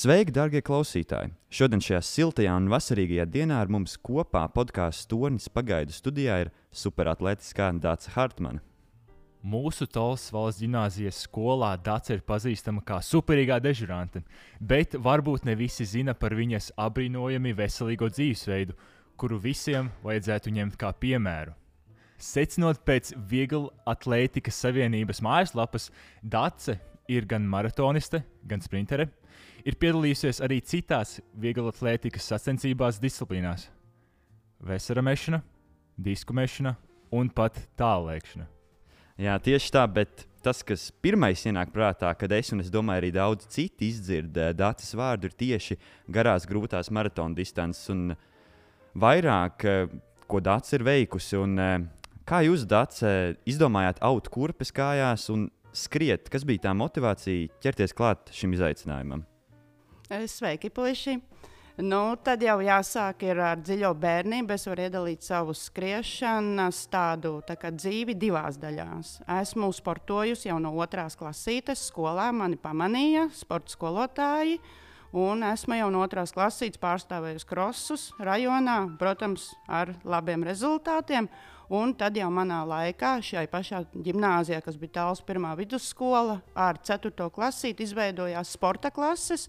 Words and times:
Sveiki, 0.00 0.32
darbie 0.32 0.62
klausītāji! 0.64 1.34
Šodien 1.52 1.82
šajā 1.84 1.98
siltajā 2.08 2.54
un 2.56 2.70
vasarīgajā 2.72 3.26
dienā 3.28 3.58
ar 3.60 3.68
mums 3.68 3.98
kopā 4.00 4.46
podkāstu 4.54 5.10
tornis 5.10 5.50
pagaidu 5.52 5.92
studijā 5.92 6.38
ir 6.46 6.50
superatletiskā 6.72 7.66
Dāca 7.82 8.14
Hartmana. 8.14 8.62
Mūsu 9.44 9.84
Tolas 9.92 10.24
valsts 10.32 10.64
gimnāzijas 10.64 11.20
skolā 11.26 11.74
Dāca 11.84 12.16
ir 12.16 12.24
pazīstama 12.24 12.80
kā 12.86 13.02
superīgā 13.04 13.60
dežurante, 13.60 14.24
bet 14.56 14.96
varbūt 14.96 15.44
ne 15.44 15.58
visi 15.60 15.84
zina 15.84 16.16
par 16.16 16.32
viņas 16.38 16.72
apbrīnojami 16.80 17.52
veselīgo 17.60 18.08
dzīvesveidu, 18.08 18.80
kuru 19.20 19.42
visiem 19.50 19.92
vajadzētu 20.06 20.56
ņemt 20.62 20.80
kā 20.80 20.94
piemēru. 20.96 21.52
Secinot 22.16 22.86
pēc 22.88 23.12
Viegla 23.28 23.68
atlētikas 23.84 24.64
savienības 24.64 25.20
mājaslapas, 25.20 25.92
Dāca 26.24 26.80
ir 27.10 27.28
gan 27.28 27.44
maratoniste, 27.44 28.24
gan 28.48 28.64
sprintere 28.64 29.10
ir 29.64 29.76
piedalījusies 29.80 30.40
arī 30.44 30.60
citās 30.64 31.18
vieglatlētikas 31.40 32.30
sacensībās 32.32 33.00
disciplīnās- 33.02 33.68
vesera 34.68 35.02
mešana, 35.02 35.42
disku 35.98 36.32
mešana 36.32 36.76
un 37.12 37.28
pat 37.28 37.58
tālēkšana. 37.76 38.46
Jā, 39.20 39.36
tieši 39.36 39.70
tā, 39.74 39.82
bet 39.92 40.24
tas, 40.40 40.62
kas 40.64 40.86
pirmais 41.04 41.42
ienāk 41.44 41.74
prātā, 41.74 42.12
kad 42.16 42.32
es 42.32 42.52
un 42.54 42.62
es 42.62 42.70
domāju, 42.72 43.02
arī 43.02 43.12
daudz 43.12 43.46
citi 43.52 43.90
izdzird 43.90 44.36
eh, 44.36 44.52
datus 44.56 44.94
vārdu, 44.96 45.28
ir 45.28 45.36
tieši 45.36 45.76
garās, 46.08 46.46
grūtās 46.48 46.90
maratona 46.90 47.36
distances 47.36 47.90
un 47.92 48.14
vairāk, 48.96 49.64
eh, 49.68 49.92
ko 50.30 50.40
Dārts 50.40 50.72
ir 50.72 50.86
veikusi. 50.86 51.36
Un, 51.36 51.58
eh, 51.58 51.78
kā 52.24 52.40
jūs, 52.46 52.64
Dārts, 52.64 53.04
izdomājāt 53.44 54.00
aut 54.00 54.30
kurpes 54.32 54.72
kājās 54.72 55.28
un 55.34 55.50
skriet? 55.76 56.30
Kas 56.32 56.46
bija 56.48 56.70
tā 56.70 56.76
motivācija 56.76 57.50
ķerties 57.60 57.94
klāt 57.96 58.32
šim 58.32 58.56
izaicinājumam? 58.56 59.26
Sveiki, 60.10 60.70
puiši! 60.74 61.12
Nu, 61.86 62.16
tad 62.18 62.42
jau 62.42 62.56
jāsāk 62.66 63.20
ar 63.30 63.60
dziļo 63.62 63.92
bērnību. 63.94 64.56
Es 64.56 64.66
varu 64.66 64.82
iedalīt 64.88 65.22
savu 65.22 65.54
skriešanas 65.54 66.80
tādu 66.90 67.36
tā 67.46 67.54
dzīvi 67.70 68.16
divās 68.18 68.58
daļās. 68.58 69.20
Esmu 69.38 69.70
sportojusi 69.70 70.50
jau 70.50 70.58
no 70.58 70.74
otrās 70.82 71.14
klasītes 71.14 71.86
skolā. 71.92 72.26
Mani 72.34 72.58
pamanīja 72.58 73.28
sporta 73.38 73.70
skolotāji. 73.70 74.58
Un 75.14 75.46
esmu 75.46 75.78
jau 75.78 75.92
no 75.94 76.02
otrās 76.02 76.34
klasītes 76.34 76.82
pārstāvējusi 76.82 77.46
krosus 77.46 78.10
rajonā, 78.18 78.80
protams, 78.98 79.52
ar 79.70 79.94
labiem 80.02 80.42
rezultātiem. 80.42 81.30
Un 81.70 81.94
tad 81.94 82.18
jau 82.18 82.34
manā 82.34 82.64
laikā, 82.66 83.20
šajā 83.22 83.46
pašā 83.46 83.84
gimnājā, 83.94 84.58
kas 84.66 84.74
bija 84.74 84.98
tāls 85.04 85.22
pirmā 85.22 85.54
vidusskola, 85.54 86.40
ar 86.58 86.82
4. 86.82 87.30
klasīti 87.30 87.86
izveidojās 87.86 88.58
sporta 88.58 88.90
klases 88.90 89.46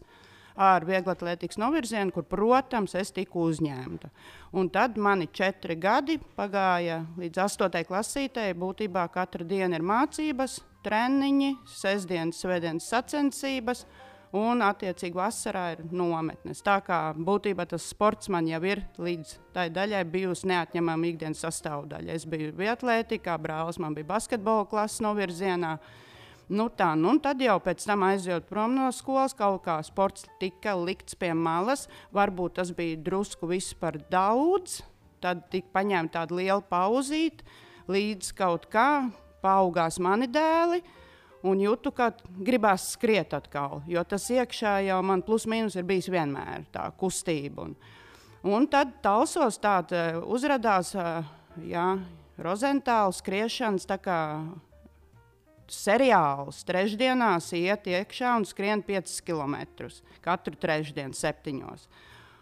ar 0.55 0.85
vieglatlētikas 0.87 1.59
novirzienu, 1.61 2.13
kur, 2.15 2.25
protams, 2.27 2.95
es 2.99 3.13
tiku 3.15 3.45
uzņemta. 3.49 4.11
Un 4.57 4.69
tad 4.73 4.97
mani 4.99 5.29
četri 5.31 5.77
gadi 5.79 6.17
pagāja 6.37 7.01
līdz 7.19 7.45
astotai 7.45 7.85
klasītei. 7.87 8.51
Būtībā 8.57 9.07
katra 9.13 9.47
diena 9.47 9.79
ir 9.79 9.85
mācības, 9.87 10.59
treniņi, 10.85 11.55
sestdienas, 11.69 12.41
svētdienas 12.43 12.89
sacensības. 12.91 13.85
Un, 14.31 14.61
attiecīgi, 14.63 15.11
vasarā 15.19 15.65
ir 15.73 15.81
nometnes. 15.91 16.61
Tā 16.63 16.77
kā 16.85 17.01
būtībā 17.11 17.65
tas 17.67 17.83
sports 17.91 18.29
man 18.31 18.45
jau 18.47 18.61
ir 18.63 18.79
līdz 18.95 19.33
tai 19.51 19.65
daļai 19.75 20.05
bijusi 20.07 20.47
neatņemama 20.47 21.09
ikdienas 21.09 21.43
sastāvdaļa. 21.43 22.15
Es 22.15 22.23
biju 22.31 22.53
vietlētikā, 22.55 23.35
brālis 23.43 23.79
man 23.83 23.97
bija 23.97 24.07
basketbola 24.13 24.69
klases 24.71 25.03
novirzienā. 25.03 25.73
Nu, 26.51 26.65
tā, 26.67 26.89
nu, 26.99 27.13
tad 27.23 27.39
jau 27.39 27.55
pēc 27.63 27.83
tam 27.87 28.01
aizjūt 28.03 28.49
prom 28.49 28.73
no 28.75 28.89
skolas, 28.91 29.31
kaut 29.37 29.61
kā 29.63 29.77
sports 29.87 30.25
tika 30.41 30.73
likts 30.75 31.15
pie 31.15 31.29
malas. 31.31 31.85
Varbūt 32.11 32.57
tas 32.59 32.73
bija 32.75 32.97
drusku 32.99 33.47
viss 33.47 33.71
par 33.79 33.95
daudz. 34.11 34.81
Tad 35.23 35.45
tika 35.53 35.71
paņemta 35.77 36.17
tāda 36.17 36.35
liela 36.35 36.63
pauzīte, 36.65 37.45
līdz 37.87 38.33
kaut 38.35 38.65
kā 38.73 39.05
paaugās 39.39 39.99
mani 40.03 40.27
dēli. 40.27 40.81
Un 41.47 41.61
jūtu, 41.63 41.93
ka 41.95 42.09
gribās 42.43 42.89
skriet 42.97 43.31
atkal, 43.33 43.79
jo 43.89 44.03
tas 44.05 44.27
iekšā 44.29 44.75
jau 44.89 44.99
man 45.07 45.23
plus 45.25 45.47
mīnus 45.49 45.77
ir 45.79 45.87
bijis 45.87 46.11
vienmēr 46.11 46.67
tā 46.73 46.83
kustība. 46.99 47.69
Un, 47.69 47.77
un 48.43 48.67
tad 48.69 48.97
talsos 49.01 49.57
tāda 49.61 50.19
uzrādījās, 50.21 50.91
jā, 51.63 51.87
rozentāla 52.43 53.15
skriešanas 53.15 53.87
seriāls 55.71 56.61
trešdienās 56.67 57.51
iet 57.57 57.87
iekšā 57.87 58.35
un 58.37 58.47
skrien 58.47 58.83
5 58.85 59.19
km 59.25 59.55
katru 60.23 60.57
trešdienu, 60.59 61.15
septiņos. 61.15 61.87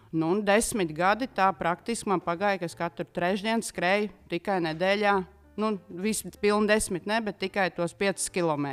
Nu, 0.09 0.31
un 0.33 0.41
desmit 0.41 0.89
gadi 0.97 1.27
tā 1.29 1.51
praktiski 1.53 2.09
man 2.09 2.21
pagāja, 2.25 2.57
ka 2.57 2.65
es 2.65 2.77
katru 2.77 3.05
trešdienu 3.05 3.65
skrēju 3.65 4.09
tikai 4.31 4.57
nedēļā. 4.65 5.19
Nu, 5.59 5.75
visi 5.89 6.31
pilni 6.41 6.71
desmit, 6.71 7.05
ne, 7.05 7.19
bet 7.21 7.37
tikai 7.41 7.67
tos 7.75 7.93
5 7.93 8.31
km. 8.33 8.71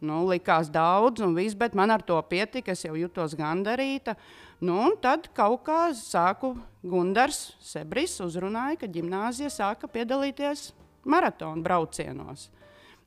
Nu, 0.00 0.22
likās 0.28 0.70
daudz, 0.72 1.20
un 1.20 1.34
viss, 1.36 1.56
bet 1.56 1.76
man 1.76 1.92
ar 1.92 2.04
to 2.04 2.16
pietika. 2.28 2.72
Es 2.72 2.86
jau 2.86 2.94
jutos 2.96 3.36
gandarīta. 3.36 4.16
Nu, 4.60 4.90
tad 5.00 5.28
kaut 5.36 5.64
kā 5.68 5.90
sāku 5.96 6.54
Gunārs 6.84 7.54
Sebris 7.64 8.16
uzrunāja, 8.24 8.80
ka 8.80 8.88
gimnāzija 8.88 9.52
sāka 9.52 9.88
piedalīties 9.88 10.70
maratona 11.04 11.60
braucienos. 11.64 12.48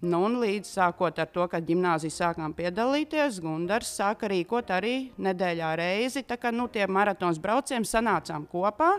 Nu, 0.04 0.26
un 0.28 0.34
līdz 0.42 0.68
sākot 0.68 1.20
ar 1.24 1.30
to, 1.32 1.46
ka 1.48 1.62
gimnāzijas 1.64 2.18
sākām 2.20 2.52
piedalīties, 2.58 3.38
Gunārs 3.40 3.94
sāka 3.96 4.28
rīkot 4.28 4.74
arī 4.76 5.14
nedēļā 5.16 5.70
reizi. 5.80 6.26
Tā 6.28 6.36
kā 6.36 6.52
nu, 6.52 6.66
tie 6.68 6.90
maratons 6.92 7.40
braucieni 7.40 7.88
sanācām 7.88 8.44
kopā. 8.52 8.98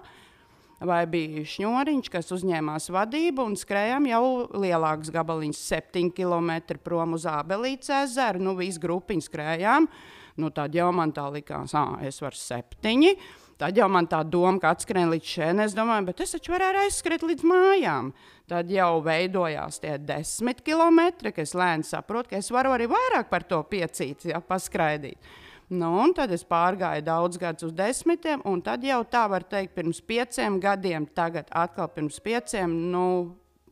Vai 0.85 1.03
bija 1.09 1.45
šņūriņš, 1.49 2.09
kas 2.13 2.33
uzņēmās 2.35 2.89
vadību 2.93 3.45
un 3.51 3.53
skrējām 3.61 4.09
jau 4.09 4.25
lielāks 4.57 5.13
gabaliņš, 5.13 5.61
7 5.77 6.09
km 6.17 6.57
prom 6.81 7.19
uz 7.19 7.29
Ābelītes 7.29 7.93
ezeru. 8.01 8.41
Nu, 8.49 8.57
visi 8.57 8.81
grupiņi 8.81 9.29
skrējām. 9.29 9.89
Nu, 10.41 10.51
tad 10.57 10.73
jau 10.75 10.89
man 10.97 11.13
tā 11.13 11.29
likās, 11.37 11.77
ah, 11.77 11.99
es 12.01 12.25
varu 12.25 12.41
septiņi. 12.41 13.13
Tad 13.59 13.77
jau 13.79 13.87
man 13.93 14.09
tā 14.11 14.19
doma, 14.27 14.59
ka 14.59 14.73
atskrien 14.75 15.13
līdz 15.13 15.29
šeit, 15.31 15.61
es 15.63 15.77
domāju, 15.77 16.09
bet 16.09 16.25
es 16.25 16.35
taču 16.35 16.55
varu 16.55 16.83
aizskriet 16.83 17.23
līdz 17.23 17.47
mājām. 17.47 18.11
Tad 18.51 18.73
jau 18.73 18.99
veidojās 19.05 19.79
tie 19.81 19.95
desmit 20.03 20.61
kilometri, 20.67 21.31
ka 21.33 21.45
es 21.47 21.55
lēni 21.57 21.87
saprotu, 21.87 22.33
ka 22.33 22.43
es 22.43 22.51
varu 22.53 22.75
arī 22.75 22.91
vairāk 22.91 23.31
par 23.31 23.47
to 23.47 23.63
piecīt, 23.71 24.27
ja 24.29 24.43
paskraidīt. 24.43 25.21
Nu, 25.73 25.95
tad 26.13 26.35
es 26.35 26.45
pārgāju 26.45 27.07
daudz 27.07 27.39
gadus 27.41 27.71
uz 27.71 27.73
desmitiem, 27.73 28.43
un 28.45 28.61
tad 28.63 28.85
jau 28.85 29.01
tā 29.09 29.25
var 29.33 29.47
teikt, 29.49 29.73
pirms 29.79 30.03
pieciem 30.05 30.59
gadiem, 30.61 31.07
tagad 31.07 31.49
atkal 31.49 31.89
pirms 31.95 32.21
pieciem. 32.21 32.75
Nu, 32.93 33.07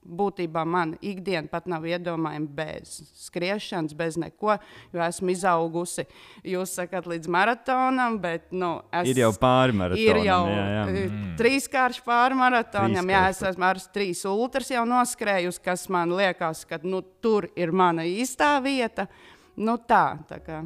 būtībā 0.03 0.65
man 0.67 0.97
ikdiena 1.01 1.47
pat 1.51 1.69
nav 1.71 1.87
iedomājama 1.87 2.49
bez 2.57 2.95
skriešanas, 3.23 3.95
bez 3.97 4.19
neko, 4.21 4.57
jo 4.93 5.03
esmu 5.05 5.33
izaugusi. 5.35 6.07
Jūs 6.47 6.75
sakat, 6.79 7.07
līdz 7.11 7.31
maratonam, 7.33 8.19
bet 8.23 8.51
nu, 8.51 8.75
es, 8.91 9.13
ir 9.13 9.23
jau 9.23 9.33
pāri 9.39 9.77
maratonam. 9.79 10.03
Ir 10.03 10.23
jau 10.27 10.41
jā, 10.51 10.67
jā. 10.75 10.85
Mm. 10.91 11.33
trīskārši 11.41 12.05
pāri 12.07 12.39
maratonam. 12.39 13.15
Jā, 13.15 13.25
es 13.33 13.43
esmu 13.53 13.69
ar 13.71 13.83
trīs 13.95 14.25
ultras 14.29 14.71
jau 14.75 14.85
noskrējusi, 14.89 15.65
kas 15.65 15.89
man 15.93 16.15
liekas, 16.19 16.67
ka 16.69 16.83
nu, 16.83 17.05
tur 17.23 17.51
ir 17.57 17.75
mana 17.75 18.07
īstā 18.09 18.57
vieta. 18.65 19.09
Nu, 19.57 19.77
tā, 19.77 20.07
tā 20.29 20.41
kā 20.43 20.63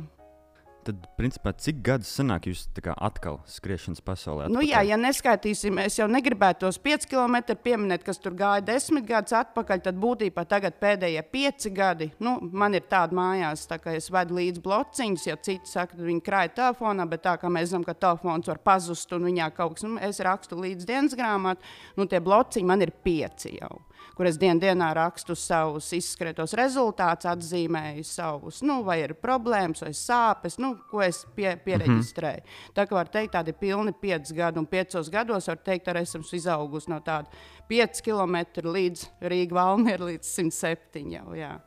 tad, 0.87 1.07
principā, 1.19 1.53
cik 1.53 1.81
gadus 1.87 2.11
sanāk 2.19 2.49
jūs 2.51 2.65
atkal 2.95 3.41
skriešanas 3.51 4.03
pasaulē? 4.07 4.49
Nu, 4.53 4.63
jā, 4.65 4.83
ja 4.87 4.99
neskaitīsim, 5.01 5.81
es 5.83 5.99
jau 5.99 6.07
negribētu 6.11 6.65
tos 6.65 6.79
5 6.83 7.09
km 7.11 7.57
pieminēt, 7.65 8.05
kas 8.07 8.21
tur 8.23 8.37
gāja 8.39 8.65
10 8.67 9.03
gadus 9.09 9.37
atpakaļ, 9.37 9.83
tad 9.87 9.99
būtībā 10.03 10.47
tagad 10.49 10.79
pēdējie 10.83 11.25
5 11.33 11.69
gadi. 11.77 12.11
Nu, 12.23 12.37
man 12.53 12.79
ir 12.79 12.87
tāda 12.91 13.17
mājās, 13.17 13.67
tā 13.71 13.81
kā 13.83 13.97
es 13.99 14.11
vedu 14.13 14.39
līdzi 14.39 14.63
blociņus, 14.65 15.27
ja 15.31 15.39
citi 15.41 15.71
saka, 15.71 15.97
ka 15.97 16.07
viņi 16.07 16.25
krāja 16.27 16.55
telefonā, 16.61 17.09
bet 17.11 17.25
tā 17.27 17.37
kā 17.41 17.51
mēs 17.53 17.73
zinām, 17.73 17.87
ka 17.87 17.97
telefons 18.07 18.53
var 18.53 18.63
pazust 18.65 19.13
un 19.17 19.29
viņā 19.31 19.51
kaut 19.57 19.77
kas, 19.77 19.89
nu, 19.89 20.01
es 20.03 20.23
rakstu 20.25 20.61
līdzi 20.63 20.89
dienas 20.89 21.19
grāmatu, 21.19 21.67
nu, 21.99 22.09
tie 22.11 22.23
blociņi 22.23 22.71
man 22.71 22.87
ir 22.87 22.95
5 23.07 23.51
jau 23.57 23.77
kur 24.17 24.29
es 24.31 24.39
dien 24.41 24.61
dienā 24.61 24.89
rakstu 24.97 25.37
savus 25.37 25.91
izskrētos 25.97 26.55
rezultātus, 26.57 27.29
atzīmēju 27.31 28.05
savus, 28.09 28.63
nu, 28.67 28.81
vai 28.87 29.03
ir 29.03 29.15
problēmas, 29.21 29.85
vai 29.85 29.93
sāpes, 29.97 30.57
nu, 30.63 30.73
ko 30.91 31.03
es 31.05 31.25
pie, 31.37 31.53
pieregistrēju. 31.65 32.43
Mm 32.43 32.49
-hmm. 32.49 32.75
Tā 32.75 32.87
kā 32.87 32.97
var 32.97 33.09
teikt, 33.09 33.35
tādi 33.35 33.53
pilni 33.53 33.93
pieci 33.93 34.35
gadi, 34.35 34.59
un 34.59 34.67
piecos 34.67 35.11
gados 35.11 35.49
var 35.49 35.57
teikt, 35.57 35.89
arī 35.89 36.03
esmu 36.03 36.25
izaugusi 36.33 36.91
no 36.91 37.01
tāda 37.01 37.27
5 37.69 38.03
km 38.03 38.37
līdz 38.69 39.07
Rīgas 39.21 39.55
valmiera 39.55 40.05
līdz 40.05 40.27
107. 40.27 41.13
Jau, 41.13 41.35
jā. 41.35 41.61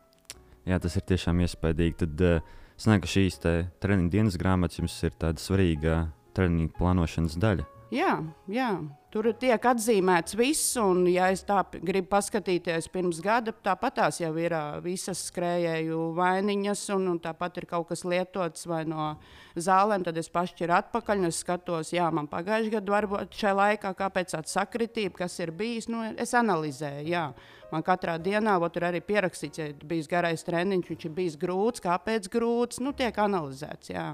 jā, 0.65 0.79
tas 0.79 0.95
ir 0.95 1.01
tiešām 1.01 1.39
iespaidīgi. 1.39 1.95
Tad, 1.97 2.21
uh, 2.21 2.41
Sanāk, 2.79 3.01
ka 3.03 3.07
šīs 3.11 3.41
treniņa 3.83 4.09
dienas 4.09 4.37
grāmatas 4.39 4.79
jums 4.79 5.03
ir 5.03 5.11
tāda 5.19 5.41
svarīga 5.43 6.13
treniņa 6.33 6.69
plānošanas 6.77 7.35
daļa. 7.35 7.78
Jā, 7.89 8.19
jā, 8.45 8.67
tur 9.09 9.31
tiek 9.41 9.63
atzīmēts 9.65 10.35
viss, 10.37 10.75
un, 10.77 11.07
ja 11.09 11.31
es 11.33 11.41
tā 11.41 11.63
gribu 11.73 12.11
paskatīties 12.11 12.85
pirms 12.93 13.17
gada, 13.25 13.49
tāpat 13.65 13.95
tās 13.97 14.19
jau 14.21 14.29
ir 14.37 14.53
visas 14.85 15.23
skrējēju 15.31 16.03
vainiņas, 16.19 16.83
un, 16.93 17.07
un 17.15 17.17
tāpat 17.23 17.55
ir 17.57 17.65
kaut 17.71 17.87
kas 17.89 18.05
lietots 18.05 18.67
vai 18.69 18.83
no 18.85 19.15
zālēm, 19.57 20.05
tad 20.05 20.19
es 20.21 20.29
pašķiru 20.29 20.75
atpakaļ, 20.77 21.23
un 21.23 21.29
es 21.31 21.39
skatos, 21.41 21.89
jā, 21.95 22.11
man 22.13 22.29
pagājušajā 22.29 22.75
gadā 22.75 22.93
varbūt 22.93 23.39
šajā 23.39 23.55
laikā, 23.57 23.93
kāpēc 24.03 24.35
tāda 24.35 24.53
sakritība, 24.53 25.23
kas 25.23 25.39
ir 25.41 25.49
bijis, 25.57 25.89
nu, 25.89 26.03
es 26.13 26.35
analizēju, 26.37 27.07
jā. 27.09 27.25
Man 27.73 27.85
katrā 27.85 28.19
dienā 28.21 28.53
tur 28.69 28.85
arī 28.85 29.01
pierakstīts, 29.05 29.63
ja 29.63 29.71
bijis 29.89 30.09
garais 30.09 30.45
treniņš, 30.45 30.93
viņš 30.93 31.09
ir 31.09 31.17
bijis 31.17 31.41
grūts, 31.41 31.81
kāpēc 31.81 32.29
grūts, 32.37 32.83
nu, 32.85 32.93
tiek 32.93 33.17
analizēts, 33.17 33.95
jā. 33.95 34.11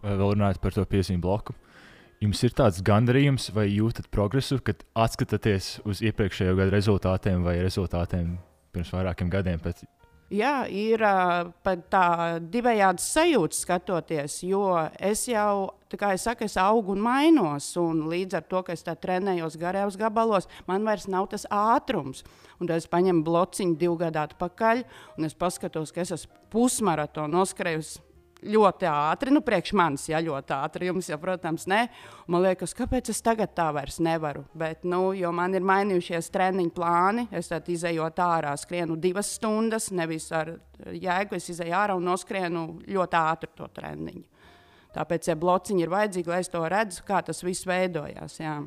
Vēl 0.00 0.24
runājot 0.38 0.64
par 0.64 0.72
to 0.76 0.88
piezīmu 0.88 1.20
bloku? 1.24 1.56
Jums 2.24 2.40
ir 2.46 2.54
tāds 2.56 2.78
gandarījums, 2.80 3.50
vai 3.52 3.66
jūtat 3.68 4.06
progresu, 4.14 4.56
kad 4.64 4.80
atskatāties 4.96 5.82
uz 5.84 6.00
iepriekšējo 6.08 6.54
gadu 6.56 6.72
rezultātiem 6.72 7.42
vai 7.44 7.58
rezultātiem 7.60 8.38
pirms 8.72 8.92
vairākiem 8.94 9.28
gadiem? 9.32 9.60
Pēc... 9.60 9.82
Jā, 10.32 10.54
ir 10.72 11.04
uh, 11.04 11.50
tā 11.92 12.06
divējādi 12.40 13.04
sajūta 13.04 13.58
skatoties, 13.58 14.38
jo 14.48 14.62
es 14.96 15.26
jau, 15.28 15.74
kā 16.00 16.14
es 16.16 16.24
saku, 16.24 16.48
es 16.48 16.56
augu 16.56 16.94
un 16.94 17.04
mainos. 17.04 17.68
Un 17.82 18.06
līdz 18.08 18.40
ar 18.40 18.48
to, 18.48 18.64
ka 18.64 18.72
es 18.72 18.86
trenējos 18.88 19.58
garajos 19.60 20.00
gabalos, 20.00 20.48
man 20.70 20.88
vairs 20.88 21.04
nav 21.12 21.28
tas 21.34 21.44
ātrums. 21.52 22.24
Un 22.56 22.72
tad 22.72 22.80
es 22.80 22.88
paņemu 22.88 23.20
blociņu 23.26 23.76
divu 23.84 24.00
gadu 24.00 24.24
atpakaļ, 24.24 24.80
un 25.18 25.28
es 25.28 25.36
paskatos, 25.36 25.92
ka 25.92 26.06
es 26.06 26.16
esmu 26.16 26.40
pusmaratonu 26.56 27.36
noskrējusi 27.36 28.13
ļoti 28.44 28.88
ātri, 28.90 29.32
nu, 29.34 29.40
priekš 29.44 29.72
manis, 29.78 30.06
ja 30.10 30.20
ļoti 30.22 30.54
ātri, 30.56 30.88
jums 30.90 31.08
jau, 31.10 31.18
protams, 31.22 31.66
ne. 31.70 31.86
Man 32.30 32.44
liekas, 32.44 32.74
kāpēc 32.76 33.10
es 33.12 33.22
tagad 33.24 33.54
tā 33.56 33.70
vairs 33.74 34.00
nevaru. 34.04 34.44
Bet, 34.54 34.84
nu, 34.88 35.12
jo 35.16 35.32
man 35.34 35.56
ir 35.56 35.64
mainījušies 35.66 36.30
treniņu 36.34 36.74
plāni, 36.76 37.26
es 37.34 37.50
tad 37.52 37.68
izējot 37.72 38.20
ārā, 38.24 38.54
skrienu 38.60 38.98
divas 39.00 39.32
stundas, 39.38 39.90
nevis 39.94 40.30
ar 40.34 40.54
jēgu, 40.92 41.38
es 41.38 41.50
izēju 41.54 41.76
ārā 41.80 41.98
un 41.98 42.06
noskrienu 42.10 42.66
ļoti 42.84 43.20
ātri 43.20 43.52
to 43.56 43.68
treniņu. 43.80 44.24
Tāpēc, 44.94 45.26
ja 45.32 45.34
blociņi 45.38 45.82
ir 45.82 45.90
vajadzīgi, 45.90 46.30
lai 46.30 46.40
es 46.44 46.50
to 46.52 46.62
redzu, 46.70 47.02
kā 47.06 47.18
tas 47.26 47.42
viss 47.42 47.66
veidojās. 47.66 48.38
Jā. 48.38 48.60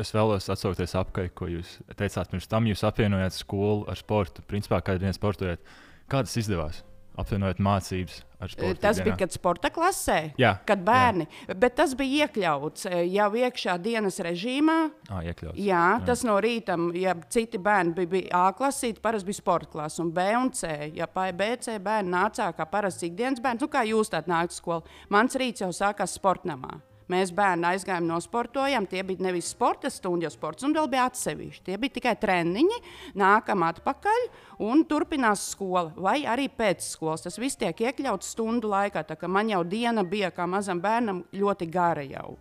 Es 0.00 0.14
vēlos 0.14 0.46
atsaukties 0.48 0.94
apkārt, 0.96 1.34
ko 1.36 1.48
jūs 1.50 1.76
teicāt 1.98 2.30
pirms 2.30 2.48
tam. 2.48 2.68
Jūs 2.70 2.86
apvienojāt 2.86 3.34
skolu 3.34 3.82
ar 3.90 3.98
sportu. 3.98 4.44
Principā, 4.46 4.78
kad 4.86 5.02
viens 5.02 5.18
sportojat, 5.18 5.60
kā 6.08 6.22
tas 6.22 6.36
izdevās? 6.40 6.84
Apvienojot 7.18 7.60
mācības 7.62 8.22
ar 8.38 8.52
sporta. 8.52 8.80
Tas 8.82 9.00
bija, 9.02 9.16
kad 9.18 9.34
sporta 9.34 9.70
klasē, 9.74 10.18
jā, 10.38 10.52
kad 10.68 10.82
bērni. 10.86 11.26
Jā. 11.48 11.56
Bet 11.58 11.76
tas 11.80 11.94
bija 11.98 12.26
iekļauts 12.26 12.86
e, 12.90 13.02
jau 13.12 13.28
iekšā 13.42 13.76
dienas 13.82 14.20
režīmā. 14.24 14.78
À, 15.10 15.22
iekļauts. 15.26 15.58
jā, 15.58 15.82
jā, 15.82 16.00
tas 16.06 16.24
no 16.28 16.38
rīta, 16.42 16.78
ja 16.98 17.16
citi 17.32 17.60
bērni 17.62 17.96
bija, 17.98 18.12
bija 18.14 18.42
A 18.44 18.52
klasīte, 18.56 19.02
parasti 19.04 19.30
bija 19.30 19.40
sporta 19.40 19.72
klase, 19.74 20.02
un 20.04 20.12
B 20.14 20.28
un 20.38 20.52
C. 20.54 20.92
Ja 20.96 21.08
B, 21.10 21.50
C 21.62 21.78
bērni 21.82 22.14
nācā 22.14 22.50
kā 22.56 22.68
parasts 22.70 23.06
ikdienas 23.06 23.42
bērns, 23.44 23.64
nu 23.64 23.72
kā 23.72 23.84
jūs 23.88 24.14
tādā 24.14 24.30
nākat 24.34 24.58
skolā, 24.58 25.00
mans 25.12 25.38
rīts 25.38 25.66
jau 25.66 25.72
sākās 25.74 26.16
sportnamā. 26.18 26.78
Mēs 27.08 27.32
bērni 27.32 27.64
aizgājām, 27.70 28.04
nosportojām. 28.08 28.86
Tie 28.88 29.00
bija 29.06 29.24
nevis 29.28 29.48
sporta 29.54 29.88
stundas, 29.92 30.28
jo 30.28 30.34
sports 30.34 30.66
un 30.66 30.76
vēl 30.76 30.90
bija 30.92 31.06
atsevišķi. 31.08 31.64
Tie 31.64 31.78
bija 31.80 31.96
tikai 31.96 32.14
treniņi, 32.20 32.80
nākam 33.18 33.64
atpakaļ 33.64 34.26
un 34.68 34.84
turpinās 34.88 35.46
skola. 35.54 35.88
Vai 35.96 36.20
arī 36.28 36.50
pēc 36.52 36.84
skolas. 36.84 37.24
Tas 37.24 37.40
viss 37.40 37.56
tiek 37.60 37.80
iekļauts 37.88 38.34
stundu 38.36 38.68
laikā. 38.72 39.06
Man 39.28 39.52
jau 39.54 39.64
diena 39.64 40.04
bija 40.04 40.30
kā 40.34 40.46
mazam 40.46 40.82
bērnam 40.84 41.24
ļoti 41.32 41.70
gara 41.72 42.04
jau. 42.04 42.36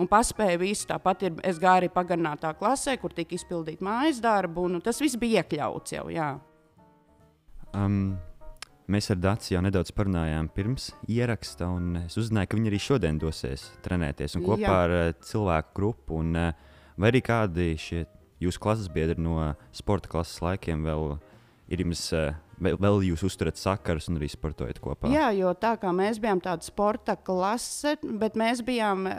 Un 0.00 0.08
paspēja 0.08 0.60
visu. 0.62 0.86
Tāpat 0.88 1.26
ir, 1.26 1.38
es 1.44 1.58
gāju 1.60 1.82
arī 1.82 1.92
pagarinātā 1.92 2.54
klasē, 2.56 2.96
kur 3.02 3.12
tika 3.12 3.34
izpildīta 3.36 3.84
mājas 3.84 4.22
darbu. 4.24 4.70
Tas 4.84 5.02
viss 5.02 5.18
bija 5.20 5.42
iekļauts 5.42 5.98
jau. 5.98 6.06
Jā. 6.12 6.36
Um, 7.74 8.14
Mēs 8.92 9.08
ar 9.08 9.16
Dāci 9.22 9.54
jau 9.54 9.62
nedaudz 9.64 9.92
parunājām 9.96 10.50
pirms 10.52 10.90
ieraksta, 11.08 11.68
un 11.72 12.02
es 12.02 12.16
uzzināju, 12.20 12.50
ka 12.50 12.58
viņi 12.58 12.68
arī 12.68 12.80
šodien 12.82 13.20
dosies 13.22 13.70
trenēties 13.86 14.36
un 14.36 14.44
kopā 14.44 14.60
Jā. 14.60 14.72
ar 14.84 14.92
uh, 14.96 15.12
cilvēku 15.24 15.72
grupu. 15.78 16.18
Un, 16.20 16.34
uh, 16.36 16.74
vai 17.00 17.12
arī 17.12 17.22
kādi 17.24 17.70
šie 17.80 18.02
jūsu 18.42 18.60
klases 18.60 18.90
biedri 18.92 19.22
no 19.22 19.54
sporta 19.72 20.10
klases 20.12 20.42
laikiem 20.44 20.84
vēl 20.84 21.14
ir 21.72 21.84
jums 21.86 22.04
uh, 22.18 22.34
vēl, 22.62 23.00
jūs 23.06 23.24
uzturat 23.26 23.58
sakarus 23.58 24.08
un 24.10 24.18
arī 24.20 24.28
sportojat 24.32 24.78
kopā. 24.82 25.10
Jā, 25.12 25.30
jo 25.36 25.52
tā 25.58 25.74
kā 25.80 25.92
mēs 25.94 26.20
bijām 26.22 26.40
tāda 26.42 26.64
sporta 26.66 27.16
klase, 27.16 27.96
bet 28.02 28.36
mēs 28.38 28.62
bijām 28.64 29.06
e, 29.10 29.14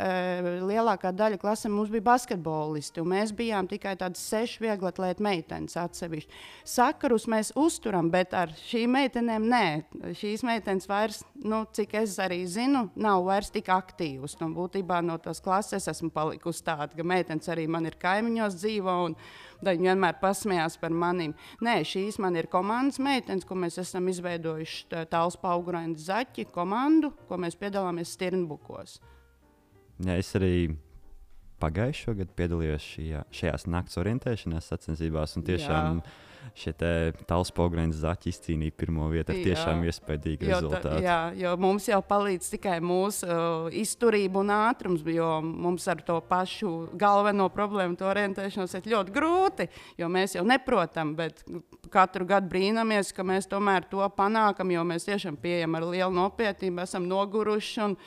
lielākā 0.63 1.13
daļa 1.15 1.39
klase, 1.41 1.71
mums 1.71 1.91
bija 1.93 2.05
basketbolisti, 2.07 3.01
un 3.03 3.11
mēs 3.13 3.33
bijām 3.35 3.69
tikai 3.71 3.95
tādas 3.99 4.23
seši 4.31 4.63
vieglatlētu 4.65 5.25
meitenes 5.25 5.77
atsevišķi. 5.79 6.41
Sakarus 6.73 7.27
mēs 7.31 7.53
uzturam, 7.59 8.11
bet 8.13 8.35
ar 8.37 8.53
šīm 8.69 8.97
meitenēm 8.97 9.47
nē. 9.51 9.65
Šīs 10.19 10.45
meitenes 10.47 10.89
vairs, 10.89 11.23
nu, 11.43 11.63
cik 11.75 11.97
es 12.03 12.17
arī 12.23 12.43
zinu, 12.49 12.87
nav 12.95 13.25
vairs 13.27 13.51
tik 13.53 13.71
aktīvas. 13.73 14.37
Nu, 14.41 14.51
būtībā 14.55 15.01
no 15.05 15.19
tās 15.21 15.41
klases 15.43 15.89
esmu 15.91 16.11
palikusi 16.13 16.65
tāda, 16.65 16.91
ka 16.95 17.07
meitenes 17.07 17.49
arī 17.51 17.67
man 17.71 17.89
ir 17.89 17.99
kaimiņos 18.01 18.59
dzīvo. 18.61 18.99
Un, 19.09 19.17
Viņi 19.63 19.89
vienmēr 19.91 20.17
pasmējās 20.21 20.77
par 20.81 20.95
maniem. 20.95 21.35
Nē, 21.63 21.79
šīs 21.87 22.19
man 22.23 22.35
ir 22.39 22.49
komandas 22.51 22.99
meitenes, 23.03 23.47
ko 23.47 23.57
mēs 23.59 23.79
esam 23.81 24.09
izveidojuši 24.11 25.05
tālāk 25.11 25.39
paugurainu 25.43 25.95
zaķi 25.99 26.47
komandu, 26.53 27.13
ko 27.29 27.39
mēs 27.41 27.57
piedalāmies 27.59 28.11
Stirnbukos. 28.17 28.99
Jā, 30.03 30.17
es 30.17 30.33
arī 30.35 30.73
pagājušā 31.63 32.17
gada 32.19 32.37
piedalījos 32.37 32.91
šajā, 32.95 33.23
šajās 33.39 33.67
nakts 33.71 33.99
orientēšanās 34.01 34.69
sacensībās. 34.73 35.39
Tiešām 35.47 36.03
Jā 36.03 36.13
šie 36.57 36.73
tālspogreņa 37.29 37.97
zaķi 37.97 38.29
izcīnīja 38.29 38.75
pirmo 38.77 39.07
vietu 39.11 39.33
ar 39.33 39.39
tiešām 39.41 39.83
iespaidīgu 39.89 40.49
rezultātu. 40.51 40.91
Tā, 40.91 40.99
jā, 41.01 41.17
jo 41.39 41.53
mums 41.61 41.87
jau 41.89 41.99
palīdz 42.05 42.51
tikai 42.53 42.77
mūsu 42.83 43.27
uh, 43.27 43.69
izturība 43.73 44.43
un 44.43 44.53
ātrums, 44.53 45.05
jo 45.09 45.29
mums 45.43 45.87
ar 45.89 46.03
to 46.05 46.19
pašu 46.29 46.73
galveno 46.99 47.49
problēmu, 47.53 47.97
to 47.97 48.09
orientēšanos 48.11 48.77
ir 48.79 48.91
ļoti 48.93 49.15
grūti, 49.15 49.69
jo 49.97 50.09
mēs 50.13 50.37
jau 50.37 50.45
neprotam, 50.47 51.15
bet 51.17 51.41
katru 51.93 52.27
gadu 52.29 52.51
brīnamies, 52.53 53.13
ka 53.17 53.25
mēs 53.25 53.49
tomēr 53.49 53.89
to 53.89 54.05
panākam, 54.17 54.73
jo 54.73 54.85
mēs 54.87 55.09
tiešām 55.09 55.39
pieejam 55.41 55.79
ar 55.79 55.89
lielu 55.89 56.13
nopietnību, 56.13 56.85
esam 56.85 57.09
noguruši. 57.09 57.81
Un, 57.87 57.97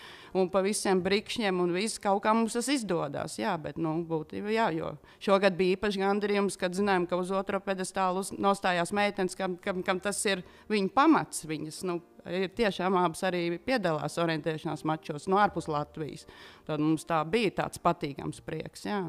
un 0.40 0.50
pa 0.52 0.62
visiem 0.64 1.00
brīkšņiem, 1.04 1.60
un 1.62 1.74
viss 1.76 2.00
kaut 2.02 2.22
kā 2.24 2.34
mums 2.36 2.56
tas 2.56 2.68
izdodas. 2.72 3.38
Jā, 3.40 3.54
bet 3.60 3.80
nu, 3.82 3.94
būtībā 4.08 4.52
jā, 4.54 4.68
jo 4.76 4.92
šogad 5.22 5.56
bija 5.58 5.76
īpaši 5.76 6.02
gandarījums, 6.02 6.58
kad 6.60 6.76
zinājām, 6.76 7.08
ka 7.10 7.20
uz 7.20 7.32
otro 7.34 7.60
pedestālu 7.64 8.24
nostājās 8.38 8.92
meitenes, 8.96 9.38
kam, 9.38 9.56
kam, 9.62 9.82
kam 9.86 10.02
tas 10.02 10.20
ir 10.28 10.44
viņa 10.72 10.92
pamats. 10.96 11.46
Viņas, 11.48 11.82
nu, 11.88 12.00
ir 12.26 12.50
tiešām 12.56 12.98
abas 13.00 13.24
arī 13.28 13.44
piedalās 13.62 14.18
orientēšanās 14.22 14.84
mačos 14.88 15.28
no 15.30 15.40
ārpus 15.42 15.70
Latvijas. 15.70 16.26
Tad 16.66 16.82
mums 16.82 17.06
tā 17.08 17.22
bija 17.28 17.54
tāds 17.62 17.82
patīkams 17.82 18.42
prieks. 18.46 18.86
Jā. 18.88 19.02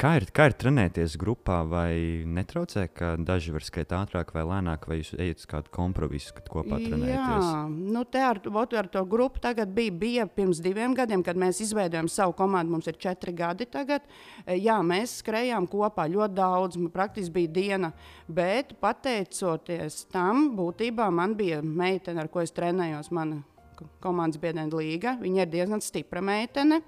Kā 0.00 0.14
ir, 0.16 0.24
kā 0.32 0.46
ir 0.48 0.54
trenēties 0.56 1.18
grupā, 1.20 1.58
vai 1.68 2.24
netraucē, 2.24 2.86
ka 2.96 3.10
daži 3.20 3.52
var 3.52 3.64
skriet 3.66 3.90
ātrāk 3.92 4.30
vai 4.32 4.46
lēnāk, 4.48 4.86
vai 4.88 4.96
jūs 5.02 5.10
ejat 5.12 5.42
uz 5.42 5.48
kādu 5.50 5.72
kompromisu, 5.74 6.32
kad 6.38 6.46
kopā 6.48 6.78
trenējaties? 6.80 7.48
Jā, 7.50 7.58
nu 7.68 8.04
te 8.08 8.22
ar, 8.24 8.38
ar 8.80 8.86
to 8.94 9.02
grupu 9.04 9.42
tagad 9.44 9.74
bija, 9.76 9.92
bija 9.92 10.24
pirms 10.24 10.62
diviem 10.64 10.94
gadiem, 10.96 11.20
kad 11.26 11.36
mēs 11.36 11.60
izveidojam 11.66 12.08
savu 12.08 12.32
komandu. 12.38 12.72
Mums 12.72 12.88
ir 12.88 12.96
četri 13.02 13.34
gadi 13.36 13.66
tagad. 13.68 14.06
E, 14.46 14.56
jā, 14.56 14.78
mēs 14.80 15.18
skrējām 15.20 15.68
kopā 15.68 16.06
ļoti 16.08 16.38
daudz, 16.38 16.78
praktiski 16.94 17.34
bija 17.34 17.52
diena. 17.58 17.90
Bet 18.24 18.72
pateicoties 18.80 20.06
tam, 20.14 20.54
būtībā 20.56 21.10
man 21.12 21.36
bija 21.36 21.60
meitene, 21.60 22.24
ar 22.24 22.32
ko 22.32 22.40
es 22.40 22.56
trenējos, 22.56 23.12
mana 23.12 23.42
komandas 24.00 24.40
biedrene 24.40 24.72
Līga. 24.72 25.18
Viņa 25.20 25.44
ir 25.44 25.52
diezgan 25.58 25.84
stipra 25.84 26.24
meitene. 26.24 26.80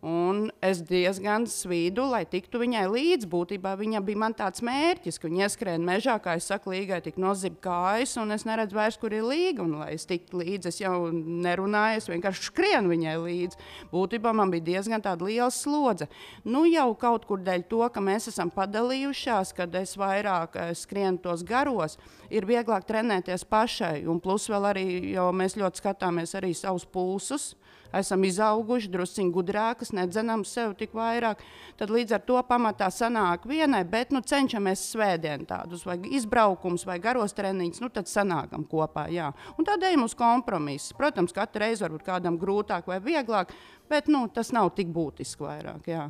Un 0.00 0.46
es 0.64 0.78
diezgan 0.88 1.44
svīdu, 1.44 2.06
lai 2.08 2.22
tiktu 2.24 2.62
viņai 2.62 2.86
līdzi. 2.88 3.26
Būtībā 3.28 3.74
viņa 3.76 4.00
bija 4.00 4.20
man 4.22 4.32
tāds 4.32 4.62
mērķis, 4.64 5.18
ka 5.20 5.28
viņa 5.28 5.42
ieskrēja 5.44 5.82
mežā, 5.84 6.14
kā 6.24 6.38
es 6.40 6.46
saku, 6.48 6.72
līgai 6.72 7.02
tik 7.04 7.18
nozib 7.20 7.58
kājas, 7.60 8.14
un 8.16 8.32
es 8.32 8.46
neredzu 8.48 8.78
vairs, 8.78 8.96
kur 8.96 9.12
ir 9.12 9.26
līga. 9.28 9.60
Un, 9.66 9.74
lai 9.82 9.90
es 9.98 10.08
tiktu 10.08 10.40
līdzi, 10.40 10.72
es 10.72 10.80
jau 10.80 11.10
nerunāju, 11.12 12.00
es 12.00 12.08
vienkārši 12.08 12.46
skrienu 12.48 12.94
viņai 12.94 13.18
līdzi. 13.26 13.60
Būtībā 13.92 14.32
man 14.32 14.54
bija 14.54 14.70
diezgan 14.70 15.04
liela 15.20 15.50
slodze. 15.52 16.08
Nu, 16.48 16.64
jau 16.64 16.94
kaut 16.96 17.28
kur 17.28 17.44
dēļ 17.44 17.68
to, 17.68 17.84
ka 17.92 18.00
mēs 18.00 18.32
esam 18.32 18.48
padalījušās, 18.56 19.52
kad 19.52 19.76
es 19.76 19.98
vairāk 20.00 20.56
eh, 20.56 20.72
skrienu 20.72 21.20
tos 21.20 21.44
garos, 21.44 22.00
ir 22.32 22.48
vieglāk 22.48 22.88
trenēties 22.88 23.44
pašai. 23.44 24.06
Un 24.08 24.24
plus 24.24 24.48
vēl 24.48 24.72
arī, 24.72 24.88
jo 25.12 25.28
mēs 25.28 25.60
ļoti 25.60 25.84
skatāmies 25.84 26.38
arī 26.40 26.56
savus 26.56 26.88
pulsus 26.88 27.52
esam 27.96 28.24
izauguši, 28.26 28.90
druskuļi 28.92 29.32
gudrākas, 29.34 29.92
nedzenam 29.96 30.44
sev 30.48 30.74
tik 30.78 30.94
vairāk. 30.96 31.42
Tad 31.80 31.92
līdz 31.92 32.16
ar 32.16 32.22
to 32.26 32.38
pamatā 32.46 32.90
sanāk 32.94 33.46
vienai, 33.48 33.82
bet 33.88 34.14
nu, 34.14 34.22
cenšamies 34.22 34.84
svētdien 34.92 35.46
tādus, 35.48 35.84
vai 35.88 35.98
izbraukums, 36.18 36.86
vai 36.88 37.00
garos 37.02 37.34
treniņus, 37.36 37.82
nu 37.84 37.90
tad 37.94 38.10
sanākam 38.10 38.66
kopā. 38.70 39.08
Jā. 39.12 39.30
Un 39.58 39.68
tad 39.68 39.82
ejam 39.86 40.06
uz 40.06 40.14
kompromisu. 40.18 40.94
Protams, 40.98 41.34
katru 41.36 41.64
reizi 41.64 41.86
varbūt 41.86 42.06
kādam 42.06 42.38
grūtāk 42.40 42.88
vai 42.90 43.00
vieglāk, 43.04 43.54
bet 43.90 44.10
nu, 44.12 44.26
tas 44.32 44.52
nav 44.56 44.72
tik 44.76 44.92
būtiski 44.94 45.46
vairāk. 45.46 45.90
Jā. 45.90 46.08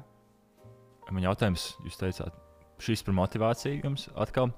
Man 1.11 1.25
jautājums, 1.27 1.73
jūs 1.83 1.99
teicāt, 1.99 2.37
šis 2.83 3.03
par 3.07 3.17
motivāciju 3.19 3.83
jums 3.83 4.07
atkal. 4.15 4.53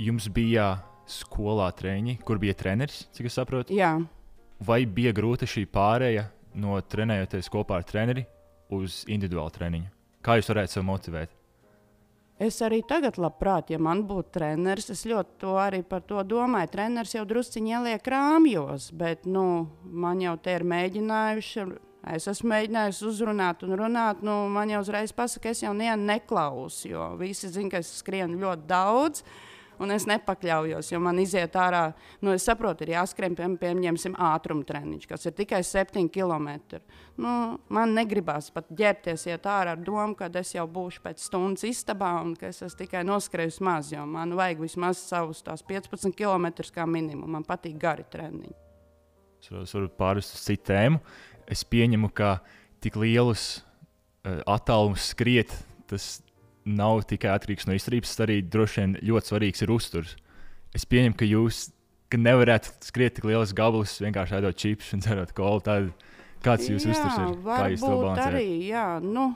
Jums 0.00 0.30
bija 0.32 0.78
skolā 1.10 1.66
treniņi, 1.76 2.20
kur 2.24 2.38
bija 2.40 2.54
treneris, 2.56 3.02
cik 3.16 3.28
es 3.28 3.36
saprotu. 3.36 3.74
Jā. 3.74 3.98
Vai 4.60 4.82
bija 4.84 5.14
grūta 5.16 5.46
šī 5.48 5.64
pārēja 5.72 6.26
no 6.60 6.76
trenējoties 6.84 7.48
kopā 7.48 7.78
ar 7.80 7.84
treneri 7.88 8.26
uz 8.76 9.02
individuālu 9.08 9.52
treniņu? 9.54 9.88
Kā 10.20 10.36
jūs 10.36 10.50
varētu 10.52 10.76
sev 10.76 10.84
motivēt? 10.84 11.32
Es 12.40 12.58
arī 12.64 12.82
tagad, 12.88 13.16
labprāt, 13.20 13.72
ja 13.72 13.78
man 13.80 14.02
būtu 14.08 14.34
treneris, 14.36 14.90
es 14.92 15.06
ļoti 15.08 15.40
to 15.40 15.56
arī 15.60 15.80
par 15.84 16.04
to 16.08 16.20
domāju. 16.24 16.70
Treneris 16.72 17.16
jau 17.16 17.24
drusciņi 17.28 17.74
ieliek 17.76 18.12
rāmjos, 18.12 18.90
bet 18.96 19.24
nu, 19.28 19.44
man 19.84 20.20
jau 20.24 20.36
te 20.40 20.56
ir 20.56 20.64
mēģinājuši. 20.68 21.66
Es 22.16 22.28
esmu 22.32 22.52
mēģinājis 22.52 23.02
uzrunāt 23.08 23.64
un 23.64 23.76
runāt. 23.80 24.24
Nu, 24.24 24.42
man 24.52 24.72
jau 24.72 24.80
uzreiz 24.84 25.12
pasaka, 25.16 25.52
es 25.52 25.60
jau 25.64 25.72
neklausu, 25.76 26.88
jo 26.92 27.14
visi 27.20 27.48
zina, 27.48 27.76
ka 27.76 27.84
es 27.84 27.92
skrienu 28.00 28.40
ļoti 28.40 28.68
daudz. 28.68 29.24
Uh, 29.24 29.49
un 29.80 29.94
es 29.94 30.06
nepakļaujos, 30.08 30.90
jo 30.92 31.00
man 31.02 31.18
iziet 31.22 31.56
ārā, 31.56 31.82
nu, 32.24 32.34
es 32.36 32.44
saprotu, 32.46 32.84
ir 32.84 32.94
jāskrien, 32.94 33.34
pie, 33.36 33.48
pieņemsim, 33.60 34.16
ātruma 34.20 34.66
treniņš, 34.68 35.06
kas 35.08 35.28
ir 35.28 35.36
tikai 35.38 35.62
7 35.66 36.06
km. 36.12 36.80
Nu, 37.20 37.34
man 37.72 37.94
negribās 37.96 38.50
pat 38.54 38.68
ģērbties, 38.76 39.26
iet 39.30 39.48
ārā 39.48 39.74
ar 39.76 39.84
domu, 39.84 40.16
ka 40.18 40.30
es 40.40 40.54
jau 40.54 40.66
būšu 40.70 41.04
pēc 41.04 41.24
stundas 41.24 41.66
istabā 41.68 42.12
un 42.22 42.34
ka 42.38 42.50
es 42.52 42.62
esmu 42.62 42.84
tikai 42.84 43.04
noskrējusi 43.08 43.64
maz, 43.66 43.92
jo 43.94 44.04
man 44.08 44.36
vajag 44.38 44.64
vismaz 44.66 45.02
savus 45.02 45.42
15 45.44 46.12
km 46.16 46.50
kā 46.74 46.86
minimumu. 46.86 47.30
Man 47.38 47.46
patīk 47.48 47.78
gari 47.80 48.04
treniņi. 48.10 48.56
Es 49.40 49.72
varu 49.72 49.88
pārvest 49.96 50.36
uz 50.36 50.44
citu 50.44 50.68
tēmu. 50.68 51.00
Es 51.50 51.64
pieņemu, 51.66 52.10
ka 52.14 52.38
tik 52.84 52.98
lielus 53.00 53.60
uh, 53.60 54.42
attālumus 54.48 55.10
skriet, 55.14 55.54
tas 55.90 56.20
nav 56.68 57.04
tikai 57.08 57.32
atkarīgs 57.34 57.68
no 57.68 57.76
izturības, 57.76 58.14
tas 58.14 58.26
arī 58.26 58.40
droši 58.44 58.80
vien 58.82 58.96
ļoti 59.10 59.32
svarīgs 59.32 59.64
ir 59.64 59.72
uzturs. 59.74 60.16
Es 60.76 60.86
pieņemu, 60.86 61.16
ka 61.18 61.26
jūs 61.26 61.68
ka 62.10 62.18
nevarētu 62.18 62.72
skriet 62.84 63.18
tik 63.18 63.28
liels 63.30 63.52
gabalus, 63.56 63.98
vienkārši 64.02 64.40
ēdot 64.40 64.58
čipsus 64.58 64.96
un 64.96 65.04
dzerot 65.04 65.34
kolu. 65.36 65.62
Tad, 65.66 65.92
kāds 66.44 66.66
jūs 66.70 66.88
uzturs 66.88 67.20
ir? 67.22 67.38
Kā 67.46 67.68
jūs 67.70 67.84
to 67.84 67.92
balansējat? 67.92 68.26
Arī, 68.26 68.48
jā, 68.66 68.86
nu, 69.04 69.28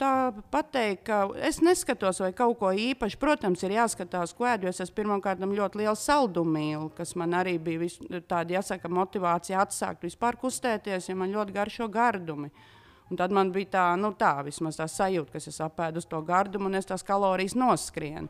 tā 0.00 0.12
pateikt, 0.52 1.04
ka 1.08 1.20
es 1.44 1.60
neskatos 1.64 2.22
vai 2.24 2.30
kaut 2.36 2.56
ko 2.62 2.72
īpašu. 2.72 3.20
Protams, 3.20 3.64
ir 3.66 3.76
jāskatās, 3.76 4.32
ko 4.36 4.48
ēdu. 4.48 4.70
Es 4.72 4.94
pirmkārt 4.94 5.44
ļoti 5.44 5.82
liels 5.82 6.06
saldumīlis, 6.08 6.96
kas 6.96 7.14
man 7.20 7.36
arī 7.36 7.58
bija 7.60 7.84
vis, 7.84 8.00
tāda, 8.30 8.56
jāsaka, 8.56 8.88
motivācija 8.88 9.60
atsākt 9.66 10.08
vispār 10.08 10.40
kustēties, 10.40 11.12
ja 11.12 11.18
man 11.18 11.34
ļoti 11.34 11.56
garšo 11.60 11.92
gardumi. 11.92 12.48
Uh, 12.48 12.74
Un 13.08 13.16
tad 13.16 13.32
man 13.32 13.48
bija 13.52 13.70
tā, 13.72 13.84
nu, 13.96 14.10
tā 14.16 14.34
vismaz 14.44 14.76
tā 14.76 14.84
sajūta, 14.90 15.32
ka 15.32 15.40
es 15.40 15.60
apēdu 15.64 16.02
to 16.04 16.20
gardumu 16.28 16.68
un 16.68 16.76
es 16.76 16.88
tās 16.88 17.04
kalorijas 17.06 17.56
noskrienu. 17.56 18.28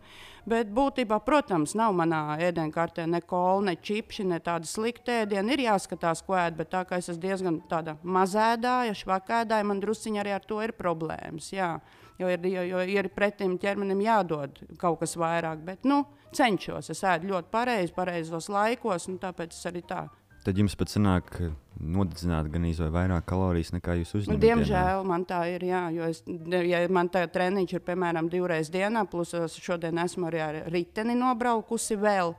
Bet 0.49 0.71
būtībā, 0.73 1.19
protams, 1.27 1.75
nav 1.77 1.97
manā 1.99 2.39
ēdienkartē 2.47 3.05
ne 3.11 3.21
kola, 3.21 3.67
ne 3.69 3.75
čipši, 3.75 4.29
ne 4.31 4.39
tāda 4.41 4.69
slikta 4.71 5.25
ēdiena. 5.25 5.53
Ir 5.53 5.65
jāskatās, 5.67 6.23
ko 6.25 6.39
ēd, 6.39 6.57
bet 6.61 6.71
tā 6.73 6.85
kā 6.89 7.01
es 7.03 7.11
esmu 7.11 7.25
diezgan 7.25 7.59
mazēdāja, 8.03 8.95
švakēdāja, 9.03 9.67
man 9.67 9.83
drusciņi 9.83 10.23
arī 10.23 10.37
ar 10.39 10.47
to 10.47 10.63
ir 10.65 10.73
problēmas. 10.79 11.51
Jā. 11.53 11.75
Jo 12.19 12.31
ir, 12.33 12.47
jo, 12.51 12.63
jo 12.67 12.81
ir 12.91 13.11
pretim 13.15 13.59
ķermenim 13.63 14.01
jādod 14.03 14.57
kaut 14.79 15.03
kas 15.03 15.15
vairāk, 15.19 15.61
bet 15.67 15.85
nu, 15.87 16.01
cenšos. 16.35 16.91
Es 16.95 17.05
ēdu 17.07 17.31
ļoti 17.35 17.53
pareizi, 17.53 17.95
pareizos 17.95 18.49
laikos, 18.51 19.07
un 19.11 19.21
tāpēc 19.23 19.55
es 19.55 19.69
arī 19.71 19.85
tā 19.87 20.07
tad 20.49 20.57
jums 20.57 20.77
pat 20.81 20.89
sanāk 20.89 21.35
nodedzināt 21.77 22.49
gan 22.53 22.65
izvēlēt 22.65 22.95
vairāk 22.95 23.27
kalorijas 23.29 23.75
nekā 23.75 23.99
jūs 24.01 24.15
uzņemat. 24.17 24.41
Diemžēl 24.41 25.03
man 25.07 25.27
tā 25.29 25.43
ir. 25.53 25.67
Jā, 25.69 25.83
jo 25.93 26.07
es, 26.09 26.23
ja 26.25 26.81
man 26.93 27.11
tā 27.13 27.27
treniņš 27.29 27.75
ir 27.77 27.83
piemēram 27.85 28.31
divreiz 28.33 28.71
dienā, 28.73 29.05
plus 29.11 29.35
šodien 29.61 30.01
esmu 30.01 30.31
arī 30.31 30.41
ar 30.47 30.63
riteni 30.73 31.19
nobraukusi 31.19 31.99
vēl. 32.01 32.33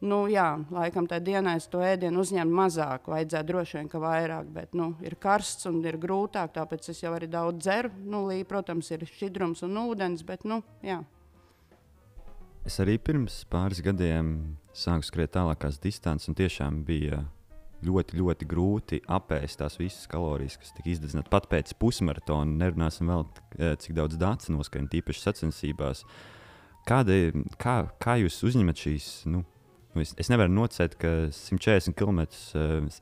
Nu, 0.00 0.22
jā, 0.32 0.46
laikam 0.72 1.04
tajā 1.10 1.20
dienā 1.26 1.58
es 1.58 1.66
to 1.68 1.82
ēdienu 1.84 2.22
uzņēmu 2.22 2.54
mazāk, 2.56 3.10
vajadzētu 3.12 3.48
droši 3.50 3.76
vien, 3.76 3.90
ka 3.92 3.98
vairāk, 4.00 4.46
bet 4.54 4.78
nu, 4.78 4.94
ir 5.04 5.18
karsts 5.20 5.68
un 5.68 5.82
ir 5.84 5.98
grūtāk, 6.00 6.54
tāpēc 6.54 6.88
es 6.94 7.02
jau 7.02 7.12
arī 7.12 7.28
daudz 7.28 7.60
dzeru. 7.66 7.90
Nu, 8.06 8.22
lī, 8.30 8.38
protams, 8.48 8.88
ir 8.94 9.04
šķidrums 9.10 9.66
un 9.66 9.76
ūdens, 9.82 10.22
bet 10.24 10.46
nu, 10.48 10.62
jā. 10.86 11.02
Es 12.64 12.78
arī 12.80 12.96
pirms 12.96 13.42
pāris 13.52 13.82
gadiem 13.84 14.32
sāku 14.72 15.04
skriet 15.04 15.34
tālākās 15.36 15.76
distances, 15.82 16.30
un 16.32 16.38
tiešām 16.38 16.80
bija 16.88 17.26
ļoti, 17.86 18.18
ļoti 18.20 18.48
grūti 18.48 19.00
apēst 19.10 19.60
tās 19.60 19.78
visas 19.80 20.08
kalorijas, 20.10 20.58
kas 20.60 20.74
tika 20.76 20.90
izdedzinātas 20.92 21.32
pat 21.32 21.48
pēc 21.52 21.72
pusmaratona. 21.80 22.58
Nerunāsim 22.64 23.10
vēl, 23.10 23.26
eh, 23.58 23.76
cik 23.80 23.96
daudz 23.96 24.18
dārza 24.20 24.52
noskrien, 24.54 24.88
tīpaši 24.90 25.24
sacensībās. 25.24 26.04
Kāda, 26.88 27.32
kā, 27.60 27.90
kā 28.00 28.16
jūs 28.20 28.40
uzņemat 28.48 28.76
šīs? 28.84 29.08
Nu, 29.26 29.44
nu 29.94 30.02
es, 30.02 30.14
es 30.18 30.30
nevaru 30.32 30.52
nocēt, 30.52 30.96
ka 31.00 31.30
140 31.34 31.94
km, 31.94 32.24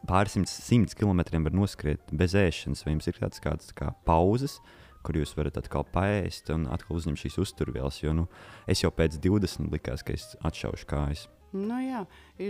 pāri 0.08 0.34
100, 0.34 0.50
100 0.50 0.98
km 0.98 1.22
var 1.44 1.54
noskriet 1.54 2.12
bez 2.12 2.34
ēšanas, 2.34 2.84
vai 2.84 2.96
jums 2.96 3.08
ir 3.08 3.22
tāds 3.22 3.40
kāds 3.40 3.72
kā 3.78 3.94
pauzes, 4.04 4.58
kur 5.06 5.14
jūs 5.14 5.36
varat 5.38 5.56
atkal 5.60 5.86
paēst 5.94 6.50
un 6.52 6.66
atkal 6.74 6.98
uzņemt 6.98 7.22
šīs 7.22 7.38
uzturvielas. 7.38 8.02
Jo 8.02 8.12
nu, 8.12 8.28
es 8.66 8.82
jau 8.82 8.90
pēc 8.90 9.20
20 9.22 9.70
likās, 9.72 10.02
ka 10.02 10.12
es 10.18 10.34
atšaušu 10.42 10.90
kājas. 10.90 11.28
Nu, 11.56 11.78
jā, 11.80 12.02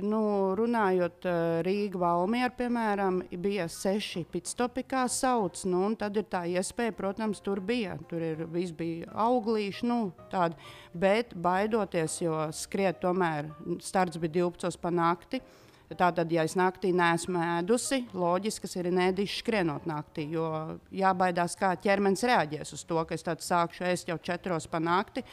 nu, 0.03 0.21
runājot 0.59 1.27
uh, 1.29 1.37
Rīgā, 1.63 2.01
Valmjerā, 2.03 2.51
piemēram, 2.59 3.21
bija 3.45 3.69
seši 3.71 4.25
pitstopi, 4.33 4.83
kā 4.91 5.05
sauc. 5.13 5.61
Nu, 5.71 5.85
tad 6.01 6.19
ir 6.19 6.27
tā 6.27 6.43
iespēja, 6.51 6.97
protams, 6.99 7.39
tur 7.45 7.63
bija. 7.63 7.95
Tur 8.11 8.25
ir, 8.27 8.43
bija 8.51 9.13
auglīši, 9.29 9.87
nu, 9.87 10.01
tādi. 10.33 10.59
Bet 10.99 11.37
baidoties, 11.39 12.19
jo 12.25 12.49
skriet 12.57 12.99
tomēr 13.05 13.53
starts 13.85 14.19
bija 14.19 14.41
12 14.43 14.83
pa 14.83 14.91
nakti. 14.95 15.39
Uh, 15.39 15.68
Tātad, 15.89 16.29
ja 16.29 16.43
es 16.45 16.53
naktī 16.53 16.91
neesmu 16.93 17.41
ēdusi, 17.41 18.03
loģiski, 18.13 18.69
ka 18.69 18.81
ir 18.83 18.91
nēdīši 18.93 19.39
skrienot 19.41 19.87
naktī, 19.89 20.27
jo 20.35 20.45
jābaidās, 20.93 21.55
kā 21.57 21.71
ķermenis 21.81 22.27
reaģēs 22.29 22.75
uz 22.77 22.83
to, 22.85 22.99
ka 23.09 23.17
es 23.17 23.25
sākšu 23.25 23.87
ēst 23.89 24.13
jau 24.13 24.19
četros 24.21 24.69
pa 24.69 24.83
nakti. 24.85 25.25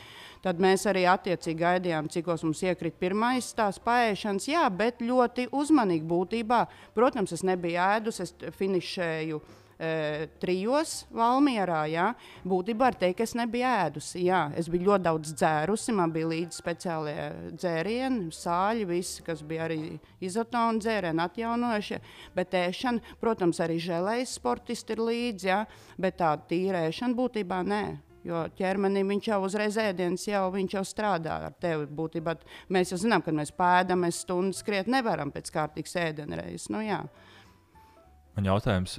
Tad 0.45 0.61
mēs 0.63 0.87
arī 0.87 1.03
attiecīgi 1.11 1.59
gaidījām, 1.59 2.07
cik 2.07 2.31
mums 2.31 2.63
iekrita 2.63 3.01
pirmais 3.03 3.51
tās 3.57 3.81
paēšanas. 3.83 4.47
Jā, 4.47 4.63
bet 4.71 5.03
ļoti 5.03 5.49
uzmanīgi 5.51 6.07
būtībā. 6.07 6.63
Protams, 6.95 7.35
es 7.35 7.43
nebiju 7.43 7.81
ēdus, 7.89 8.23
es 8.23 8.35
finišēju 8.55 9.41
e, 9.79 10.27
trijos 10.41 11.05
Valmjerā. 11.15 11.81
Jā. 11.91 12.07
Būtībā 12.47 12.89
var 12.89 12.97
teikt, 12.99 13.17
ka 13.19 13.27
es 13.27 13.35
nebiju 13.37 13.67
ēdusi. 13.69 14.23
Jā. 14.27 14.45
Es 14.57 14.69
biju 14.71 14.91
ļoti 14.91 15.07
daudz 15.07 15.35
dzērusi, 15.35 15.95
man 15.97 16.13
bija 16.15 16.31
līdzi 16.31 16.61
speciālie 16.61 17.17
dzērieni, 17.55 18.31
sāļi, 18.35 18.87
visi, 18.89 19.25
kas 19.25 19.43
bija 19.45 19.67
arī 19.69 19.79
izotona 20.23 20.81
dzērieni, 20.81 21.23
atjaunojušie. 21.25 22.01
Bet 22.37 22.57
ēšana, 22.59 23.15
protams, 23.21 23.61
arī 23.63 23.79
žēlējas 23.83 24.39
sportisti 24.39 24.95
ir 24.95 25.05
līdzi, 25.05 25.51
jā, 25.51 25.61
bet 26.01 26.19
tā 26.21 26.35
tīrēšana 26.49 27.17
būtībā 27.17 27.61
nē. 27.67 27.85
Jo 28.25 28.47
ķermenim 28.57 29.11
viņš 29.13 29.27
jau 29.29 29.37
uzreiz 29.45 29.75
ēdienas 29.77 30.23
jau, 30.25 30.47
jau 30.73 30.81
strādā 30.87 31.37
ar 31.45 31.53
tevi. 31.61 31.85
Būtībā 31.85 32.33
mēs 32.73 32.93
jau 32.93 32.97
zinām, 33.03 33.21
ka 33.21 33.33
mēs 33.35 33.53
pēdām, 33.53 34.01
mēs 34.01 34.23
stundu 34.25 34.57
skriet 34.57 34.89
nevaram 34.89 35.29
pēc 35.33 35.51
kārtīgas 35.53 35.93
ēdienreizes. 36.07 36.71
Nu, 36.73 36.81
jā. 36.81 37.03
Man 38.35 38.49
jautājums, 38.49 38.97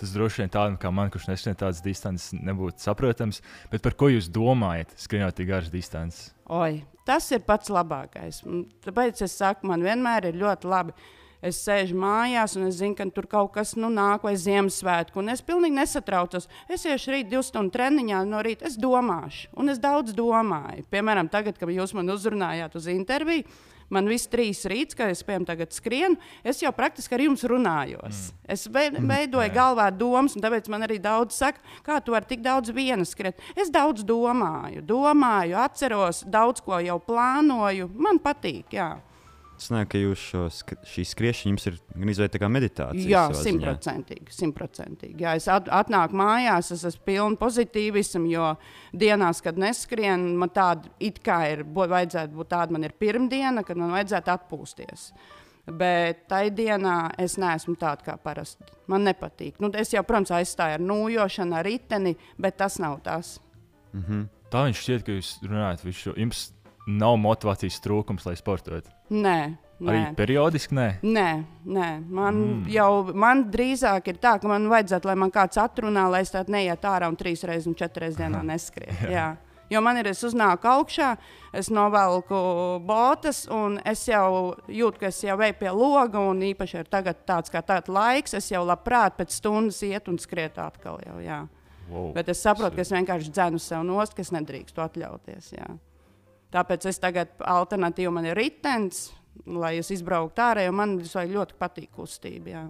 Tas 0.00 0.14
droši 0.16 0.40
vien 0.40 0.52
tādam 0.52 0.78
kā 0.80 0.88
man, 0.94 1.10
kurš 1.12 1.28
neskrien 1.28 1.58
tādas 1.60 1.82
distances, 1.84 2.32
nebūtu 2.32 2.80
saprotams. 2.80 3.42
Bet 3.72 3.84
par 3.84 3.96
ko 4.00 4.08
jūs 4.08 4.30
domājat, 4.32 4.94
skrienot 4.96 5.36
tik 5.36 5.50
garas 5.50 5.68
distances? 5.72 6.30
Oi, 6.48 6.80
tas 7.04 7.28
ir 7.34 7.42
pats 7.44 7.68
labākais. 7.68 8.40
Tāpēc 8.86 9.20
es 9.26 9.36
saku, 9.36 9.68
man 9.68 9.84
vienmēr 9.84 10.30
ir 10.30 10.40
ļoti 10.40 10.70
labi. 10.72 10.96
Es 11.40 11.56
sēžu 11.64 11.96
mājās, 11.96 12.52
un 12.58 12.66
es 12.66 12.76
zinu, 12.82 12.92
ka 12.96 13.06
tur 13.16 13.24
kaut 13.28 13.54
kas 13.54 13.72
nu, 13.80 13.88
nāk, 13.92 14.26
vai 14.28 14.34
Ziemassvētku. 14.36 15.24
Es 15.32 15.40
pilnīgi 15.44 15.78
nesatraucos. 15.78 16.50
Es 16.68 16.84
iešu 16.84 17.14
rīt, 17.14 17.30
divu 17.30 17.40
stundu 17.44 17.72
treniņā 17.76 18.20
no 18.28 18.42
rīta. 18.44 18.68
Es 18.68 18.76
domāšu, 18.80 19.48
un 19.56 19.72
es 19.72 19.80
daudz 19.80 20.12
domāju. 20.16 20.84
Piemēram, 20.92 21.32
tagad, 21.32 21.56
kad 21.60 21.72
jūs 21.72 21.96
man 21.96 22.12
uzrunājāt 22.12 22.76
uz 22.76 22.90
interviju, 22.92 23.48
man 23.94 24.08
viss 24.10 24.30
trīs 24.30 24.62
rīts, 24.70 24.96
kad 24.98 25.12
es 25.12 25.22
piemēram 25.26 25.48
tagad 25.48 25.74
skrienu, 25.74 26.18
es 26.46 26.62
jau 26.62 26.72
praktiski 26.74 27.16
ar 27.16 27.24
jums 27.26 27.44
runājos. 27.50 28.30
Mm. 28.30 28.38
Es 28.56 28.66
mm, 28.70 29.10
veidoju 29.10 29.48
mm, 29.48 29.56
galvā 29.56 29.90
domas, 29.94 30.36
un 30.36 30.44
tāpēc 30.44 30.70
man 30.72 30.86
arī 30.86 31.00
daudz 31.02 31.38
saka, 31.42 31.62
kā 31.86 32.00
tu 32.04 32.14
vari 32.14 32.30
tik 32.30 32.44
daudz 32.46 32.72
viena 32.74 33.06
skriet. 33.08 33.40
Es 33.58 33.72
daudz 33.72 34.06
domāju, 34.06 34.82
domāju, 34.86 35.58
atceros, 35.60 36.24
daudz 36.26 36.64
ko 36.64 36.80
jau 36.82 36.98
plānoju. 37.04 37.90
Man 38.00 38.22
patīk, 38.22 38.78
jā. 38.78 38.94
Domāju, 39.60 39.88
ka 39.92 40.00
jūs 40.00 40.22
šo 40.30 40.42
šī 40.88 41.04
skriešana 41.10 41.52
jums 41.52 41.66
ir 41.68 41.74
gan 41.92 42.12
izveidota 42.12 42.40
kā 42.40 42.48
meditācija. 42.52 43.08
Jā, 43.10 43.24
simtprocentīgi. 43.36 44.32
simtprocentīgi. 44.32 45.20
Jā, 45.20 45.34
es 45.36 45.48
at, 45.52 45.68
atnāku 45.80 46.16
mājās, 46.16 46.70
es 46.74 46.86
esmu 46.88 47.04
pilna 47.04 47.40
pozitīvisma, 47.40 48.24
jo 48.30 48.46
dienās, 48.96 49.42
kad 49.44 49.60
neskrienu, 49.60 50.32
man 50.40 50.52
tāda 50.54 50.88
it 51.02 51.20
kā 51.24 51.42
ir, 51.52 51.64
vajadzētu 51.68 52.38
būt 52.38 52.50
tāda, 52.54 52.76
man 52.76 52.88
ir 52.88 52.96
pirmdiena, 52.96 53.64
kad 53.66 53.78
man 53.80 53.92
vajadzētu 53.98 54.34
atpūsties. 54.36 55.10
Bet 55.70 56.24
tajā 56.30 56.54
dienā 56.56 56.96
es 57.20 57.36
neesmu 57.38 57.76
tāda 57.78 58.06
kā 58.06 58.16
parasti. 58.18 58.64
Man 58.90 59.04
nepatīk. 59.06 59.60
Nu, 59.60 59.68
es 59.76 59.92
jau, 59.92 60.02
protams, 60.08 60.32
aizstāju 60.34 60.80
ar 60.80 60.82
nūjošanu, 60.82 61.58
ar 61.58 61.68
riteni, 61.68 62.16
bet 62.40 62.56
tas 62.58 62.80
nav 62.82 63.02
tas. 63.04 63.36
Mhm. 63.92 64.28
Tā 64.50 64.64
viņš 64.66 64.80
šķiet, 64.82 65.04
ka 65.06 65.14
jūs 65.14 65.28
runājat 65.44 65.84
visu 65.84 66.08
šo. 66.08 66.16
Jums 66.18 66.48
nav 66.86 67.18
motivācijas 67.20 67.80
trūkums, 67.84 68.24
lai 68.28 68.36
sportotu. 68.38 68.92
Nē, 69.10 69.36
nē. 69.80 69.90
Arī 69.90 70.00
periodiski 70.16 70.76
nē. 70.76 70.88
Nē, 71.02 71.28
nē. 71.66 71.90
Man 72.08 72.40
mm. 72.40 72.64
jau 72.72 72.90
man 73.12 73.44
drīzāk 73.52 74.12
ir 74.12 74.20
tā, 74.22 74.36
ka 74.40 74.50
man 74.50 74.68
vajadzētu, 74.70 75.10
lai 75.10 75.18
man 75.18 75.34
kāds 75.34 75.60
atrunā, 75.60 76.08
lai 76.12 76.24
es 76.24 76.32
tādu 76.34 76.54
neietu 76.56 76.90
ārā 76.90 77.10
un 77.10 77.18
trīs 77.20 77.44
reizes 77.48 77.68
un 77.70 77.78
četras 77.78 78.10
reizes 78.10 78.20
dienā 78.20 78.42
neskrietu. 78.52 79.12
Jā. 79.12 79.32
Jo 79.70 79.78
man 79.86 80.00
ir, 80.00 80.08
es 80.10 80.18
uznāku 80.26 80.66
augšā, 80.66 81.12
es 81.54 81.68
novelku 81.70 82.34
botas, 82.82 83.44
un 83.54 83.76
es 83.86 84.02
jau 84.08 84.56
jūtu, 84.66 84.98
ka 84.98 85.10
es 85.12 85.20
jau 85.22 85.36
eju 85.38 85.56
pie 85.60 85.70
loga, 85.70 86.18
un 86.26 86.42
īpaši 86.42 86.80
ir 86.80 86.90
tagad 86.90 87.20
tāds 87.28 87.54
kā 87.54 87.62
tāds 87.62 87.86
laiks, 87.86 88.34
es 88.34 88.50
jau 88.50 88.64
labprāt 88.66 89.14
pēc 89.20 89.36
stundas 89.38 89.78
iet 89.86 90.10
un 90.10 90.18
skriet 90.18 90.58
atkal. 90.58 90.98
Jau, 91.06 91.20
jā. 91.22 91.44
Wow. 91.86 92.10
Bet 92.16 92.32
es 92.34 92.42
saprotu, 92.42 92.80
ka 92.80 92.82
es 92.82 92.90
vienkārši 92.94 93.30
dzēnu 93.30 93.62
sev 93.62 93.86
nost, 93.86 94.16
ka 94.16 94.26
es 94.26 94.34
nedrīkstu 94.34 94.82
atļauties. 94.82 95.52
Jā. 95.54 95.70
Tāpēc 96.50 96.86
es 96.90 96.98
tagad 97.02 97.32
alternatīvu 97.46 98.12
man 98.14 98.26
ir 98.26 98.38
ritenis, 98.38 99.08
lai 99.46 99.76
es 99.80 99.90
izbrauktu 99.94 100.42
ārā, 100.42 100.66
jo 100.66 100.74
man 100.74 100.98
ļoti 101.00 101.58
patīk 101.58 101.92
kustība. 101.94 102.50
Jā. 102.50 102.64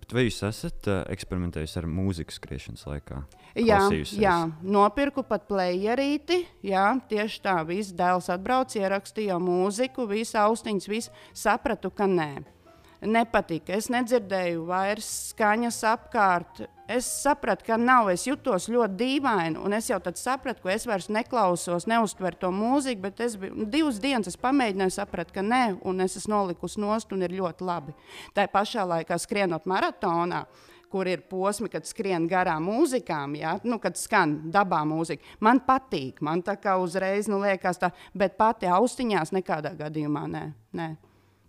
Bet 0.00 0.14
vai 0.14 0.22
jūs 0.28 0.38
esat 0.46 0.86
uh, 0.86 1.02
eksperimentējis 1.10 1.76
ar 1.80 1.88
mūziku 1.90 2.34
skriešanas 2.34 2.86
laikā? 2.86 3.24
Jā, 3.56 3.80
jā, 4.20 4.34
nopirku 4.62 5.24
pat 5.26 5.46
playerīti. 5.48 6.42
Jā, 6.66 6.90
tieši 7.08 7.40
tā, 7.42 7.56
viss 7.66 7.94
dēls 7.96 8.28
atbrauc, 8.30 8.74
ierakstīja 8.76 9.38
mūziku, 9.40 10.04
visu 10.10 10.36
austiņas, 10.42 10.88
visu 10.92 11.24
sapratu, 11.34 11.90
ka 11.90 12.06
nē. 12.06 12.30
Nepatika. 13.04 13.74
Es 13.76 13.90
nedzirdēju 13.92 14.64
vairs 14.68 15.08
skaņas 15.32 15.82
apkārt. 15.90 16.62
Es 16.88 17.08
sapratu, 17.22 17.66
ka 17.66 17.76
nav. 17.80 18.08
Es 18.12 18.24
jutos 18.28 18.68
ļoti 18.70 18.96
dīvaini. 19.00 19.58
Un 19.60 19.74
es 19.76 19.90
jau 19.90 19.98
tad 20.02 20.16
sapratu, 20.20 20.62
ka 20.64 20.72
es 20.72 20.86
vairs 20.88 21.10
neklausos, 21.12 21.88
neuztveru 21.90 22.40
to 22.40 22.52
mūziku. 22.54 23.02
Bet 23.08 23.20
es 23.26 23.34
biju 23.40 23.58
nu, 23.58 23.66
divas 23.70 23.98
dienas, 24.02 24.30
es 24.30 24.40
pamēģināju, 24.40 24.94
saprat, 24.96 25.34
ka 25.34 25.44
nē, 25.44 25.64
un 25.84 26.00
es 26.04 26.16
esmu 26.20 26.36
nolikusi 26.36 26.80
nost, 26.80 27.12
un 27.12 27.26
ir 27.26 27.34
ļoti 27.36 27.66
labi. 27.66 27.96
Tā 28.36 28.46
pašā 28.52 28.86
laikā 28.86 29.18
skrienot 29.20 29.68
maratonā 29.68 30.46
kur 30.90 31.08
ir 31.10 31.24
posmi, 31.28 31.68
kad 31.68 31.84
skrien 31.84 32.28
garām 32.30 32.68
mūzikām, 32.70 33.34
ja? 33.36 33.56
nu, 33.66 33.80
kad 33.82 33.98
skan 33.98 34.36
dabā 34.54 34.84
mūzika. 34.86 35.34
Man 35.44 35.60
patīk, 35.66 36.22
man 36.24 36.44
tā 36.46 36.54
kā 36.62 36.76
uzreiz 36.80 37.28
nu, 37.28 37.40
liekas, 37.42 37.80
tā, 37.82 37.90
bet 38.14 38.38
pati 38.38 38.70
austiņās 38.70 39.34
nekādā 39.34 39.74
gadījumā 39.76 40.24
nē. 40.30 40.44
nē. 40.78 40.88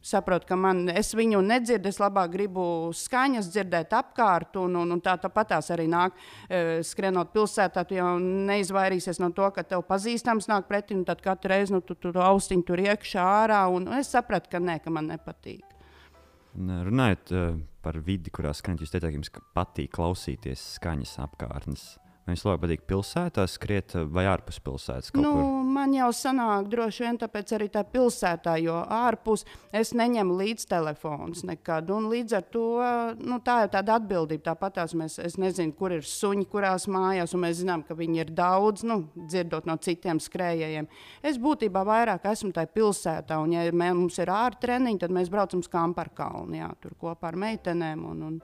Saprotu, 0.01 0.45
ka 0.47 0.55
man, 0.55 0.85
es 0.93 1.09
viņu 1.17 1.41
nedzirdu, 1.43 1.89
es 1.89 1.97
labāk 1.99 2.29
gribu 2.31 2.63
skaņas 2.95 3.49
dzirdēt 3.51 3.95
apkārt, 3.97 4.55
un, 4.61 4.77
un, 4.79 4.93
un 4.95 5.01
tā 5.03 5.17
tāpatās 5.19 5.71
arī 5.73 5.87
nāk, 5.91 6.15
e, 6.47 6.79
skrienot 6.85 7.33
pilsētā. 7.33 7.83
Tu 7.89 7.97
jau 7.97 8.13
neizvairīsies 8.21 9.19
no 9.23 9.31
to, 9.35 9.49
ka 9.55 9.65
tev 9.67 9.83
pazīstams 9.89 10.47
nāk 10.51 10.69
pretī, 10.69 10.95
un 10.95 11.03
tad 11.07 11.23
katru 11.25 11.51
reizi 11.51 11.75
nu, 11.75 11.81
tu 11.81 11.97
tur 11.97 12.15
tu 12.15 12.23
austiņu 12.23 12.67
tur 12.67 12.85
iekšā 12.85 13.25
ārā, 13.43 13.65
un 13.73 13.89
es 13.99 14.13
sapratu, 14.13 14.53
ka 14.53 14.63
nē, 14.63 14.79
ka 14.85 14.93
man 14.93 15.11
nepatīk. 15.11 15.65
Un, 16.57 16.71
uh, 16.71 16.83
Runājot 16.87 17.33
uh, 17.35 17.53
par 17.83 17.99
vidi, 18.05 18.31
kurā 18.33 18.53
skanat, 18.55 18.85
jūs 18.85 18.93
teicāt, 18.93 19.09
ka 19.09 19.17
jums 19.17 19.33
patīk 19.57 19.91
klausīties 19.97 20.75
skaņas 20.77 21.17
apkārtnes. 21.25 21.89
Vai 22.27 22.33
jums 22.35 22.41
labāk 22.43 22.59
patīk 22.65 22.81
pilsētā 22.83 23.45
skriet 23.47 23.93
uh, 23.95 24.01
vai 24.11 24.25
ārpus 24.27 24.57
pilsētas? 24.59 25.13
Nu, 25.15 25.29
kur? 25.31 25.67
man 25.77 25.93
jau 25.95 26.09
sanāk, 26.11 26.65
droši 26.67 27.05
vien 27.05 27.19
tāpēc 27.21 27.53
arī 27.55 27.67
tā 27.71 27.85
pilsētā, 27.87 28.57
jo 28.59 28.75
ārpus 28.83 29.45
es 29.71 29.93
neņemu 29.95 30.35
līdzi 30.35 30.67
telefons 30.67 31.45
nekad. 31.47 31.87
Un 31.95 32.09
līdz 32.11 32.35
ar 32.35 32.43
to 32.51 32.65
nu, 33.21 33.37
tā 33.45 33.61
ir 33.63 33.71
tāda 33.77 33.95
atbildība. 33.95 34.49
Tāpat 34.49 34.81
mēs, 34.99 35.15
es 35.23 35.37
nezinu, 35.39 35.71
kur 35.79 35.95
ir 35.95 36.03
suņi, 36.03 36.43
kurās 36.51 36.89
mājās, 36.91 37.31
un 37.31 37.45
mēs 37.45 37.61
zinām, 37.61 37.85
ka 37.87 37.95
viņi 37.95 38.23
ir 38.25 38.35
daudz, 38.35 38.83
nu, 38.83 38.99
dzirdot 39.15 39.71
no 39.71 39.77
citiem 39.79 40.19
skrējējiem. 40.19 40.91
Es 41.23 41.39
būtībā 41.39 41.85
vairāk 41.87 42.27
esmu 42.27 42.51
tajā 42.59 42.73
pilsētā, 42.75 43.39
un 43.39 43.55
ja 43.55 43.63
mē- 43.71 43.93
mums 43.95 44.19
ir 44.19 44.35
ārtreniņi, 44.35 44.99
tad 45.05 45.15
mēs 45.15 45.31
braucam 45.31 45.63
uz 45.63 45.71
Kamparkalnu, 45.71 46.59
jā, 46.59 46.73
tur 46.83 46.99
kopā 46.99 47.31
ar 47.31 47.39
meitenēm. 47.47 48.03
Un, 48.11 48.23
un, 48.33 48.39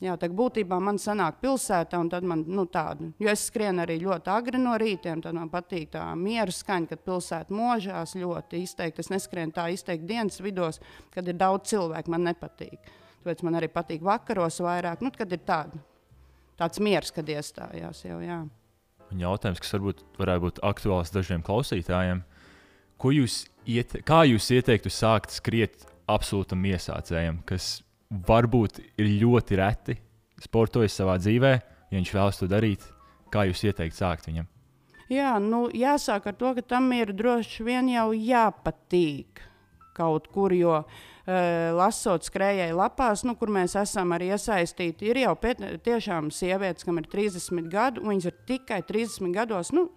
Jā, 0.00 0.14
tā 0.16 0.30
būtībā 0.32 0.78
man 0.80 0.96
sanāk 0.96 1.42
pilsētā, 1.42 1.98
un 2.00 2.08
tad 2.08 2.24
man 2.24 2.46
nu, 2.48 2.62
tāda, 2.72 3.10
jo 3.20 3.28
es 3.28 3.42
skrienu 3.50 3.82
arī 3.82 3.98
ļoti 4.00 4.30
agri 4.32 4.60
no 4.60 4.72
rītiem, 4.80 5.20
tad 5.20 5.36
man 5.36 5.50
patīk 5.52 5.90
tā 5.92 6.06
miera 6.16 6.54
skaņa, 6.56 6.88
kad 6.88 7.02
pilsēta 7.04 7.52
možās 7.52 8.14
ļoti 8.16 8.62
izteikti. 8.64 9.04
Es 9.04 9.10
neskrienu 9.12 9.52
tā 9.58 9.66
izteikti 9.74 10.08
dienas 10.08 10.40
vidos, 10.40 10.80
kad 11.12 11.28
ir 11.28 11.36
daudz 11.36 11.68
cilvēku, 11.74 12.14
man 12.14 12.24
nepatīk. 12.30 12.78
Tāpēc 13.20 13.44
man 13.44 13.60
arī 13.60 13.68
patīk 13.68 14.00
vakaros 14.06 14.62
vairāk, 14.64 15.04
nu, 15.04 15.12
kad 15.12 15.36
ir 15.36 15.44
tāda, 15.44 15.82
tāds 16.56 16.80
miers, 16.80 17.12
kad 17.12 17.28
iestājās 17.28 18.00
jau, 18.06 18.22
jā. 18.24 18.40
Un 19.10 19.20
jautājums, 19.20 19.60
kas 19.60 19.76
varbūt 19.76 20.00
varētu 20.16 20.46
būt 20.46 20.62
aktuāls 20.64 21.12
dažiem 21.12 21.44
klausītājiem, 21.44 22.24
ko 22.96 23.12
jūs 23.12 23.42
iete, 23.68 24.00
kā 24.06 24.22
jūs 24.30 24.48
ieteiktu 24.56 24.88
sākt 24.88 25.36
skriet 25.36 25.84
absolūtam 26.08 26.64
iesācējam, 26.72 27.44
kas 27.44 27.82
varbūt 28.10 28.80
ir 28.98 29.12
ļoti 29.22 29.58
reti 29.60 29.96
sportojis 30.40 30.96
savā 30.96 31.16
dzīvē, 31.20 31.52
ja 31.90 31.98
viņš 31.98 32.14
vēlas 32.14 32.40
to 32.40 32.48
darīt, 32.50 32.86
kā 33.30 33.46
jūs 33.48 33.62
ieteiktu 33.68 33.98
sākt 33.98 34.26
viņam? 34.30 34.48
Jā, 35.10 35.34
nu, 35.42 35.64
jāsāk 35.74 36.28
ar 36.30 36.36
to, 36.38 36.52
ka 36.54 36.62
tam 36.76 36.90
ir 36.94 37.10
droši 37.16 37.64
vien 37.66 37.88
jau 37.90 38.10
jāpatīk 38.14 39.42
kaut 39.96 40.28
kur, 40.32 40.54
jo 40.54 40.76
uh, 40.80 40.90
lasot 41.76 42.24
skrējēju 42.24 42.78
lapās, 42.78 43.24
nu, 43.26 43.34
kur 43.38 43.50
mēs 43.52 43.74
esam 43.78 44.14
arī 44.16 44.30
iesaistīti, 44.36 45.10
ir 45.10 45.24
jau 45.24 45.34
pēt, 45.38 45.60
tiešām 45.84 46.30
sievietes, 46.34 46.86
kam 46.86 47.02
ir 47.02 47.10
30 47.10 47.66
gadi, 47.72 48.02
un 48.02 48.14
viņas 48.14 48.30
ir 48.30 48.38
tikai 48.48 48.80
30 48.86 49.34
gados. 49.34 49.74
Nu, 49.76 49.88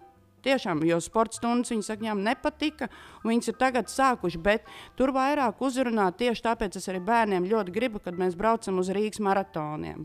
Tiešām, 0.44 0.82
jo 0.84 0.98
sporta 1.00 1.38
stundas 1.38 1.72
viņas 1.72 1.88
saka, 1.88 2.02
viņām 2.04 2.24
nepatika, 2.26 2.90
un 3.22 3.32
viņas 3.32 3.50
ir 3.52 3.56
tagad 3.60 3.88
sākušas. 3.92 4.42
Bet 4.44 4.68
tur 4.98 5.14
vairāk 5.16 5.62
uzrunā 5.64 6.10
tieši 6.12 6.44
tāpēc 6.44 6.76
es 6.80 6.90
arī 6.92 7.00
bērniem 7.04 7.48
ļoti 7.48 7.74
gribu, 7.74 8.02
kad 8.04 8.18
mēs 8.20 8.36
braucam 8.36 8.82
uz 8.82 8.92
Rīgas 8.92 9.22
maratoniem. 9.24 10.04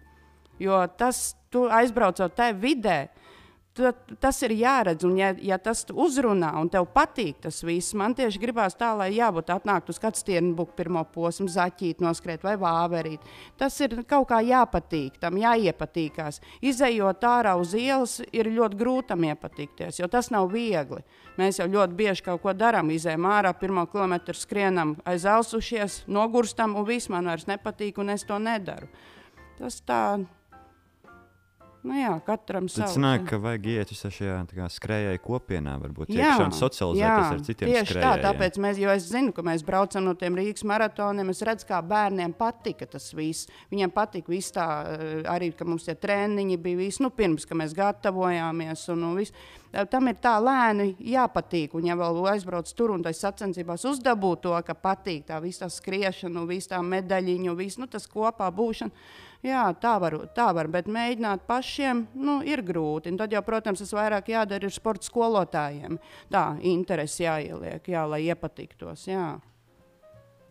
Jo 0.60 0.82
tas, 1.00 1.34
tu 1.52 1.68
aizbraucot 1.72 2.36
tajā 2.36 2.56
vidē, 2.60 2.98
tu, 3.80 4.16
tas 4.20 4.40
ir 4.44 4.54
jāredz. 4.60 5.06
Un, 5.08 5.16
ja, 5.20 5.32
ja 5.44 5.58
tas 5.62 5.86
uzrunā 5.90 6.52
un 6.60 6.70
tev 6.72 6.88
patīk 6.94 7.40
tas 7.46 7.62
viss, 7.66 7.96
man 7.98 8.16
tieši 8.18 8.42
gribās 8.42 8.76
tā, 8.80 8.92
lai 8.98 9.10
jābūt 9.16 9.52
atnāktu 9.56 9.94
uz 9.94 10.02
kādu 10.02 10.20
stienbuku 10.20 10.76
pirmo 10.78 11.06
posmu, 11.14 11.48
zaķīt, 11.52 12.04
noskriet 12.04 12.44
vai 12.46 12.56
vāverīt. 12.60 13.26
Tas 13.60 13.78
ir 13.86 14.02
kaut 14.10 14.30
kā 14.32 14.42
jāpatīk, 14.46 15.20
tam 15.22 15.40
jāiepatīkās. 15.40 16.42
Izejot 16.66 17.28
ārā 17.30 17.56
uz 17.60 17.76
ielas, 17.78 18.20
ir 18.34 18.52
ļoti 18.54 18.80
grūti 18.80 19.12
tam 19.14 19.28
iepatikties, 19.30 20.02
jo 20.02 20.10
tas 20.12 20.32
nav 20.36 20.50
viegli. 20.54 21.04
Mēs 21.40 21.62
jau 21.62 21.70
ļoti 21.72 21.96
bieži 21.96 22.26
kaut 22.26 22.44
ko 22.44 22.54
darām, 22.58 22.92
izējām 22.92 23.30
ārā, 23.30 23.54
pirmo 23.56 23.86
kilometru 23.92 24.36
skrienam, 24.36 24.98
aizelsušies, 25.08 26.04
nogurstam, 26.12 26.76
un 26.76 26.88
viss 26.88 27.12
man 27.12 27.32
vairs 27.32 27.48
nepatīk, 27.48 28.02
un 28.04 28.12
es 28.16 28.28
to 28.28 28.42
nedaru. 28.44 28.92
Tas 29.60 29.80
tā. 29.88 30.04
Nu 31.80 31.96
jā, 31.96 32.12
katram 32.28 32.66
Tad 32.68 32.74
savs. 32.76 32.96
sanāk, 32.98 33.24
ka 33.30 33.38
vajag 33.40 33.68
iet 33.72 33.92
visā 33.94 34.10
šajā 34.12 34.40
tā 34.50 34.66
skrējēju 34.74 35.22
kopienā, 35.24 35.78
varbūt 35.80 36.12
un 36.12 36.52
socializēties 36.52 37.30
ar 37.32 37.44
citiem 37.48 37.72
tieši 37.72 37.80
tā, 37.80 37.94
skrējējiem. 37.94 38.24
tāpēc 38.26 38.60
mēs, 38.66 38.82
jo 38.84 38.90
es 38.92 39.06
zinu, 39.08 39.32
ka 39.36 39.46
mēs 39.48 39.64
braucam 39.64 40.04
no 40.04 40.14
tiem 40.20 40.36
Rīgas 40.36 40.66
maratoniem. 40.68 41.32
Es 41.32 41.40
redzu, 41.48 41.70
kā 41.70 41.80
bērniem 41.80 42.34
patika 42.36 42.84
tas 42.98 43.08
viss. 43.16 43.48
Viņiem 43.72 43.94
patika 43.96 44.34
viss 44.34 44.52
tā, 44.52 44.68
eh, 44.92 45.24
arī, 45.32 45.54
ka 45.56 45.64
mums 45.64 45.88
tie 45.88 45.96
treniņi 45.96 46.60
bija 46.60 46.82
viss, 46.82 47.00
nu, 47.00 47.14
pirms, 47.16 47.48
ka 47.48 47.56
mēs 47.56 47.74
gatavojāmies. 47.78 48.84
Un, 48.92 49.04
un 49.04 49.16
viss. 49.16 49.32
Tam 49.90 50.08
ir 50.10 50.16
tā 50.20 50.36
lēni 50.42 50.98
jāpatīk. 50.98 51.76
Un, 51.78 51.86
ja 51.86 51.96
vēl 51.96 52.24
aizbrauc 52.34 52.68
tur 52.76 52.92
un 52.92 53.04
tas 53.06 53.22
sacensībās 53.22 53.86
uzdabūt 53.86 54.42
to, 54.42 54.56
ka 54.66 54.74
patīk 54.74 55.28
tā 55.30 55.40
visa 55.40 55.70
skriešana, 55.70 56.44
visa 56.50 56.76
tā 56.76 56.84
medaļiņa, 56.84 57.56
viss 57.56 57.78
nu, 57.78 57.88
tas 57.88 58.10
kopā 58.10 58.50
būšana. 58.52 58.92
Jā, 59.46 59.70
tā 59.80 59.94
var, 60.04 60.18
tā 60.36 60.50
var, 60.56 60.68
bet 60.68 60.90
mēģināt 60.92 61.46
pašiem 61.48 62.02
nu, 62.20 62.40
ir 62.44 62.60
grūti. 62.68 63.08
Un 63.14 63.20
tad 63.22 63.32
jau, 63.32 63.40
protams, 63.46 63.80
tas 63.80 63.94
vairāk 63.96 64.34
jādara 64.34 64.68
ir 64.68 64.76
sporta 64.76 65.08
skolotājiem. 65.08 65.96
Tā 66.34 66.44
interesi 66.68 67.24
jāieliek, 67.24 67.88
jā, 67.88 68.04
lai 68.04 68.26
iepatiktos. 68.28 69.08
Jā. 69.08 69.38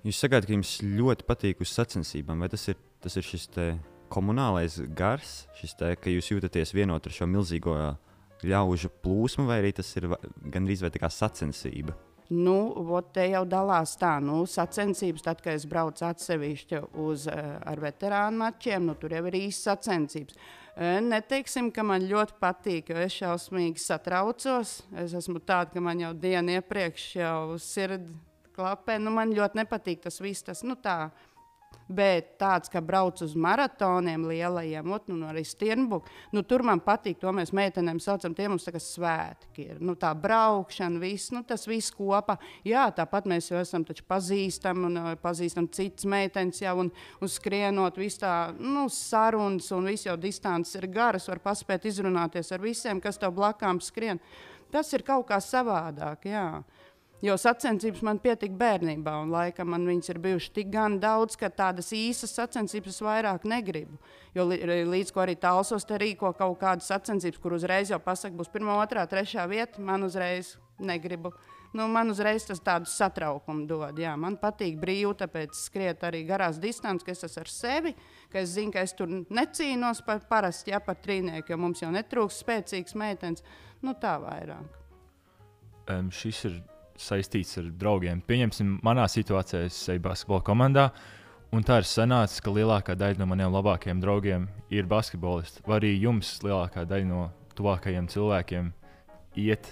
Jūs 0.08 0.22
sakāt, 0.24 0.48
ka 0.48 0.56
jums 0.56 0.78
ļoti 0.80 1.28
patīk 1.28 1.60
uz 1.60 1.74
sacensībām, 1.76 2.40
vai 2.40 2.48
tas 2.48 2.64
ir, 2.72 2.80
tas 3.04 3.18
ir 3.20 3.28
šis 3.28 3.50
komunālais 4.08 4.80
gars, 4.96 5.42
šis 5.60 5.76
te, 5.76 5.92
ka 6.00 6.08
jūs 6.08 6.32
jūtaties 6.32 6.72
vienot 6.72 7.04
ar 7.04 7.12
šo 7.12 7.28
milzīgo 7.28 7.76
ļaužu 8.48 8.88
plūsmu, 9.04 9.44
vai 9.50 9.60
arī 9.60 9.74
tas 9.76 9.90
ir 10.00 10.08
gandrīz 10.48 10.80
vai 10.80 10.94
tā 10.94 11.02
kā 11.02 11.12
sacensība? 11.12 11.92
Nu, 12.28 12.56
ot, 12.92 13.12
te 13.16 13.24
jau 13.30 13.44
dalās 13.48 13.94
tā, 13.96 14.18
nu, 14.20 14.42
sacensības, 14.44 15.24
tad, 15.24 15.40
kad 15.40 15.56
es 15.56 15.64
braucu 15.68 16.04
atsevišķi 16.04 16.82
uz, 17.00 17.24
uh, 17.32 17.54
ar 17.64 17.80
veterānu 17.80 18.42
mačiem, 18.42 18.84
nu, 18.84 18.96
tur 19.00 19.14
jau 19.16 19.22
ir 19.30 19.38
īsts 19.38 19.64
sacensības. 19.70 20.36
Uh, 20.76 20.98
neteiksim, 21.06 21.72
ka 21.72 21.82
man 21.88 22.04
ļoti 22.10 22.36
patīk, 22.42 22.92
jo 22.92 23.00
es 23.00 23.16
šausmīgi 23.16 23.80
satraucos. 23.80 24.78
Es 25.00 25.16
esmu 25.16 25.40
tāda, 25.40 25.72
ka 25.72 25.82
man 25.82 26.04
jau 26.04 26.12
dienu 26.12 26.58
iepriekš 26.58 27.10
jau 27.16 27.56
sirds 27.64 28.12
klapē. 28.58 28.98
Nu, 29.00 29.12
man 29.14 29.32
ļoti 29.34 29.62
nepatīk 29.62 30.04
tas 30.06 30.20
viss. 30.22 30.44
Tas, 30.46 30.64
nu, 30.66 30.76
tā, 30.82 31.08
Bet 31.88 32.34
tāds, 32.36 32.68
ka 32.68 32.82
brauc 32.84 33.22
uz 33.24 33.32
maratoniem 33.32 34.26
lielajiem, 34.28 34.90
ot, 34.92 35.06
nu, 35.08 35.22
arī 35.24 35.40
Stirnbuku, 35.48 36.10
nu, 36.36 36.42
tur 36.44 36.60
man 36.68 36.82
patīk, 36.84 37.16
to 37.22 37.32
mēs 37.32 37.54
meitenēm 37.56 37.96
saucam, 38.04 38.34
tie 38.36 38.44
mums 38.52 38.66
tā 38.66 38.74
kā 38.74 38.82
svētki 38.82 39.64
ir. 39.70 39.78
Nu, 39.80 39.94
tā 39.96 40.10
braukšana, 40.12 41.00
viss, 41.00 41.32
nu, 41.32 41.40
tas 41.48 41.64
viss 41.68 41.94
kopā. 41.96 42.36
Jā, 42.68 42.84
tāpat 42.92 43.30
mēs 43.32 43.48
jau 43.48 43.62
esam 43.62 43.86
pazīstami 43.88 44.84
un 44.84 44.98
pazīstam 45.22 45.70
citas 45.72 46.04
meitenes 46.04 46.60
jau 46.60 46.76
un, 46.84 46.92
un 47.24 47.32
skrienot, 47.32 47.96
viss 47.96 48.20
tā, 48.20 48.34
nu, 48.60 48.84
sarunas 48.92 49.72
un 49.72 49.88
viss 49.88 50.10
jau 50.10 50.18
distances 50.20 50.76
ir 50.76 50.90
garas, 50.92 51.30
var 51.32 51.40
paspēt 51.40 51.88
izrunāties 51.88 52.52
ar 52.52 52.60
visiem, 52.68 53.00
kas 53.00 53.16
tev 53.16 53.32
blakām 53.40 53.80
skrien. 53.80 54.20
Tas 54.68 54.92
ir 54.92 55.00
kaut 55.08 55.24
kā 55.30 55.40
savādāk, 55.40 56.28
jā. 56.28 56.50
Jo 57.18 57.34
sacensības 57.34 58.04
man 58.06 58.20
pietika 58.22 58.54
bērnībā, 58.54 59.10
un 59.24 59.32
laikam 59.34 59.72
man 59.72 59.82
viņas 59.88 60.12
ir 60.12 60.20
bijušas 60.22 60.52
tik 60.54 60.68
daudz, 61.02 61.34
ka 61.40 61.48
tādas 61.50 61.90
īsas 61.90 62.30
sacensības 62.38 62.94
es 62.94 63.02
vairāk 63.02 63.42
negribu. 63.42 63.98
Jo 64.36 64.46
līdz 64.46 65.10
ko 65.10 65.24
arī 65.24 65.34
tālsos 65.34 65.86
te 65.88 65.98
rīko 65.98 66.30
kaut 66.38 66.60
kādas 66.60 66.86
sacensības, 66.86 67.40
kur 67.42 67.56
uzreiz 67.58 67.90
jau 67.90 67.98
pasaka, 67.98 68.36
būs 68.38 68.52
pirmā, 68.54 68.78
otrā, 68.78 69.02
trešā 69.10 69.48
vieta, 69.50 69.82
man 69.82 70.06
uzreiz 70.06 70.54
negribu. 70.78 71.34
Nu, 71.74 71.88
man 71.90 72.08
uzreiz 72.14 72.46
tas 72.46 72.62
tādu 72.64 72.86
satraukumu 72.88 73.66
dod. 73.66 73.98
Jā, 73.98 74.14
man 74.16 74.38
patīk 74.38 74.78
brīvi, 74.80 75.10
tāpēc 75.18 75.58
skriet 75.58 76.06
arī 76.06 76.22
garās 76.24 76.62
distances, 76.62 77.04
ka 77.04 77.12
es 77.12 77.26
esmu 77.26 77.42
ar 77.42 77.50
sevi, 77.52 77.94
ka 78.32 78.40
es 78.40 78.54
zinu, 78.54 78.72
ka 78.72 78.86
es 78.86 78.94
tur 78.96 79.10
necīnos 79.10 80.06
par 80.06 80.22
parasti, 80.30 80.70
ja 80.70 80.78
par 80.80 81.02
trīnieku, 81.02 81.50
jo 81.50 81.60
mums 81.60 81.82
jau 81.82 81.90
netrūks 81.92 82.40
spēcīgs 82.46 82.96
meitenes. 82.96 83.44
Nu, 83.82 83.98
tā 83.98 84.16
vairāk. 84.22 84.80
Um, 85.90 86.12
šis 86.14 86.44
ir 86.46 86.60
saistīts 86.98 87.58
ar 87.60 87.70
draugiem. 87.80 88.20
Pieņemsim, 88.26 88.78
manā 88.84 89.06
situācijā 89.10 89.64
es 89.68 89.78
eju 89.88 90.02
basketbola 90.04 90.44
komandā. 90.46 90.88
Un 91.54 91.64
tā 91.64 91.78
ir 91.80 91.86
sanācis, 91.88 92.42
ka 92.44 92.52
lielākā 92.52 92.92
daļa 92.98 93.22
no 93.22 93.28
maniem 93.30 93.54
labākajiem 93.54 94.02
draugiem 94.02 94.48
ir 94.74 94.88
basketbolisti. 94.88 95.62
Vai 95.66 95.78
arī 95.80 95.94
jums 95.96 96.34
lielākā 96.44 96.84
daļa 96.88 97.08
no 97.08 97.28
tuvākajiem 97.56 98.10
cilvēkiem 98.12 98.72
iet 99.40 99.70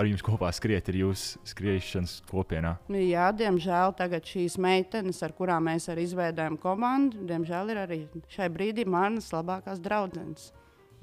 ar 0.00 0.08
jums 0.08 0.24
kopā 0.24 0.48
skriet, 0.56 0.88
ir 0.88 1.02
jūsu 1.02 1.40
skriešanas 1.50 2.16
kopienā? 2.30 2.74
Jā, 2.88 3.28
diemžēl 3.36 3.92
tagad 3.98 4.26
šīs 4.26 4.56
meitenes, 4.62 5.20
ar 5.26 5.34
kurām 5.36 5.68
mēs 5.68 5.90
arī 5.92 6.06
izveidojam 6.08 6.56
komandu, 6.60 7.20
diemžēl 7.28 7.72
ir 7.74 7.82
arī 7.84 7.98
šai 8.32 8.48
brīdī 8.52 8.86
manas 8.88 9.28
labākās 9.34 9.82
draudzenes. 9.84 10.50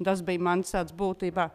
Tas 0.04 0.22
bija 0.26 0.42
mans 0.50 0.74
tāds 0.74 0.94
būtībā 0.94 1.48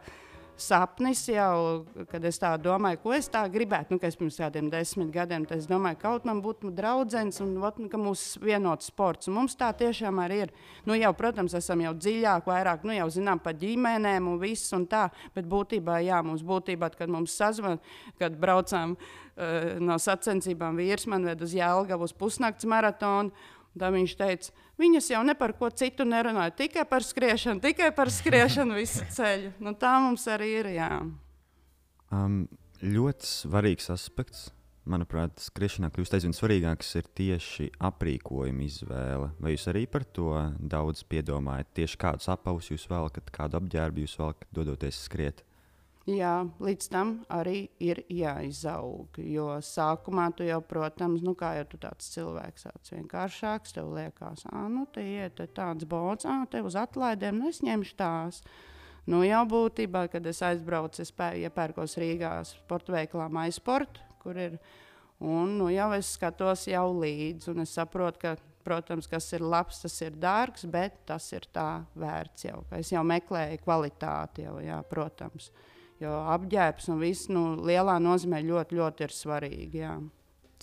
sapnis 0.60 1.22
jau, 1.28 1.84
kad 2.10 2.24
es 2.24 2.38
tā 2.40 2.52
domāju, 2.60 3.00
ko 3.02 3.14
es 3.16 3.28
tā 3.32 3.42
gribētu. 3.50 3.94
Nu, 3.94 4.00
es 4.02 4.18
pirms 4.18 4.38
kādiem 4.38 4.68
desmit 4.72 5.10
gadiem 5.14 5.46
es 5.54 5.66
domāju, 5.70 5.98
ka 6.00 6.08
kaut 6.08 6.28
man 6.28 6.42
būtu 6.44 6.70
draugs 6.74 7.40
un 7.42 7.56
ot, 7.62 7.78
nu, 7.82 7.88
ka 7.90 7.98
mūsu 8.00 8.42
vienots 8.42 8.90
sports. 8.92 9.28
Un 9.28 9.38
mums 9.38 9.56
tā 9.58 9.72
tiešām 9.74 10.20
arī 10.22 10.44
ir. 10.46 10.54
Nu, 10.86 10.96
jau, 10.98 11.12
protams, 11.16 11.56
esam 11.58 11.82
jau 11.84 11.94
dziļāk, 11.98 12.46
vairāk 12.46 12.86
nu, 12.86 12.94
jau 12.96 13.08
zinām 13.10 13.42
par 13.42 13.56
ģimenēm 13.60 14.30
un 14.30 14.38
viss 14.42 14.72
un 14.76 14.86
tā. 14.90 15.08
Bet 15.34 15.48
būtībā, 15.50 16.00
jā, 16.06 16.22
mums 16.26 16.44
būtībā, 16.46 16.92
kad 16.98 17.10
mums 17.10 17.34
sazvanīja, 17.40 17.82
kad 18.20 18.38
braucām 18.40 18.96
uh, 18.98 19.74
no 19.82 19.98
sacensībām, 19.98 20.78
vīrs 20.78 21.08
man 21.10 21.26
ved 21.26 21.42
uz 21.42 21.56
Jēlgavu 21.56 22.06
uz 22.06 22.14
pusnakts 22.16 22.68
maratonu. 22.68 23.34
Tā 23.78 23.90
viņš 23.90 24.12
teica, 24.18 24.52
viņas 24.78 25.10
jau 25.10 25.20
ne 25.26 25.34
par 25.38 25.54
ko 25.58 25.66
citu 25.74 26.06
nerunāja, 26.06 26.54
tikai 26.62 26.84
par 26.86 27.02
skriešanu, 27.02 27.62
tikai 27.64 27.90
par 27.94 28.10
skriešanu 28.14 28.76
visu 28.82 29.06
ceļu. 29.16 29.54
Nu, 29.64 29.74
tā 29.78 29.96
mums 30.02 30.26
arī 30.30 30.50
ir. 30.60 30.68
Jā. 30.76 30.90
Um, 32.14 32.44
ļoti 32.84 33.26
svarīgs 33.26 33.90
aspekts, 33.90 34.44
manuprāt, 34.86 35.40
skriešanā 35.42 35.90
kļūst 35.94 36.14
aizvien 36.18 36.36
svarīgāks, 36.36 36.92
ir 37.00 37.08
tieši 37.18 37.70
aprīkojuma 37.88 38.62
izvēle. 38.68 39.32
Vai 39.42 39.56
jūs 39.56 39.66
arī 39.72 39.86
par 39.90 40.06
to 40.06 40.30
daudz 40.60 41.02
piedomājat? 41.10 41.72
Tieši 41.80 42.00
kādus 42.04 42.30
apavus 42.30 42.70
jūs 42.70 42.86
vēlaties, 42.90 43.34
kādu 43.34 43.58
apģērbu 43.58 44.04
jūs 44.04 44.18
vēlaties, 44.20 44.52
dodoties 44.54 45.02
skriet? 45.08 45.42
Jā, 46.04 46.42
līdz 46.60 46.86
tam 46.92 47.14
arī 47.32 47.70
ir 47.80 48.02
jāizaug. 48.12 49.16
Jo 49.24 49.54
sākumā 49.64 50.26
tu 50.36 50.44
jau, 50.44 50.58
protams, 50.60 51.22
nu, 51.24 51.32
kā 51.32 51.54
jau 51.56 51.64
tu 51.70 51.80
tāds 51.80 52.10
cilvēks, 52.12 52.66
tāds 52.66 52.92
vienkāršāks, 52.92 53.72
tev 53.72 53.88
liekas, 53.96 54.44
ah, 54.52 54.66
nu, 54.68 54.84
te 54.92 55.00
iet 55.00 55.40
tāds 55.56 55.88
bots, 55.88 56.28
ah, 56.28 56.44
te 56.50 56.60
uz 56.60 56.76
atlaidēm, 56.76 57.40
nu, 57.40 57.48
es 57.48 57.62
ņemšu 57.64 57.96
tās. 57.96 58.42
Nu, 59.08 59.22
jau 59.24 59.42
būtībā, 59.48 60.04
kad 60.12 60.28
es 60.28 60.44
aizbraucu, 60.44 61.00
es 61.00 61.12
iepērkos 61.14 61.96
Rīgā 62.00 62.36
sporta 62.52 62.98
veikalā 62.98 63.30
MySport, 63.32 64.02
kur 64.20 64.36
ir, 64.36 64.58
un 65.24 65.56
nu, 65.56 65.72
jau 65.72 65.88
es 65.96 66.12
skatos 66.18 66.68
jau 66.68 66.90
līdzi, 67.00 67.48
un 67.54 67.64
es 67.64 67.72
saprotu, 67.80 68.20
ka 68.20 68.36
protams, 68.64 69.08
kas 69.08 69.32
ir 69.32 69.44
labs, 69.44 69.80
tas 69.84 69.96
ir 70.04 70.16
dārgs, 70.20 70.66
bet 70.68 71.06
tas 71.08 71.32
ir 71.32 71.48
tā 71.52 71.84
vērts 71.96 72.50
jau. 72.50 72.60
Es 72.76 72.92
jau 72.92 73.04
meklēju 73.08 73.60
kvalitāti, 73.64 74.44
jau, 74.44 74.58
jā, 74.64 74.80
protams. 74.90 75.48
Jo 76.02 76.14
apģērbs 76.34 76.88
un 76.90 77.02
viss 77.02 77.30
nu, 77.30 77.44
lielā 77.62 77.98
nozīmē 78.02 78.42
ļoti, 78.44 78.78
ļoti 78.80 79.06
ir 79.06 79.14
svarīgi. 79.14 79.82
Jā. 79.84 79.94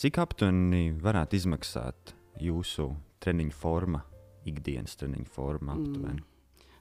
Cik 0.01 0.19
aptuveni 0.23 0.89
varētu 1.01 1.37
izmaksāt 1.39 2.15
jūsu 2.41 2.89
treniņu 3.23 3.55
forma, 3.55 4.03
ikdienas 4.49 4.97
treniņu 4.99 5.31
forma? 5.31 5.77
Aptuveni? 5.77 6.19
Mm. 6.19 6.27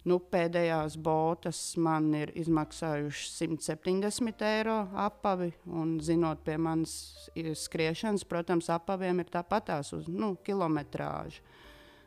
Nu, 0.08 0.16
pēdējās 0.32 0.94
botas 0.96 1.58
man 1.76 2.08
ir 2.16 2.30
izmaksājušas 2.40 3.34
170 3.42 4.44
eiro 4.48 4.78
apavi. 4.96 5.50
Un, 5.68 5.98
zinot, 6.00 6.40
pie 6.46 6.56
manas 6.56 6.94
skriešanas, 7.36 8.24
protams, 8.28 8.70
apaviem 8.72 9.20
ir 9.20 9.28
tāpatās 9.32 9.92
uz 9.96 10.08
nu, 10.08 10.32
kilometrāžu. 10.46 11.44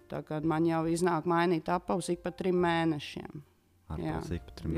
Tā 0.10 0.24
kā 0.26 0.42
man 0.46 0.66
jau 0.68 0.84
iznāk 0.90 1.30
mainīt 1.30 1.70
apavus 1.74 2.10
ik 2.14 2.26
pa 2.26 2.34
trim 2.34 2.58
mēnešiem. 2.66 3.46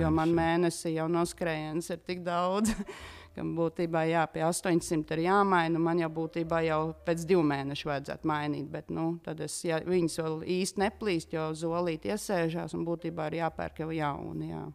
Jo 0.01 0.09
man 0.13 0.33
mēnesi 0.35 0.95
jau 0.95 1.05
noskrējiens 1.11 1.91
ir 1.93 2.01
tik 2.07 2.23
daudz, 2.25 2.73
ka 3.35 3.45
būtībā 3.57 4.05
jā, 4.09 4.23
pie 4.31 4.43
800 4.47 5.15
ir 5.15 5.23
jāmaina. 5.27 5.81
Man 5.81 6.01
jau 6.01 6.09
būtībā 6.17 6.61
jau 6.65 6.79
pēc 7.07 7.25
divu 7.29 7.43
mēnešu 7.47 7.91
vajadzētu 7.91 8.31
mainīt. 8.31 8.67
Bet 8.71 8.91
nu, 8.93 9.07
tad 9.25 9.43
es, 9.45 9.57
ja 9.67 9.79
viņas 9.85 10.19
vēl 10.21 10.37
īsti 10.57 10.83
neplīst, 10.83 11.35
jo 11.35 11.49
zolīti 11.57 12.11
iesēžās 12.15 12.75
un 12.77 12.85
būtībā 12.87 13.29
ir 13.31 13.39
jāpērk 13.43 13.85
jau 13.85 13.91
jauni. 13.95 14.51
Jā. 14.51 14.65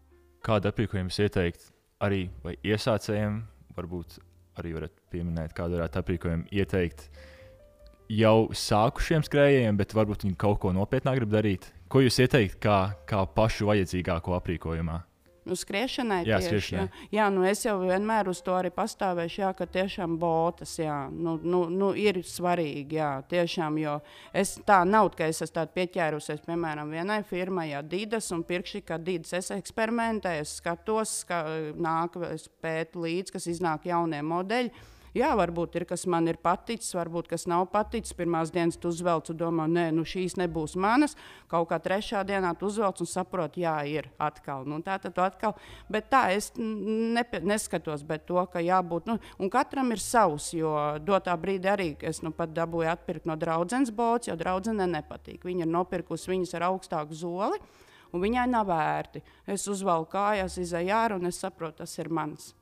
Kādu 0.47 0.71
aprīkojumu 0.73 1.13
ieteikt 1.13 1.71
arī 2.01 2.27
iesācējiem? 2.65 3.43
Varbūt 3.77 4.19
arī 4.61 4.73
varat 4.77 4.97
pieminēt, 5.13 5.55
kādu 5.57 5.79
varētu 5.79 6.01
aprīkojumu 6.01 6.49
ieteikt 6.53 7.07
jau 8.11 8.49
sākušiem 8.57 9.23
skrējējiem, 9.27 9.79
bet 9.79 9.95
varbūt 9.95 10.27
viņi 10.27 10.39
kaut 10.41 10.61
ko 10.65 10.75
nopietnāk 10.75 11.21
grib 11.21 11.31
darīt. 11.35 11.71
Ko 11.91 12.03
jūs 12.03 12.19
ieteiktu 12.23 12.59
kā, 12.63 12.81
kā 13.07 13.23
pašu 13.35 13.71
vajadzīgāko 13.71 14.35
aprīkojumā? 14.39 15.01
Nu, 15.49 15.57
skriešanai 15.57 16.21
jā, 16.29 16.37
tieši, 16.37 16.51
skriešanai. 16.51 16.83
Jā. 16.85 17.07
jā, 17.17 17.27
nu 17.33 17.47
es 17.49 17.63
jau 17.65 17.73
vienmēr 17.81 18.29
uz 18.31 18.43
to 18.45 18.53
arī 18.55 18.69
pastāvēšu, 18.75 19.41
jā, 19.41 19.49
ka 19.57 19.67
tiešām 19.73 20.19
botas 20.21 20.75
jā, 20.79 20.99
nu, 21.11 21.39
nu, 21.41 21.63
nu, 21.73 21.89
ir 21.97 22.21
svarīgi. 22.27 22.99
Jā, 23.01 23.09
tiešām, 23.31 23.81
jo 23.81 23.97
es 24.37 24.59
tā 24.69 24.83
nav, 24.87 25.11
ka 25.17 25.31
es 25.33 25.41
esmu 25.47 25.65
pieķērusies, 25.75 26.45
piemēram, 26.45 26.93
vienai 26.93 27.23
firmai, 27.27 27.71
Adidas, 27.81 28.31
un 28.37 28.45
pirkši, 28.47 28.85
ka 28.87 29.01
Adidas 29.01 29.35
es 29.41 29.51
eksperimentēju, 29.57 30.45
es 30.45 30.55
skatos, 30.61 31.17
ka 31.27 31.43
nāk, 31.75 32.21
es 32.31 32.47
pētu 32.63 33.07
līdzi, 33.09 33.39
kas 33.39 33.51
iznāk 33.57 33.89
jaunie 33.91 34.23
modeļi 34.23 34.75
Jā, 35.11 35.33
varbūt 35.35 35.75
ir 35.75 35.85
kas 35.91 36.05
man 36.07 36.29
ir 36.31 36.37
paticis, 36.39 36.93
varbūt 36.95 37.33
kas 37.33 37.49
nav 37.51 37.65
paticis. 37.73 38.15
Pirmās 38.15 38.53
dienas 38.55 38.77
tu 38.79 38.93
uzvelc 38.93 39.33
un 39.33 39.39
domā, 39.41 39.65
nē, 39.67 39.89
nu 39.97 40.05
šīs 40.07 40.37
nebūs 40.39 40.77
manas. 40.79 41.17
Kaut 41.51 41.67
kā 41.73 41.81
trešā 41.83 42.23
dienā 42.29 42.53
tu 42.59 42.69
uzvelc 42.71 43.03
un 43.03 43.11
saproti, 43.11 43.65
jā, 43.65 43.75
ir 43.91 44.07
atkal. 44.23 44.63
Nu, 44.71 44.79
tā 44.87 45.01
tad 45.03 45.19
atkal. 45.19 45.57
Bet 45.91 46.07
tā 46.13 46.29
es 46.37 46.53
nepe, 46.55 47.41
neskatos, 47.43 48.05
bet 48.07 48.29
to, 48.31 48.39
ka 48.53 48.63
jābūt. 48.63 49.11
Nu, 49.11 49.19
un 49.43 49.51
katram 49.51 49.91
ir 49.91 49.99
savs, 50.05 50.53
jo 50.55 50.77
dotā 51.03 51.35
brīdī 51.35 51.73
arī 51.75 51.91
es 52.07 52.23
nu 52.23 52.31
pat 52.31 52.55
dabūju 52.55 52.93
atpirkt 52.95 53.27
no 53.27 53.35
draudzenes 53.35 53.91
bots, 53.91 54.31
jo 54.31 54.39
draudzenei 54.39 54.87
nepatīk. 54.95 55.43
Viņa 55.43 55.67
ir 55.67 55.75
nopirkusi 55.75 56.37
viņas 56.37 56.55
ar 56.61 56.69
augstāku 56.71 57.19
zoli. 57.19 57.59
Un 58.15 58.23
viņai 58.23 58.47
nav 58.51 58.71
vērti. 58.71 59.23
Es 59.47 59.67
uzvelku 59.71 60.15
kājās, 60.15 60.59
izēju 60.59 60.95
ārā 60.95 61.19
un 61.19 61.31
es 61.31 61.43
saprotu, 61.43 61.83
tas 61.83 61.99
ir 61.99 62.11
mans. 62.11 62.53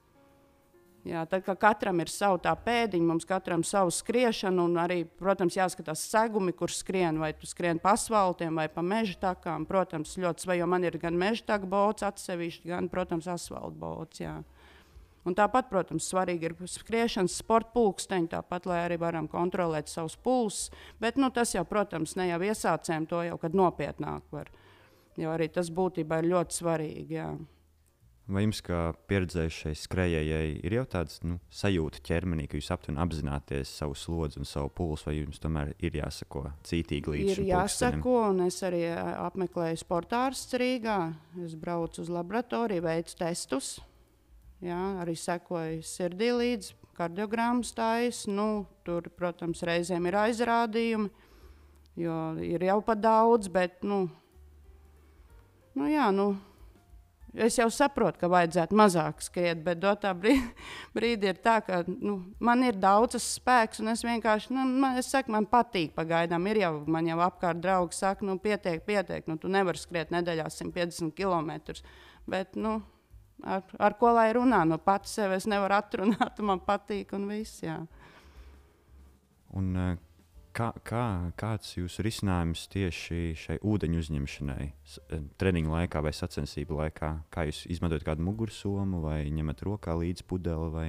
Jā, 1.09 1.23
tad, 1.25 1.47
katram 1.57 2.03
ir 2.03 2.11
sava 2.13 2.37
tā 2.45 2.53
pēdiņa, 2.61 3.07
mums 3.09 3.25
katram 3.29 3.63
ir 3.65 3.69
sava 3.71 3.93
skriešana, 3.95 4.65
un 4.69 4.77
arī, 4.83 4.99
protams, 5.21 5.57
jāskatās 5.57 6.03
segumi, 6.11 6.53
kur 6.53 6.73
skrien, 6.75 7.17
vai 7.23 7.31
tu 7.33 7.49
skrien 7.49 7.81
pa 7.81 7.95
asfaltiem 7.97 8.59
vai 8.61 8.67
pa 8.69 8.85
meža 8.85 9.17
takām. 9.23 9.65
Protams, 9.69 10.19
ļoti 10.21 10.45
svarīgi, 10.45 10.61
jo 10.61 10.69
man 10.69 10.85
ir 10.85 10.99
gan 11.01 11.17
meža 11.17 11.47
taka 11.55 11.71
bots 11.71 12.05
atsevišķi, 12.05 12.69
gan, 12.69 12.91
protams, 12.93 13.31
asfalta 13.33 13.81
bots. 13.81 14.21
Jā. 14.21 14.37
Un 15.25 15.37
tāpat, 15.37 15.71
protams, 15.73 16.07
svarīgi 16.13 16.51
ir 16.51 16.57
skriešanas, 16.77 17.41
sporta 17.41 17.73
pulksteņi, 17.75 18.33
tāpat, 18.37 18.69
lai 18.69 18.85
arī 18.85 19.01
varam 19.01 19.29
kontrolēt 19.33 19.89
savus 19.89 20.17
pulsus. 20.21 20.69
Bet 21.01 21.17
nu, 21.17 21.33
tas 21.33 21.57
jau, 21.57 21.65
protams, 21.69 22.19
ne 22.21 22.31
jau 22.35 22.43
iesācējiem, 22.51 23.09
to 23.09 23.25
jau 23.31 23.41
kad 23.41 23.57
nopietnāk 23.57 24.29
var. 24.35 24.53
Jo 25.19 25.33
arī 25.33 25.49
tas 25.53 25.73
būtībā 25.73 26.21
ir 26.21 26.35
ļoti 26.35 26.61
svarīgi. 26.61 27.17
Jā. 27.17 27.33
Vai 28.29 28.43
jums, 28.45 28.59
kā 28.61 28.91
pieredzējušai 29.09 29.71
skrejējai, 29.81 30.49
ir 30.69 30.75
jau 30.77 30.83
tāds 30.93 31.23
nu, 31.25 31.39
sajūta 31.49 32.03
ķermenī, 32.05 32.45
ka 32.45 32.59
jūs 32.59 32.67
aptuveni 32.75 33.01
apzināties 33.01 33.71
savu 33.81 33.95
slodzi 33.97 34.37
un 34.43 34.49
savu 34.49 34.69
pulsu, 34.69 35.07
vai 35.09 35.15
jums 35.17 35.41
tomēr 35.41 35.71
ir 35.81 35.95
jāsako 35.97 36.43
cītīgi 36.69 37.15
līdzi? 37.15 37.37
Ir 37.39 37.47
jāsako, 37.55 38.19
un 38.35 38.43
es 38.45 38.59
arī 38.69 38.83
apmeklēju 38.93 39.81
sporta 39.81 40.27
ārstu 40.27 40.61
Rīgā. 40.61 40.99
Es 41.41 41.55
braucu 41.57 42.03
uz 42.05 42.11
laboratoriju, 42.13 42.85
veicu 42.85 43.17
testus. 43.17 43.71
Jā, 44.61 44.77
arī 45.01 45.15
sekoju 45.17 45.81
sirdī 45.89 46.29
līdzi, 46.37 46.77
kardiogrammas 46.99 47.73
tājas. 47.79 48.27
Nu, 48.29 48.67
tur, 48.85 49.09
protams, 49.17 49.65
reizēm 49.65 50.11
ir 50.11 50.19
aizrādījumi, 50.27 51.09
jo 52.05 52.19
ir 52.45 52.69
jau 52.69 52.77
pa 52.85 52.99
daudz, 52.99 53.49
bet, 53.57 53.81
nu, 53.89 54.03
nu 55.79 55.89
jā, 55.89 56.11
nu 56.13 56.35
Es 57.39 57.55
jau 57.55 57.69
saprotu, 57.71 58.19
ka 58.19 58.29
vajadzētu 58.33 58.75
mazāk 58.79 59.21
skriet, 59.23 59.61
bet 59.63 59.79
dotā 59.79 60.11
brīdī, 60.17 60.43
brīdī 60.97 61.31
ir 61.31 61.39
tā, 61.45 61.59
ka 61.63 61.85
nu, 61.87 62.17
man 62.43 62.65
ir 62.67 62.79
daudz 62.81 63.21
spēks, 63.23 63.79
un 63.83 63.93
es 63.93 64.03
vienkārši, 64.07 64.51
nu, 64.57 64.65
man, 64.83 64.99
es 64.99 65.11
saku, 65.13 65.31
man 65.35 65.47
patīk 65.51 65.95
pagaidām. 65.95 66.49
Ir 66.51 66.63
jau, 66.65 66.73
man 66.91 67.07
jau 67.07 67.21
apkārt 67.23 67.63
draugi 67.63 67.99
saka, 68.01 68.27
nu, 68.27 68.39
pietiek, 68.43 68.83
pietiek, 68.87 69.29
nu, 69.31 69.39
tu 69.39 69.51
nevari 69.53 69.79
skriet 69.79 70.11
nedēļā 70.15 70.49
150 70.51 71.15
km. 71.15 71.79
Bet, 72.29 72.59
nu, 72.59 72.81
ar, 73.47 73.63
ar 73.79 73.99
ko 74.01 74.13
lai 74.19 74.33
runā? 74.35 74.65
No 74.67 74.75
nu, 74.75 74.83
pats 74.83 75.15
sev 75.21 75.37
es 75.39 75.47
nevaru 75.47 75.79
atrunāt, 75.79 76.43
man 76.51 76.65
patīk 76.67 77.15
un 77.15 77.31
viss. 77.31 77.63
Jā. 77.63 77.79
Un, 79.55 79.73
uh, 79.79 80.08
Kā, 80.59 80.73
kā, 80.83 81.31
kāds 81.39 81.77
ir 81.77 81.85
jūsu 81.85 82.03
risinājums 82.03 82.65
tieši 82.73 83.19
šai 83.39 83.57
ūdeņu 83.63 84.01
uzņemšanai, 84.03 84.65
eh, 84.67 85.21
treniņa 85.39 85.71
laikā 85.71 86.03
vai 86.03 86.11
sacensību 86.11 86.81
laikā? 86.81 87.11
Kā 87.31 87.45
jūs 87.47 87.61
izmantojat 87.71 88.03
kādu 88.09 88.27
mugursomu 88.27 89.05
vai 89.05 89.21
ņemat 89.31 89.63
rokā 89.63 89.95
līdzi 89.95 90.27
pudeli? 90.27 90.73
Vai... 90.75 90.89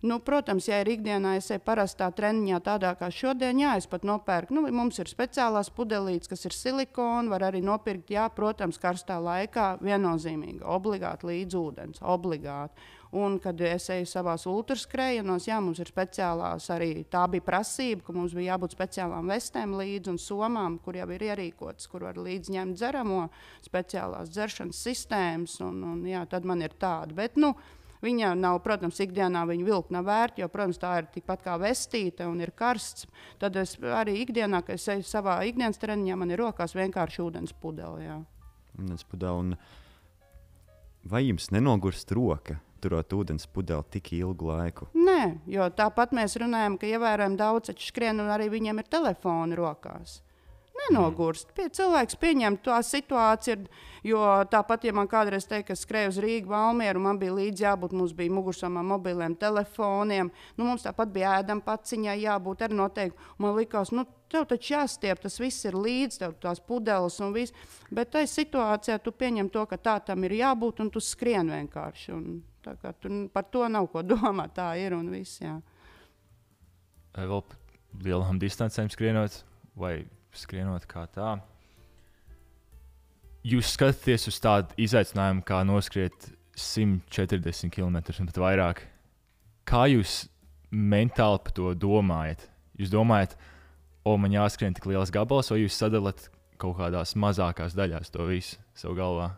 Nu, 0.00 0.16
protams, 0.20 0.70
ja 0.70 0.78
ir 0.80 0.94
ikdienā, 0.94 1.34
es 1.36 1.50
eju 1.52 1.60
parastā 1.64 2.08
treniņā, 2.08 2.62
tādā 2.64 2.94
kā 2.96 3.10
šodien, 3.12 3.60
jā, 3.60 3.76
es 3.76 3.84
pat 3.86 4.02
nopērku. 4.08 4.56
Nu, 4.56 4.64
mums 4.72 4.96
ir 5.00 5.12
speciālās 5.12 5.68
pudelītes, 5.68 6.32
kas 6.32 6.48
ir 6.48 6.56
silikona, 6.56 7.28
var 7.36 7.50
arī 7.50 7.60
nopirkt, 7.60 8.16
jā, 8.16 8.24
protams, 8.32 8.80
karstā 8.80 9.20
laikā 9.20 9.74
viennozīmīgi, 9.84 10.64
obligāti 10.64 11.28
līdz 11.34 11.60
ūdens. 11.60 12.00
Obligāti. 12.00 12.80
Un, 13.14 13.36
kad 13.38 13.60
es 13.62 13.84
eju 13.94 14.08
savā 14.10 14.32
ultraskrējienos, 14.50 15.44
jā, 15.46 15.60
mums 15.62 15.78
ir 15.78 15.86
speciālās 15.86 16.66
arī 16.74 17.04
tā 17.06 17.22
bija 17.30 17.44
prasība, 17.46 18.02
ka 18.08 18.14
mums 18.16 18.34
bija 18.34 18.56
jābūt 18.56 18.74
speciālām 18.74 19.30
vestēm 19.30 19.76
līdzi 19.78 20.10
un 20.10 20.18
somām, 20.18 20.80
kur 20.82 20.98
jau 20.98 21.06
ir 21.14 21.22
ierīkotas, 21.28 21.86
kur 21.92 22.08
var 22.08 22.18
līdzi 22.18 22.56
ņemt 22.56 22.80
dzeramo, 22.80 23.20
speciālās 23.62 24.34
dzeršanas 24.34 24.82
sistēmas. 24.88 25.60
Un, 25.62 25.78
un, 25.92 26.02
jā, 26.10 26.24
tad 26.26 26.48
man 26.48 26.66
ir 26.66 26.74
tāda. 26.74 27.14
Bet, 27.22 27.38
nu, 27.38 27.54
Viņa 28.04 28.34
nav, 28.36 28.58
protams, 28.60 28.98
ikdienā 29.00 29.46
viņa 29.48 29.64
vilka 29.64 29.94
nav 29.94 30.04
vērta, 30.04 30.42
jo, 30.42 30.48
protams, 30.52 30.76
tā 30.82 30.90
ir 31.00 31.06
tikpat 31.14 31.40
kā 31.46 31.54
vestīta 31.56 32.26
un 32.28 32.42
ir 32.44 32.50
karsts. 32.52 33.06
Tad 33.40 33.56
es 33.56 33.78
arī 33.80 34.18
ikdienā, 34.20 34.60
kad 34.66 34.76
es 34.76 34.84
eju 34.92 35.06
savā 35.08 35.38
ikdienas 35.48 35.80
treniņā, 35.80 36.18
man 36.20 36.34
ir 36.34 36.42
rokās 36.42 36.76
vienkārši 36.76 37.22
ūdens 37.24 37.56
pudele. 37.62 38.02
Jā. 38.04 38.18
Ūdens 38.76 39.08
pudele. 39.08 39.56
Vai 41.08 41.22
jums 41.24 41.48
nenogurst 41.54 42.12
roka? 42.12 42.58
Turot 42.84 43.16
ūdens 43.16 43.48
pudeli 43.48 43.88
tik 43.96 44.12
ilgu 44.18 44.52
laiku? 44.52 44.90
Nē, 44.94 45.20
jo 45.56 45.66
tāpat 45.78 46.12
mēs 46.16 46.36
runājam, 46.40 46.78
ka 46.78 46.90
ievērojami 46.90 47.40
daudz 47.40 47.74
skrien 47.88 48.20
un 48.20 48.30
arī 48.34 48.50
viņiem 48.52 48.84
ir 48.84 48.92
telefoni 48.92 49.58
rokās. 49.58 50.20
Nenogurst. 50.74 51.52
Pie, 51.54 51.68
cilvēks 51.72 52.16
pieņem 52.20 52.56
to 52.64 52.74
situāciju, 52.84 53.68
jo 54.04 54.20
tāpat, 54.50 54.84
ja 54.88 54.94
man 54.96 55.08
kādreiz 55.10 55.46
teica, 55.48 55.68
ka 55.70 55.76
skrēju 55.78 56.10
uz 56.10 56.18
Rīgas 56.20 56.50
valmieru, 56.50 57.02
man 57.04 57.20
bija 57.20 57.36
līdzi 57.36 57.64
jābūt, 57.64 57.94
mums 57.96 58.14
bija 58.16 58.34
mugursomā 58.34 58.82
mobiliem 58.84 59.36
telefoniem, 59.38 60.32
nu, 60.58 60.66
mums 60.66 60.84
tāpat 60.84 61.12
bija 61.14 61.38
ēdama 61.40 61.64
paciņai 61.64 62.16
jābūt 62.24 62.66
arī 62.66 62.78
noteikti. 62.80 63.28
Man 63.40 63.54
likās, 63.56 63.94
nu, 63.94 64.04
tev 64.32 64.48
taču 64.50 64.74
jāstiep, 64.74 65.22
tas 65.22 65.38
viss 65.40 65.68
ir 65.68 65.78
līdzi, 65.78 66.24
tev 66.24 66.34
tās 66.42 66.60
pudeles 66.60 67.20
un 67.22 67.32
viss. 67.36 67.54
Bet 67.94 68.12
tajā 68.16 68.32
situācijā 68.34 68.98
tu 69.04 69.14
pieņem 69.14 69.52
to, 69.54 69.64
ka 69.70 69.78
tā 69.78 70.00
tam 70.10 70.26
ir 70.26 70.36
jābūt 70.40 70.82
un 70.84 70.90
tu 70.92 71.02
skrien 71.02 71.54
vienkārši. 71.54 72.12
Un 72.18 72.42
Tur 72.64 73.16
par 73.34 73.48
to 73.52 73.68
nav 73.68 73.88
ko 73.92 74.02
domāt. 74.14 74.54
Tā 74.56 74.72
ir 74.80 74.96
un 74.96 75.10
viss. 75.12 75.40
Jā. 75.42 75.58
Vai 77.14 77.26
vēl 77.30 77.42
lielām 78.04 78.40
distancēm 78.42 78.90
skrienot, 78.90 79.42
vai 79.78 79.96
skrienot 80.34 80.86
kā 80.90 81.06
tā? 81.14 81.36
Jūs 83.44 83.74
skatāties 83.76 84.24
uz 84.30 84.40
tādu 84.40 84.72
izaicinājumu, 84.80 85.44
kā 85.44 85.60
noskriet 85.68 86.30
140 86.56 87.70
km 87.74 87.98
un 88.00 88.30
pat 88.30 88.40
vairāk. 88.40 88.80
Kā 89.68 89.84
jūs 89.90 90.24
mentāli 90.72 91.42
par 91.44 91.54
to 91.56 91.74
domājat? 91.76 92.48
Jūs 92.80 92.90
domājat, 92.94 93.36
o, 94.02 94.16
man 94.18 94.32
jāskrien 94.34 94.74
tik 94.74 94.88
liels 94.90 95.12
gabals, 95.14 95.52
vai 95.52 95.60
jūs 95.60 95.76
sadalāt 95.76 96.28
kaut 96.58 96.78
kādās 96.80 97.14
mazākās 97.20 97.76
daļās 97.76 98.12
to 98.14 98.26
visu 98.30 98.58
savā 98.78 98.96
galvā? 99.02 99.28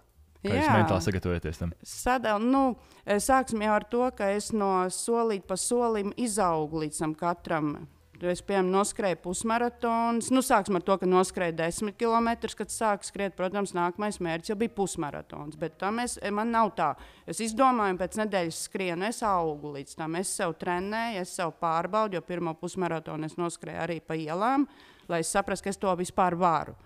Kā 0.47 0.55
Jā. 0.55 0.63
jūs 0.63 0.73
mentāli 0.81 1.07
sagatavojaties 1.09 1.61
tam? 1.61 1.75
Sadal, 1.87 2.47
nu, 2.55 2.63
sāksim 3.05 3.67
jau 3.67 3.75
ar 3.75 3.87
to, 3.91 4.07
ka 4.17 4.31
es 4.37 4.53
no 4.55 4.71
solīta 4.93 5.51
pa 5.53 5.61
solim 5.61 6.15
izaugu 6.17 6.85
līdz 6.85 7.03
tam 7.05 7.15
katram. 7.19 7.77
Es, 8.17 8.41
piemēram, 8.41 8.71
noskrēju 8.73 9.19
pusmaratonu. 9.21 10.23
Nu, 10.33 10.41
sāksim 10.45 10.79
ar 10.79 10.85
to, 10.87 10.95
ka 11.01 11.09
noskrēju 11.09 11.57
10 11.59 11.93
km. 12.01 12.31
Kad 12.57 12.73
sāku 12.73 13.05
skriet, 13.05 13.35
protams, 13.37 13.75
nākamais 13.77 14.17
mērķis 14.25 14.55
jau 14.55 14.57
bija 14.57 14.73
pusmaratons. 14.73 15.59
Bet 15.61 15.77
tam 15.83 16.01
es, 16.01 16.17
man 16.33 16.55
nav 16.55 16.73
tā. 16.79 16.95
Es 17.29 17.43
izdomāju, 17.45 17.99
pēc 18.01 18.17
nedēļas 18.23 18.63
skrienu, 18.71 19.11
es 19.11 19.21
augu 19.27 19.75
līdz 19.77 19.99
tam. 20.01 20.17
Es 20.17 20.33
sev 20.33 20.57
trenēju, 20.57 21.27
es 21.27 21.37
sev 21.37 21.53
pārbaudu, 21.61 22.17
jo 22.17 22.25
pirmo 22.25 22.57
pusmaratonu 22.57 23.29
es 23.29 23.37
noskrēju 23.37 23.85
arī 23.85 24.01
pa 24.01 24.17
ielām, 24.17 24.65
lai 25.13 25.21
es 25.21 25.33
saprastu, 25.37 25.67
ka 25.67 25.75
es 25.75 25.83
to 25.83 25.93
vispār 26.01 26.39
varu. 26.41 26.77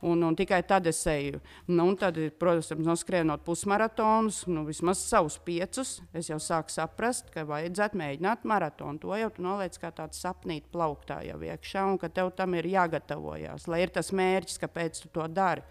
Un, 0.00 0.22
un 0.24 0.36
tikai 0.36 0.62
tad 0.64 0.86
es 0.88 1.02
eju. 1.06 1.42
Nu, 1.68 1.84
tad, 2.00 2.16
protams, 2.40 2.70
noskrienot 2.80 3.42
pusmaratonus, 3.44 4.46
nu, 4.48 4.62
vismaz 4.64 5.02
savus 5.04 5.36
piecus, 5.44 5.98
es 6.16 6.30
jau 6.30 6.38
sāku 6.40 6.72
saprast, 6.72 7.28
ka 7.34 7.44
vajadzētu 7.48 8.00
mēģināt 8.00 8.46
maratonu. 8.48 8.96
To 9.02 9.12
jau 9.20 9.28
tu 9.36 9.44
noliec 9.44 9.76
kā 9.82 9.92
tādu 9.92 10.16
sapnīti 10.16 10.72
plauktā 10.72 11.20
jau 11.28 11.36
iekšā, 11.44 11.84
un 11.92 12.00
ka 12.00 12.08
tev 12.08 12.32
tam 12.38 12.56
ir 12.56 12.70
jāgatavojas, 12.72 13.68
lai 13.68 13.82
ir 13.84 13.92
tas 13.92 14.08
mērķis, 14.16 14.62
kāpēc 14.64 15.04
tu 15.04 15.12
to 15.12 15.28
dari. 15.28 15.66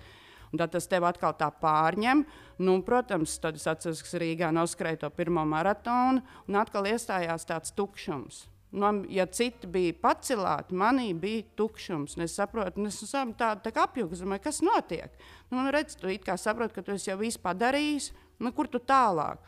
Un 0.49 0.61
tad 0.61 0.73
tas 0.73 0.89
tev 0.89 1.05
atkal 1.05 1.33
tā 1.37 1.49
pārņem. 1.61 2.23
Nu, 2.61 2.79
protams, 2.85 3.35
tad 3.41 3.57
es 3.57 3.65
atceros, 3.69 4.01
ka 4.05 4.21
Rīgā 4.21 4.49
noskrēju 4.53 5.03
to 5.05 5.09
pirmo 5.13 5.45
maratonu, 5.45 6.21
un 6.49 6.61
atkal 6.61 6.89
iestājās 6.89 7.45
tāds 7.49 7.73
tukšums. 7.77 8.48
Man, 8.71 9.01
ja 9.09 9.25
citi 9.25 9.65
bija 9.67 9.95
pacelāti, 9.97 10.75
manī 10.77 11.07
bija 11.17 11.41
tukšums. 11.57 12.13
Es 12.21 12.35
saprotu, 12.37 12.83
es 12.85 12.99
esmu 13.01 13.33
tāda 13.37 13.65
tā 13.65 13.73
apjūga, 13.81 14.19
domāju, 14.19 14.43
kas 14.43 14.61
notiek. 14.61 15.15
Nu, 15.49 15.57
man 15.57 15.71
redz, 15.73 15.95
tu 15.97 16.13
kā 16.21 16.35
saproti, 16.37 16.75
ka 16.75 16.83
tu 16.85 16.93
jau 16.93 17.17
visu 17.17 17.41
padarījis, 17.41 18.11
nu, 18.39 18.53
kur 18.53 18.69
tu 18.69 18.77
tālāk. 18.77 19.41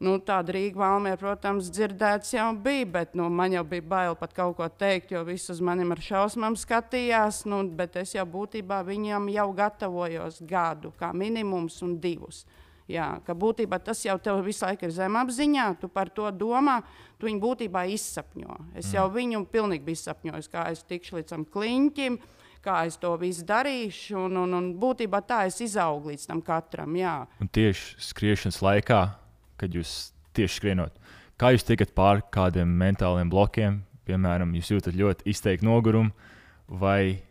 Nu, 0.00 0.16
tāda 0.18 0.56
Rīga 0.56 0.80
valmē, 0.80 1.12
protams, 1.20 1.68
dzirdēts 1.72 2.32
jau 2.34 2.48
bija, 2.64 2.88
bet 2.96 3.14
nu, 3.14 3.28
man 3.30 3.52
jau 3.54 3.62
bija 3.68 3.84
bail 3.88 4.16
pat 4.18 4.32
kaut 4.34 4.56
ko 4.58 4.66
teikt, 4.68 5.12
jo 5.12 5.22
visi 5.28 5.52
uz 5.52 5.60
maniem 5.64 5.92
ar 5.94 6.00
šausmām 6.02 6.56
skatījās. 6.58 7.44
Nu, 7.48 7.60
bet 7.68 8.00
es 8.00 8.16
jau 8.16 8.24
būtībā 8.26 8.80
viņam 8.88 9.28
jau 9.32 9.46
gatavojos 9.60 10.40
gadu, 10.48 10.90
kā 10.98 11.12
minimums 11.12 11.78
un 11.84 11.98
divus. 12.00 12.42
Jā, 12.90 13.06
ka 13.24 13.32
būtībā 13.32 13.78
tas 13.80 14.02
jau 14.04 14.18
tev 14.20 14.42
visu 14.44 14.66
laiku 14.66 14.84
ir 14.84 14.92
zemapziņā, 14.92 15.68
tu 15.80 15.88
par 15.88 16.10
to 16.12 16.28
domā, 16.36 16.82
tu 17.16 17.30
viņu 17.30 17.40
būtībā 17.40 17.86
izsapņo. 17.94 18.58
Es 18.74 18.90
mm. 18.90 18.96
jau 18.98 19.04
viņu 19.14 19.40
pilnīgi 19.48 19.86
biju 19.86 20.00
izsapņojis, 20.00 20.50
kā 20.52 20.66
es 20.74 20.82
tikšu 20.84 21.16
līdz 21.16 21.32
tam 21.32 21.46
kliņķim, 21.48 22.18
kā 22.64 22.82
es 22.88 22.98
to 23.00 23.14
visu 23.20 23.46
darīšu, 23.48 24.18
un, 24.26 24.36
un, 24.42 24.56
un 24.58 24.68
būtībā 24.80 25.22
tā 25.24 25.46
es 25.48 25.62
izaugu 25.64 26.12
līdz 26.12 26.28
tam 26.28 26.44
katram. 26.44 26.92
Tieši 27.56 28.04
skriešanas 28.10 28.60
laikā, 28.64 29.00
kad 29.60 29.76
jūs 29.76 30.12
tieši 30.36 30.60
skrienot, 30.60 31.00
kā 31.40 31.54
jūs 31.54 31.64
tiekat 31.64 31.96
pāri 31.96 32.24
kādiem 32.36 32.68
mentāliem 32.68 33.32
blokiem, 33.32 33.80
piemēram, 34.04 34.52
jūs 34.58 34.74
jūtat 34.74 35.00
ļoti 35.00 35.32
izteikti 35.32 35.64
nogurumu, 35.64 36.12
vai 36.68 37.22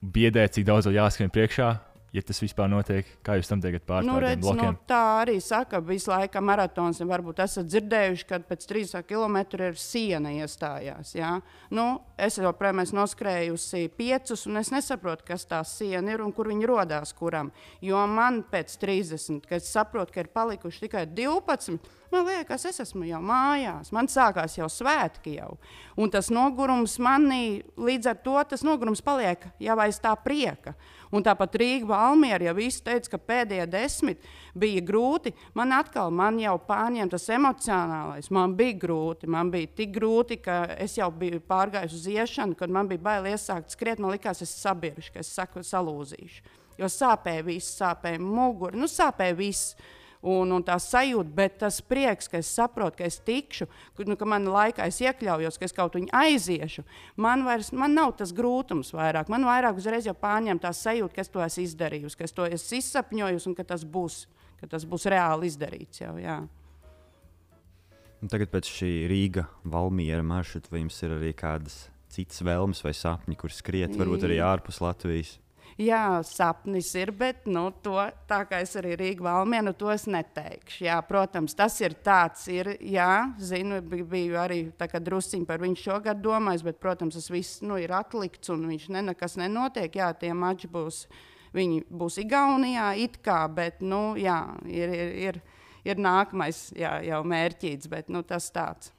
biedēt, 0.00 0.56
cik 0.56 0.68
daudz 0.68 0.88
vēl 0.88 1.00
jāskrien 1.02 1.32
priekšā, 1.34 1.74
ja 2.12 2.22
tas 2.24 2.40
vispār 2.42 2.70
notiek, 2.72 3.08
kā 3.24 3.36
jūs 3.38 3.50
tam 3.50 3.60
teikt 3.62 3.84
pār 3.88 4.06
Nu, 4.06 4.16
redz, 4.22 4.40
nu, 4.40 4.54
blokiem? 4.54 4.78
tā 4.88 5.00
arī 5.22 5.38
saka, 5.44 5.80
visu 5.84 6.12
laiku 6.12 6.40
maratons. 6.44 7.00
Varbūt 7.08 7.42
esat 7.44 7.68
dzirdējuši, 7.68 8.26
ka 8.28 8.40
pēc 8.48 8.66
3 8.70 9.02
km 9.08 9.38
ir 9.58 9.78
siena 9.80 10.32
iestājās. 10.40 11.14
Jā? 11.18 11.34
Nu, 11.74 12.00
es 12.16 12.38
jau 12.40 12.52
protams 12.56 12.88
esmu 12.88 13.02
noskrējusi 13.02 13.88
piecus, 13.96 14.46
un 14.48 14.60
es 14.62 14.72
nesaprotu, 14.74 15.26
kas 15.28 15.46
tā 15.48 15.60
siena 15.68 16.14
ir 16.14 16.24
un 16.24 16.32
kur 16.32 16.48
radās 16.48 17.12
kuram. 17.16 17.52
Jo 17.84 18.06
man 18.06 18.42
pēc 18.50 18.78
30, 18.80 19.46
kad 19.48 19.60
es 19.60 19.70
saprotu, 19.72 20.14
ka 20.14 20.24
ir 20.24 20.32
palikuši 20.32 20.86
tikai 20.86 21.06
12, 21.06 21.78
man 22.12 22.26
liekas, 22.26 22.64
es 22.68 22.80
esmu 22.80 23.04
jau 23.08 23.20
mājās. 23.24 23.92
Man 23.92 24.08
sākās 24.08 24.58
jau 24.58 24.68
svētki 24.72 25.36
jau. 25.38 25.56
Un 25.96 26.10
tas 26.10 26.30
nogurums 26.32 26.98
manī, 27.02 27.62
līdz 27.76 28.12
ar 28.12 28.22
to 28.24 28.36
tas 28.48 28.64
nogurums 28.66 29.04
paliek 29.04 29.44
jau 29.60 29.78
aiz 29.84 30.00
tā 30.00 30.14
prieka. 30.24 30.74
Un 31.14 31.24
tāpat 31.24 31.56
Rīga 31.60 31.88
Valmiera 31.88 32.50
jau 32.50 32.54
viss 32.58 32.82
teica, 32.84 33.14
ka 33.14 33.20
pēdējie 33.30 33.66
desmit 33.72 34.26
bija 34.58 34.82
grūti. 34.84 35.32
Man 35.56 35.72
atkal 35.76 36.12
man 36.14 36.40
jau 36.42 36.56
pārņēma 36.68 37.12
tas 37.14 37.28
emocionālais. 37.32 38.30
Man 38.34 38.56
bija 38.58 38.76
grūti. 38.84 39.30
Man 39.30 39.52
bija 39.54 39.72
tik 39.80 39.94
grūti, 39.96 40.40
ka 40.44 40.60
es 40.76 40.98
jau 41.00 41.08
biju 41.14 41.40
pārgājis 41.48 41.96
uz 41.96 42.08
iešanu, 42.12 42.58
kad 42.58 42.72
man 42.72 42.90
bija 42.90 43.04
bail 43.08 43.30
iesākt 43.32 43.72
skriet. 43.72 44.02
Man 44.02 44.12
liekas, 44.16 44.44
es 44.44 44.52
sabiršu, 44.60 45.14
ka 45.14 45.24
es 45.24 45.32
saku, 45.32 45.64
salūzīšu. 45.64 46.56
Jo 46.78 46.90
sāpēja 46.92 47.42
viss, 47.46 47.78
sāpēja 47.80 48.20
mugura, 48.22 48.76
nu 48.78 48.86
sāpēja 48.86 49.34
viss 49.38 49.72
un, 50.22 50.52
un 50.54 50.64
tā 50.66 50.76
sajūta, 50.82 51.32
bet 51.34 51.58
tas 51.62 51.80
prieks, 51.84 52.28
ka 52.30 52.40
es 52.40 52.50
saprotu, 52.50 52.98
ka 53.00 53.08
es 53.08 53.18
tikšu, 53.24 53.68
ka, 53.96 54.06
nu, 54.08 54.16
ka 54.18 54.28
man 54.28 54.48
laikā 54.50 54.88
es 54.90 55.00
iekļaujos, 55.04 55.58
ka 55.58 55.68
es 55.68 55.76
kaut 55.76 55.94
kur 55.94 56.06
aiziešu. 56.20 56.84
Man, 57.16 57.44
vairs, 57.46 57.70
man 57.72 57.94
nav 57.98 58.16
tas 58.18 58.34
grūtums 58.36 58.92
vairāk. 58.96 59.30
Man 59.32 59.46
vairāk 59.46 59.78
uzreiz 59.78 60.08
jau 60.08 60.16
pārņem 60.18 60.60
tā 60.62 60.72
sajūta, 60.74 61.14
ka 61.14 61.24
es 61.24 61.32
to 61.32 61.44
esmu 61.44 61.66
izdarījusi, 61.66 62.18
ka 62.18 62.28
es 62.28 62.34
to 62.36 62.46
esmu 62.48 62.80
izsapņojusi 62.82 63.50
un 63.50 63.58
ka 63.58 63.66
tas 63.74 63.84
būs, 63.86 64.22
ka 64.60 64.70
tas 64.70 64.86
būs 64.88 65.08
reāli 65.10 65.50
izdarīts. 65.52 66.02
Jau, 66.02 66.16
jā. 66.22 66.40
Un 68.18 68.30
tagad 68.30 68.50
pēc 68.50 68.66
šī 68.66 68.92
Rīga 69.10 69.46
valmiera 69.62 70.24
maršruta, 70.26 70.74
jums 70.74 70.96
ir 71.06 71.14
arī 71.14 71.30
kādas 71.38 71.84
citas 72.10 72.40
vēlmes 72.42 72.80
vai 72.82 72.94
sapņi, 72.96 73.36
kur 73.38 73.52
skriet, 73.54 73.94
varbūt 73.98 74.26
arī 74.26 74.40
ārpus 74.42 74.80
Latvijas? 74.82 75.36
Jā, 75.78 76.24
sapnis 76.26 76.88
ir, 76.98 77.12
bet 77.14 77.44
nu, 77.46 77.68
to, 77.84 78.00
tā 78.26 78.40
kā 78.50 78.58
es 78.64 78.72
arī 78.80 78.96
Rīgā 78.98 79.22
valmienu, 79.22 79.70
to 79.78 79.92
es 79.92 80.08
neteikšu. 80.10 80.80
Jā, 80.88 80.96
protams, 81.06 81.54
tas 81.54 81.76
ir 81.78 81.94
tāds, 82.02 82.48
ir, 82.50 82.72
jā, 82.82 83.28
zinu, 83.38 83.78
bi- 83.86 84.02
biju 84.02 84.40
arī 84.42 84.56
drusciņi 84.74 85.46
par 85.46 85.62
viņu 85.62 85.78
šogad 85.78 86.18
domājis, 86.18 86.64
bet, 86.66 86.80
protams, 86.82 87.14
tas 87.14 87.30
viss 87.30 87.60
nu, 87.62 87.76
ir 87.78 87.94
atlikts 87.94 88.50
un 88.50 88.66
viņš 88.66 88.88
ne, 88.90 89.04
nekas 89.12 89.38
nenotiek. 89.38 89.94
Jā, 89.94 90.08
tie 90.18 90.32
mači 90.34 90.66
būs, 90.66 91.04
viņi 91.54 91.84
būs 91.86 92.18
Igaunijā, 92.24 92.88
it 92.98 93.22
kā, 93.22 93.44
bet, 93.46 93.78
nu, 93.78 94.16
jā, 94.18 94.40
ir, 94.66 94.90
ir, 94.90 95.14
ir, 95.28 95.40
ir 95.86 96.02
nākamais 96.02 96.72
jā, 96.74 96.96
jau 97.06 97.22
mērķīts, 97.22 97.86
bet 97.86 98.10
nu, 98.10 98.24
tas 98.26 98.50
tāds. 98.50 98.90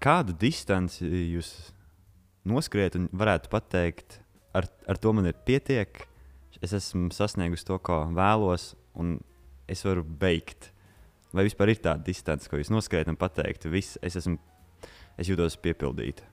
Kādu 0.00 0.32
distanci 0.32 1.04
jūs 1.04 1.52
noskriet 2.48 2.96
un 2.96 3.12
varētu 3.12 3.52
pateikt, 3.52 4.22
ar, 4.56 4.68
ar 4.88 5.00
to 5.00 5.12
man 5.16 5.28
ir 5.30 5.38
pietiek. 5.46 6.06
Es 6.60 6.74
esmu 6.76 7.08
sasniegusi 7.14 7.64
to, 7.64 7.78
ko 7.80 8.02
vēlos, 8.12 8.74
un 9.00 9.16
es 9.70 9.84
varu 9.86 10.04
beigt. 10.04 10.72
Vai 11.32 11.46
vispār 11.46 11.72
ir 11.72 11.80
tāda 11.80 12.02
distance, 12.04 12.50
ko 12.50 12.58
jūs 12.58 12.72
noskriet 12.74 13.08
un 13.08 13.16
pateikt, 13.16 13.68
viss, 13.70 13.96
es, 14.02 14.18
esmu, 14.18 14.36
es 15.16 15.30
jūtos 15.30 15.56
piepildīta. 15.62 16.26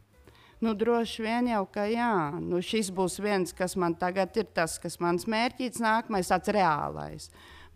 Nu, 0.59 0.73
droši 0.73 1.21
vien 1.21 1.51
jau, 1.51 1.61
ka 1.69 1.83
jā, 1.85 2.13
nu, 2.41 2.63
šis 2.65 2.89
būs 2.97 3.19
viens, 3.21 3.53
kas 3.53 3.75
man 3.77 3.93
tagad 3.93 4.33
ir 4.41 4.47
tas, 4.57 4.79
kas 4.81 4.97
mans 5.03 5.27
mērķis, 5.29 5.77
nākamais, 5.83 6.31
tāds 6.33 6.49
reālais. 6.55 7.27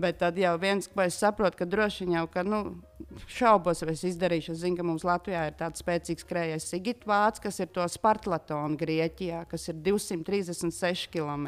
Bet 0.02 0.18
tad 0.18 0.40
jau 0.42 0.56
viens, 0.58 0.90
ko 0.90 1.04
es 1.06 1.20
saprotu, 1.22 1.60
ka 1.60 1.68
droši 1.70 2.08
vien 2.08 2.18
jau, 2.18 2.26
ka 2.34 2.42
nu, 2.48 2.64
šaubos, 3.32 3.82
vai 3.86 3.96
es 3.96 4.04
izdarīšu. 4.08 4.54
Es 4.56 4.62
zinu, 4.64 4.78
ka 4.80 4.86
mums 4.86 5.06
Latvijā 5.08 5.46
ir 5.50 5.56
tāds 5.60 5.82
spēcīgs 5.84 6.26
krējējs 6.28 6.68
Sigits 6.72 7.08
Vācis, 7.08 7.44
kas 7.44 7.60
ir 7.64 7.70
to 7.74 7.86
Spartlatonu 7.90 8.78
Grieķijā, 8.80 9.44
kas 9.52 9.68
ir 9.72 9.80
236 9.84 11.10
km. 11.14 11.48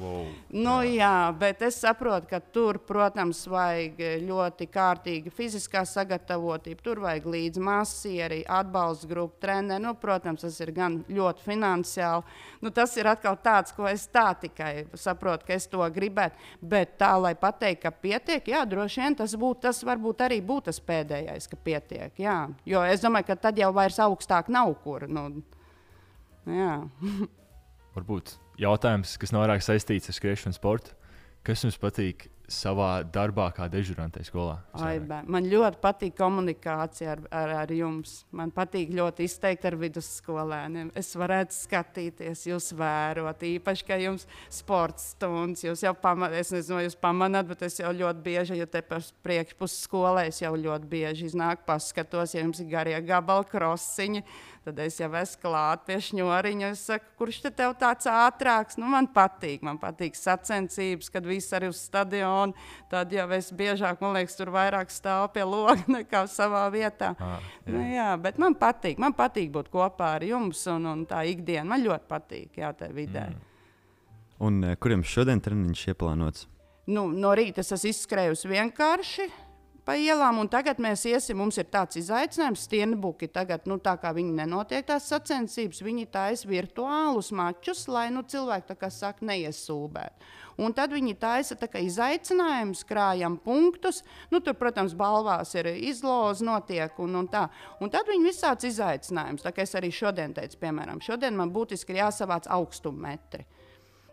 Wow. 0.00 0.26
Nu, 0.52 0.78
jā. 0.86 0.96
jā, 1.00 1.14
bet 1.38 1.62
es 1.66 1.80
saprotu, 1.82 2.28
ka 2.30 2.40
tur, 2.54 2.80
protams, 2.86 3.44
vajag 3.50 4.00
ļoti 4.26 4.68
kārtīgi 4.72 5.32
fiziskā 5.34 5.84
sagatavotība. 5.88 6.82
Tur 6.84 7.02
vajag 7.04 7.28
līdzi 7.34 7.62
masieri, 7.62 8.42
atbalsta 8.48 9.10
grupu, 9.10 9.40
treneri. 9.42 9.82
Nu, 9.82 9.94
protams, 9.98 10.44
tas 10.46 10.58
ir 10.64 10.74
gan 10.76 11.00
ļoti 11.10 11.46
finansiāli. 11.46 12.38
Nu, 12.62 12.72
tas 12.74 12.94
ir 12.98 13.08
atkal 13.10 13.38
tāds, 13.42 13.74
ko 13.76 13.88
es 13.90 14.06
tā 14.12 14.28
tikai 14.42 14.86
saprotu, 14.98 15.48
ka 15.48 15.56
es 15.56 15.68
to 15.70 15.82
gribētu. 15.94 16.38
Bet 16.60 16.96
tā, 17.00 17.14
lai 17.20 17.34
pateiktu, 17.38 17.82
ka 17.86 17.94
pietiek, 18.04 18.52
jā, 18.54 18.62
droši 18.68 19.02
vien 19.02 19.18
tas 19.18 19.34
būtu, 19.38 19.62
tas 19.66 19.82
varbūt 19.86 20.26
arī 20.26 20.40
būtu 20.44 20.70
tas 20.70 20.81
pēdējais, 20.86 21.48
ka 21.50 21.58
pietiek. 21.64 22.14
Jā. 22.20 22.36
Jo 22.68 22.82
es 22.88 23.04
domāju, 23.04 23.30
ka 23.30 23.38
tad 23.48 23.60
jau 23.60 23.70
vairs 23.76 24.00
augstāk 24.02 24.50
nav 24.52 24.74
kur. 24.84 25.06
Nu, 25.10 25.28
jā. 26.48 26.78
Varbūt 27.96 28.36
jautājums, 28.60 29.16
kas 29.20 29.34
nav 29.34 29.44
vairāk 29.44 29.64
saistīts 29.64 30.10
ar 30.10 30.18
skriešanu 30.18 30.56
sportu. 30.56 30.96
Kas 31.46 31.64
jums 31.64 31.78
patīk 31.82 32.28
savā 32.52 32.90
darbā, 33.08 33.48
kā 33.56 33.66
dežurantē 33.72 34.22
skolā? 34.26 34.58
Ai, 34.78 34.98
man 35.02 35.48
ļoti 35.50 35.80
patīk 35.82 36.14
komunikācija 36.18 37.14
ar, 37.14 37.22
ar, 37.32 37.54
ar 37.62 37.72
jums. 37.74 38.22
Man 38.34 38.52
patīk 38.54 38.92
ļoti 38.94 39.26
izteikti 39.28 39.70
ar 39.70 39.76
vidusskolēniem. 39.80 40.92
Es 40.98 41.12
varētu 41.18 41.56
skatīties, 41.56 42.46
jūs 42.50 42.70
vērot, 42.78 43.44
īpaši, 43.48 43.88
ka 43.88 43.98
jums 44.02 44.28
sports 44.52 45.12
stundas, 45.16 45.64
jūs 45.66 45.84
jau 45.86 45.94
pamanāt, 45.98 46.38
es 46.42 46.52
nezinu, 46.54 46.82
jūs 46.86 46.98
pamanāt, 47.00 47.48
bet 47.50 47.66
es 47.68 47.80
jau 47.80 47.92
ļoti 47.96 48.24
bieži, 48.24 48.60
ja 48.60 48.68
te 48.70 48.84
par 48.86 49.04
priekšpuses 49.26 49.86
skolē, 49.88 50.28
es 50.30 50.42
jau 50.44 50.54
ļoti 50.56 50.88
bieži 50.92 51.28
iznāku 51.32 51.66
paskatos, 51.68 52.36
ja 52.36 52.44
jums 52.44 52.62
ir 52.62 52.70
garie 52.72 52.98
gabali 53.06 53.48
krosiņi. 53.52 54.24
Tad 54.62 54.78
es 54.78 54.94
jau 55.00 55.08
esmu 55.18 55.40
klāt 55.42 55.80
pie 55.88 55.96
šņoriņa. 56.06 56.68
Es 56.70 56.84
saku, 56.86 57.08
kurš 57.18 57.40
te 57.42 57.50
tev 57.58 57.72
tāds 57.80 58.06
ātrāks? 58.06 58.78
Nu, 58.78 58.86
man 58.92 59.08
patīk, 59.10 59.64
man 59.66 59.80
patīk 59.82 60.14
sacensības, 60.14 61.10
kad 61.10 61.26
viss 61.26 61.50
arī 61.56 61.72
uz 61.72 61.80
stadionu. 61.82 62.54
Tad 62.92 63.10
jau 63.10 63.26
es 63.34 63.50
biežāk, 63.58 63.98
man 64.04 64.14
liekas, 64.18 64.38
tur 64.38 64.52
vairāk 64.54 64.94
stāvu 64.94 65.32
pie 65.34 65.46
loga 65.48 65.78
nekā 65.98 66.24
savā 66.30 66.68
vietā. 66.74 67.14
Ah, 67.18 67.40
jā. 67.66 67.74
Nu, 67.74 67.82
jā, 67.90 68.10
bet 68.22 68.38
man 68.42 68.54
patīk, 68.58 69.02
man 69.02 69.18
patīk 69.18 69.50
būt 69.54 69.72
kopā 69.72 70.14
ar 70.20 70.26
jums 70.30 70.62
un, 70.70 70.86
un 70.94 71.06
tā 71.10 71.24
ikdiena. 71.26 71.66
Man 71.74 71.82
ļoti 71.82 72.10
patīk, 72.14 72.62
jā, 72.62 72.70
tā 72.78 72.92
vidē. 72.94 73.32
Mm. 73.32 73.48
Un 74.42 74.64
eh, 74.66 74.78
kuriem 74.78 75.02
šodien 75.06 75.42
treniņš 75.42 75.88
ieplānots? 75.92 76.46
Nu, 76.90 77.08
no 77.10 77.34
rīta 77.38 77.62
es 77.62 77.74
esmu 77.74 77.90
izskrējusi 77.90 78.50
vienkārši 78.50 79.26
pa 79.86 79.96
ielām, 79.98 80.38
un 80.42 80.48
tagad 80.50 80.80
mēs 80.82 81.04
iesim. 81.10 81.38
Mums 81.40 81.58
ir 81.60 81.66
tāds 81.72 81.98
izaicinājums, 82.00 82.66
stienbuki. 82.68 83.28
Tagad, 83.32 83.66
nu, 83.70 83.78
tā 83.82 83.94
kā 84.00 84.12
viņi 84.16 84.34
nenotiek 84.38 84.86
tās 84.88 85.08
sacensības, 85.10 85.82
viņi 85.84 86.06
taisa 86.12 86.48
virtuālus 86.48 87.32
mačus, 87.34 87.86
lai 87.90 88.08
nu, 88.14 88.24
cilvēki, 88.26 88.68
tā 88.70 88.78
kā 88.78 88.90
saka, 88.92 89.26
neiesūbētu. 89.30 90.30
Un 90.62 90.74
tad 90.76 90.92
viņi 90.92 91.14
taisa 91.16 91.56
tā 91.56 91.68
kā 91.72 91.80
izaicinājumus, 91.82 92.84
krājam 92.88 93.38
punktus. 93.40 94.02
Nu, 94.30 94.42
tur, 94.44 94.56
protams, 94.60 94.94
balvās 94.98 95.54
ir 95.56 95.70
izloze, 95.72 96.44
notiek 96.44 96.98
un, 97.02 97.16
un 97.22 97.30
tā. 97.32 97.46
Un 97.80 97.92
tad 97.92 98.10
viņi 98.10 98.28
visāds 98.28 98.68
izaicinājums. 98.68 99.44
Tā 99.46 99.54
kā 99.54 99.64
es 99.64 99.74
arī 99.78 99.92
šodien 99.94 100.36
teicu, 100.36 100.60
piemēram, 100.62 101.00
šodien 101.02 101.36
man 101.38 101.54
būtiski 101.54 101.96
ir 101.96 102.04
jāsavāc 102.04 102.50
augstummetri. 102.52 103.46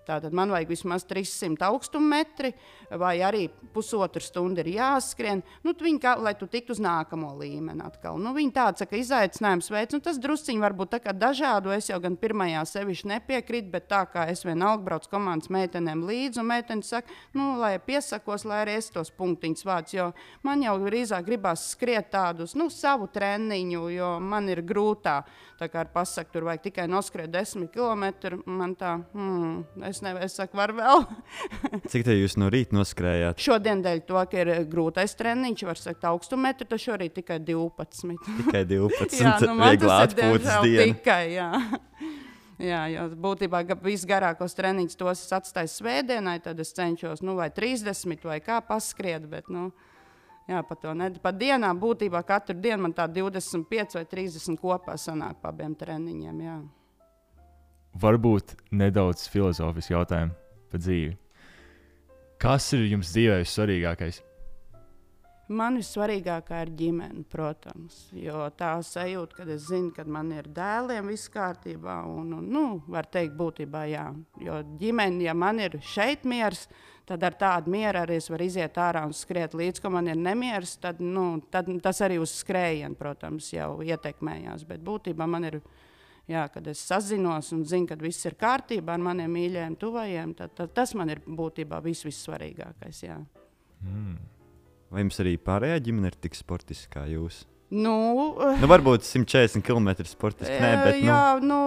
Tātad 0.09 0.33
man 0.33 0.49
vajag 0.49 0.71
vismaz 0.71 1.03
300 1.05 1.67
augstummetri, 1.67 2.49
vai 2.97 3.19
arī 3.21 3.43
pusotru 3.73 4.21
stundu 4.23 4.63
ir 4.63 4.71
jāskrien. 4.79 5.43
Nu, 5.65 5.75
viņi, 5.77 5.99
kā, 6.01 6.15
lai 6.17 6.33
tu 6.37 6.47
tiktu 6.49 6.73
uz 6.73 6.81
nākamo 6.81 7.35
līmeni 7.37 7.83
atkal. 7.85 8.17
Nu, 8.21 8.33
viņi 8.33 8.53
tāds 8.55 8.81
saka, 8.81 8.97
izaicinājums 8.97 9.69
veids, 9.69 9.93
nu, 9.93 10.01
tas 10.03 10.17
drusciņi 10.21 10.63
varbūt 10.63 10.93
tā 10.95 11.01
kā 11.03 11.13
dažādu. 11.13 11.73
Es 11.75 11.91
jau 11.91 11.99
gan 12.01 12.17
pirmajā 12.17 12.63
sevišķi 12.71 13.11
nepiekrītu, 13.11 13.69
bet 13.75 13.85
tā 13.91 14.01
kā 14.09 14.25
es 14.33 14.41
vienalga 14.47 14.87
braucu 14.87 15.11
komandas 15.11 15.51
meitenēm 15.53 16.01
līdzi, 16.09 16.41
un 16.41 16.49
meitenes 16.49 16.89
saka, 16.95 17.13
nu, 17.37 17.51
lai 17.61 17.75
piesakos, 17.83 18.47
lai 18.49 18.63
arī 18.63 18.79
es 18.79 18.89
tos 18.95 19.13
punktiņus 19.13 19.67
vācu, 19.69 19.99
jo 19.99 20.09
man 20.47 20.65
jau 20.65 20.79
drīzāk 20.87 21.27
gribās 21.27 21.67
skriet 21.75 22.09
tādus, 22.15 22.57
nu, 22.57 22.71
savu 22.73 23.11
treniņu, 23.13 23.85
jo 23.93 24.15
man 24.23 24.49
ir 24.49 24.63
grūtāk. 24.65 25.29
Tā 25.59 25.67
kā 25.67 25.81
ar 25.83 25.89
pasaku 25.91 26.31
tur 26.31 26.45
vajag 26.47 26.61
tikai 26.69 26.85
noskriet 26.87 27.31
10 27.33 27.65
km, 27.73 28.05
man 28.47 28.77
tā, 28.79 28.93
hmm, 29.11 29.83
es 29.89 29.99
nevaru, 30.05 30.23
es 30.23 30.37
saku, 30.39 30.55
var 30.55 30.71
vēl. 30.77 31.03
Cik 31.91 32.05
te 32.07 32.15
jūs 32.15 32.37
no 32.39 32.47
rīta 32.53 32.77
noskrējāt? 32.77 33.43
Šodien 33.43 33.83
dēļ 33.83 33.99
to, 34.07 34.21
ka 34.31 34.39
ir 34.39 34.53
grūtais 34.71 35.17
treniņš, 35.19 35.65
var 35.67 35.81
sakt, 35.81 36.07
augstumetru, 36.07 36.69
tad 36.69 36.79
šorīt 36.79 37.17
tikai 37.19 37.41
12. 37.43 38.15
Tikai 38.39 38.63
12. 38.71 39.19
jā, 39.25 39.35
nu 39.43 39.57
man 39.59 39.75
tas 39.83 40.07
ir 40.07 40.17
diemžēl 40.21 40.71
tikai, 40.93 41.21
jā. 41.35 41.51
Jā, 42.59 42.79
jo 42.91 43.05
būtībā 43.27 43.61
ga- 43.67 43.79
visgarākos 43.83 44.55
treniņus 44.55 44.99
tos 44.99 45.25
es 45.25 45.35
atstāju 45.35 45.71
svētdienai, 45.75 46.39
tad 46.43 46.59
es 46.59 46.71
cenšos, 46.75 47.19
nu, 47.23 47.35
vai 47.39 47.47
30 47.55 48.27
vai 48.27 48.39
kā 48.43 48.63
paskriet, 48.63 49.27
bet, 49.31 49.51
nu, 49.51 49.69
jā, 50.49 50.63
pa 50.65 50.75
to 50.75 50.93
ne. 50.97 51.11
Pa 51.21 51.31
dienām 51.35 51.79
būtībā 51.81 52.21
katru 52.27 52.57
dienu 52.57 52.87
man 52.87 52.95
tā 52.97 53.07
25 53.11 53.99
vai 53.99 54.05
30 54.09 54.59
kopā 54.59 54.97
sanāk 54.97 55.39
pa 55.41 55.53
abiem 55.53 55.75
treniņiem, 55.77 56.43
jā. 56.45 56.59
Varbūt 57.99 58.55
nedaudz 58.71 59.27
filozofisks 59.31 59.93
jautājums 59.93 60.35
par 60.69 60.81
dzīvi. 60.83 61.15
Kas 62.39 62.69
ir 62.77 62.85
jums 62.87 63.09
dzīvē 63.11 63.41
svarīgākais? 63.43 64.21
Man 65.49 65.79
vissvarīgākā 65.79 66.59
ir 66.61 66.69
ģimene, 66.77 67.23
protams. 67.25 67.95
Jo 68.13 68.43
tā 68.53 68.75
sajūta, 68.85 69.39
kad 69.39 69.49
es 69.49 69.63
zinu, 69.65 69.89
ka 69.95 70.03
man 70.05 70.29
ir 70.35 70.45
dēliem 70.53 71.09
viss 71.09 71.31
kārtībā, 71.33 71.95
un, 72.05 72.35
un 72.37 72.45
nu, 72.53 72.61
var 72.85 73.09
teikt, 73.09 73.33
būtībā 73.39 73.81
jā. 73.89 74.05
Jo 74.45 74.59
ģimene, 74.77 75.23
ja 75.25 75.33
man 75.33 75.57
ir 75.65 75.79
šeit 75.81 76.27
miers, 76.29 76.67
tad 77.09 77.25
ar 77.25 77.39
tādu 77.41 77.73
mieru 77.73 78.03
arī 78.03 78.19
es 78.21 78.29
varu 78.29 78.45
iziet 78.45 78.77
ārā 78.77 79.01
un 79.09 79.17
skriet 79.17 79.57
līdz, 79.57 79.81
ka 79.81 79.89
man 79.89 80.13
ir 80.13 80.21
nemieris. 80.21 80.77
Tad, 80.85 81.01
nu, 81.01 81.41
tad 81.49 81.73
tas 81.81 82.05
arī 82.05 82.21
uz 82.21 82.37
skrējienu, 82.43 82.93
protams, 82.99 83.49
jau 83.55 83.79
ietekmējās. 83.81 84.69
Bet 84.69 84.85
būtībā 84.85 85.25
man 85.29 85.49
ir. 85.49 85.61
Jā, 86.29 86.43
kad 86.53 86.67
es 86.69 86.77
sazinos 86.85 87.47
un 87.55 87.63
zinu, 87.65 87.87
ka 87.89 87.95
viss 87.97 88.27
ir 88.29 88.35
kārtībā 88.37 88.93
ar 88.93 89.01
maniem 89.01 89.31
mīļajiem, 89.33 89.79
tuvajiem, 89.81 90.35
tad, 90.37 90.53
tad 90.53 90.75
tas 90.77 90.93
man 90.93 91.09
ir 91.09 91.23
būtībā 91.25 91.79
viss 91.81 92.05
vissvarīgākais. 92.05 93.07
Jā. 93.07 93.15
Mm. 93.81 94.19
Vai 94.89 95.05
jums 95.05 95.21
arī 95.21 95.37
pārējā 95.37 95.79
ģimene 95.85 96.11
ir 96.11 96.17
tik 96.17 96.37
sportiska 96.37 96.99
kā 96.99 97.07
jūs? 97.09 97.43
Nu, 97.69 98.33
Nu, 98.57 98.65
varbūt 98.65 99.03
140 99.05 99.61
km 99.61 99.91
sportiski. 100.09 100.55
Nē, 100.57 100.71
bet 100.81 100.95
nu, 101.03 101.09
jā, 101.11 101.19
nu, 101.43 101.57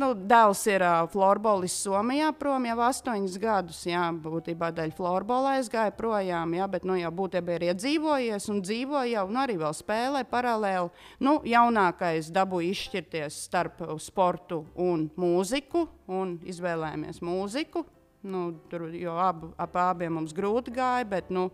nu, 0.00 0.08
dēls 0.14 0.62
ir 0.72 0.80
uh, 0.80 1.02
florbolis 1.12 1.74
Somijā 1.84 2.30
prom 2.38 2.64
jau 2.64 2.78
astoņus 2.86 3.36
gadus. 3.42 3.82
Jā, 3.84 4.06
būtībā 4.24 4.70
dēļ 4.76 4.94
florbola 4.96 5.58
aizgāja 5.58 5.92
projām, 5.96 6.56
jā, 6.56 6.64
bet 6.72 6.88
nu, 6.88 6.96
jau 6.96 7.12
būtībā 7.12 7.58
ir 7.58 7.66
iedzīvojies 7.74 8.48
un 8.54 8.64
dzīvo 8.64 9.04
jau, 9.10 9.26
nu, 9.28 9.42
arī 9.44 9.58
vēl 9.60 9.76
spēlē 9.76 10.24
paralēli. 10.32 10.88
Nu, 11.20 11.36
jaunākais 11.44 12.32
dabūja 12.32 12.72
izšķirties 12.72 13.44
starp 13.50 13.84
sportu 14.00 14.64
un 14.80 15.10
mūziku, 15.20 15.90
un 16.08 16.38
izvēlējāmies 16.48 17.20
mūziku. 17.20 17.84
Nu, 18.22 18.50
tur 18.68 18.88
jau 18.92 19.14
ab, 19.16 19.46
ap 19.56 19.76
abiem 19.80 20.18
mums 20.18 20.34
grūti 20.36 20.74
gāja, 20.76 21.06
bet 21.08 21.30
nu, 21.32 21.46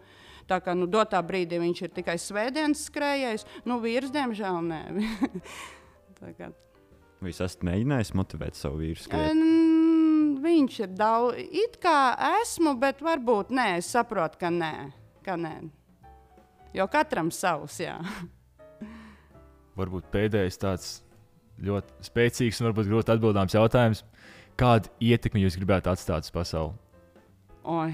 tā 0.51 0.59
kā 0.65 0.75
nu, 0.75 0.89
dotā 0.91 1.21
brīdī 1.23 1.61
viņš 1.63 1.83
ir 1.87 1.93
tikai 1.95 2.17
svētdienas 2.19 2.87
skrējējs, 2.89 3.47
nu, 3.71 3.79
vīrs, 3.83 4.11
diemžēl, 4.15 4.59
nē. 4.67 4.81
Tā 6.21 6.33
kā- 6.35 6.51
vai 7.21 7.31
jūs 7.31 7.43
esat 7.45 7.63
mēģinājis 7.67 8.15
motivēt 8.19 8.59
savu 8.59 8.83
vīru? 8.83 9.07
Mm, 9.15 9.63
Viņš 10.47 10.75
ir 10.85 10.91
daudz, 10.95 11.39
it 11.39 11.79
kā 11.83 12.15
esmu, 12.43 12.77
bet 12.79 13.01
varbūt 13.03 13.51
nē, 13.55 13.79
es 13.81 13.89
saprotu, 13.95 14.39
ka 14.39 14.51
nē. 14.53 14.73
Ka 15.27 15.35
nē. 15.41 15.55
Jo 16.77 16.87
katram 16.93 17.31
savs, 17.35 17.79
jā. 17.81 17.97
Varbūt 19.77 20.07
pēdējais 20.13 20.61
tāds 20.61 20.91
ļoti 21.67 22.07
spēcīgs 22.07 22.61
un 22.61 22.69
varbūt 22.69 22.89
grūti 22.91 23.13
atbildāms 23.15 23.57
jautājums. 23.57 24.03
Kādu 24.57 24.89
ietekmi 25.05 25.43
jūs 25.45 25.59
gribētu 25.61 25.91
atstāt 25.93 26.25
uz 26.25 26.33
pasauli? 26.33 26.77
Oi. 27.67 27.91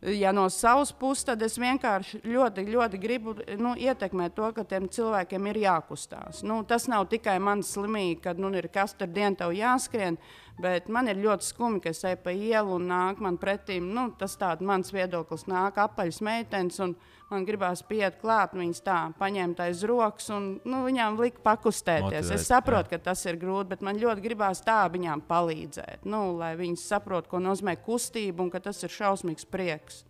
Ja 0.00 0.30
no 0.32 0.46
savas 0.48 0.94
puses, 0.96 1.26
tad 1.28 1.42
es 1.44 1.58
vienkārši 1.60 2.22
ļoti, 2.24 2.62
ļoti 2.72 3.00
gribu 3.02 3.34
nu, 3.60 3.74
ietekmēt 3.76 4.32
to, 4.38 4.46
ka 4.56 4.64
tiem 4.64 4.86
cilvēkiem 4.88 5.48
ir 5.50 5.58
jākustās. 5.66 6.40
Nu, 6.46 6.62
tas 6.64 6.86
nav 6.88 7.04
tikai 7.10 7.34
mans 7.42 7.74
slimīgi, 7.74 8.22
kad 8.24 8.40
nu, 8.40 8.48
ir 8.56 8.70
katru 8.72 9.10
dienu 9.10 9.50
jāskrien, 9.58 10.16
bet 10.60 10.88
man 10.92 11.08
ir 11.10 11.20
ļoti 11.20 11.46
skumji, 11.46 11.80
ka 11.84 11.92
es 11.94 12.02
eju 12.06 12.18
pa 12.24 12.32
ielu 12.34 12.76
un 12.76 12.86
nāk 12.90 13.20
man 13.24 13.38
pretī. 13.40 13.78
Nu, 13.82 14.08
tas 14.18 14.36
tāds 14.40 14.64
mans 14.66 14.92
viedoklis, 14.94 15.46
nāk 15.50 15.80
apaļas 15.80 16.20
meitenes, 16.26 16.78
un 16.84 16.94
man 17.30 17.46
gribās 17.48 17.82
pieiet 17.86 18.18
klāt, 18.20 18.54
viņas 18.58 18.82
tā 18.86 18.98
paņemt 19.18 19.62
aiz 19.64 19.84
rokas 19.88 20.30
un 20.34 20.50
nu, 20.68 20.82
viņām 20.86 21.18
likt 21.20 21.42
pakustēties. 21.46 22.06
Motivēt, 22.08 22.36
es 22.36 22.48
saprotu, 22.50 22.92
ka 22.94 23.00
tas 23.10 23.24
ir 23.30 23.40
grūti, 23.40 23.70
bet 23.74 23.84
man 23.86 24.00
ļoti 24.00 24.24
gribās 24.24 24.62
tā 24.66 24.82
viņām 24.92 25.24
palīdzēt, 25.28 26.06
nu, 26.10 26.22
lai 26.40 26.54
viņas 26.60 26.86
saprotu, 26.94 27.32
ko 27.32 27.42
nozīmē 27.42 27.76
kustība 27.84 28.44
un 28.44 28.52
ka 28.52 28.62
tas 28.64 28.82
ir 28.86 28.94
šausmīgs 28.94 29.48
prieks. 29.50 30.04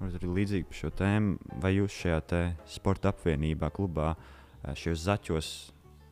Varbūt 0.00 0.16
arī 0.16 0.32
līdzīgi 0.38 0.68
par 0.70 0.78
šo 0.78 0.90
tēmu, 0.96 1.52
vai 1.60 1.74
jūs 1.76 1.98
šajā 2.02 2.44
sporta 2.72 3.12
apvienībā, 3.12 3.68
klubā, 3.76 4.14
šajos 4.64 5.04
zaķos 5.04 5.50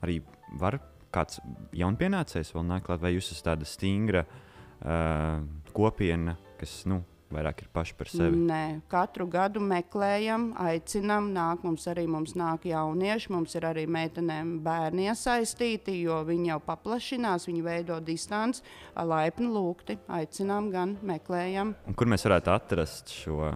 arī 0.04 0.20
var 0.60 0.76
kāds 1.18 1.42
jaunpienācējs 1.76 2.54
vēl 2.54 2.66
nāk 2.70 2.88
klāt, 2.88 3.02
vai 3.02 3.14
jūs 3.16 3.32
esat 3.34 3.52
tāda 3.52 3.68
stingra 3.68 4.24
uh, 4.24 5.44
kopiena, 5.74 6.38
kas 6.60 6.80
nu, 6.90 7.02
vairāk 7.32 7.62
ir 7.64 7.70
paši 7.74 7.96
par 7.98 8.10
sevi? 8.10 8.40
Nē, 8.48 8.80
katru 8.90 9.26
gadu 9.30 9.60
meklējam, 9.64 10.50
aicinām, 10.64 11.30
nāk 11.34 11.64
mums 11.66 11.86
arī 11.90 12.06
mums 12.10 12.34
nāk 12.38 12.68
jaunieši, 12.70 13.32
mums 13.34 13.56
ir 13.58 13.68
arī 13.68 13.84
meitenēm 13.90 14.58
bērni 14.64 15.08
iesaistīti, 15.10 15.98
jo 16.06 16.20
viņi 16.28 16.52
jau 16.54 16.60
paplašinās, 16.68 17.48
viņi 17.50 17.64
veido 17.66 17.98
distanci, 18.04 18.64
laipni 18.96 19.50
lūgti, 19.52 19.98
aicinām 20.20 20.70
gan 20.74 20.96
meklējam. 21.06 21.74
Un 21.88 21.98
kur 21.98 22.10
mēs 22.10 22.24
varētu 22.28 22.54
atrast 22.54 23.12
šo? 23.20 23.52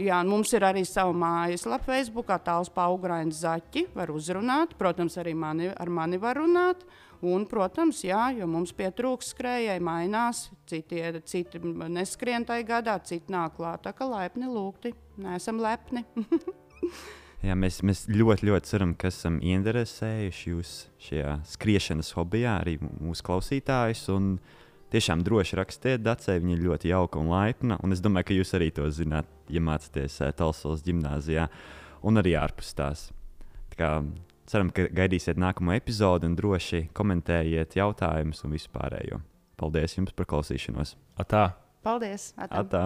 Jā, 0.00 0.22
mums 0.24 0.48
ir 0.56 0.64
arī 0.64 0.86
sava 0.88 1.12
mājaslapa, 1.12 1.84
Facebook, 1.90 2.30
tāls 2.44 2.70
paugraini 2.72 3.34
zaķi, 3.36 3.90
var 3.92 4.12
uzrunāt. 4.14 4.72
Protams, 4.80 5.18
arī 5.20 5.34
mani, 5.36 5.68
ar 5.68 5.90
mani 5.92 6.20
var 6.20 6.40
runāt. 6.40 6.86
Un, 7.22 7.44
protams, 7.46 8.00
jā, 8.02 8.30
jo 8.34 8.48
mums 8.50 8.72
pietrūks 8.74 9.28
skrējēji, 9.34 9.82
mainās, 9.84 10.46
citi, 10.66 10.98
citi 11.28 11.60
neskrien 11.62 12.42
tajā 12.48 12.64
gadā, 12.66 12.96
citi 13.06 13.30
nāk 13.30 13.54
klāt. 13.60 13.84
Tā 13.84 13.92
kā 13.94 14.08
laipni 14.08 14.48
lūgti, 14.50 14.94
neesam 15.22 15.60
lepni. 15.62 16.02
Jā, 17.42 17.56
mēs, 17.58 17.80
mēs 17.82 18.04
ļoti, 18.06 18.46
ļoti 18.46 18.70
ceram, 18.70 18.92
ka 18.94 19.08
esam 19.10 19.40
ieinteresējuši 19.42 20.50
jūs 20.52 20.74
šajā 21.02 21.32
skriešanas 21.50 22.12
hobijā, 22.14 22.52
arī 22.60 22.76
mūsu 22.82 23.24
klausītājus. 23.26 24.04
Un 24.14 24.36
tiešām 24.92 25.22
droši 25.26 25.58
rakstiet, 25.58 26.02
Dacei, 26.04 26.40
viņa 26.42 26.56
ir 26.56 26.66
ļoti 26.66 26.92
jauka 26.92 27.20
un 27.20 27.30
laipna. 27.32 27.78
Un 27.84 27.94
es 27.94 28.02
domāju, 28.04 28.28
ka 28.28 28.36
jūs 28.36 28.54
arī 28.58 28.70
to 28.74 28.88
zināt, 28.92 29.28
ja 29.52 29.62
mācāties 29.64 30.20
eh, 30.22 30.34
Talsolas 30.36 30.84
gimnājā 30.86 31.48
un 32.06 32.20
arī 32.20 32.36
ārpus 32.38 32.74
tās. 32.78 33.08
Tā 33.72 33.78
kā 33.80 33.90
ceram, 34.50 34.72
ka 34.74 34.88
gaidīsiet 34.92 35.40
nākamo 35.40 35.74
epizodi 35.76 36.28
un 36.28 36.36
droši 36.38 36.86
komentējiet 36.96 37.78
jautājumus 37.78 38.44
un 38.46 38.56
vispārējo. 38.56 39.22
Paldies 39.60 39.96
jums 39.96 40.14
par 40.16 40.28
klausīšanos! 40.32 40.96
Atā! 41.22 41.52
Paldies! 41.86 42.32
Atam. 42.36 42.66
Atā! 42.66 42.84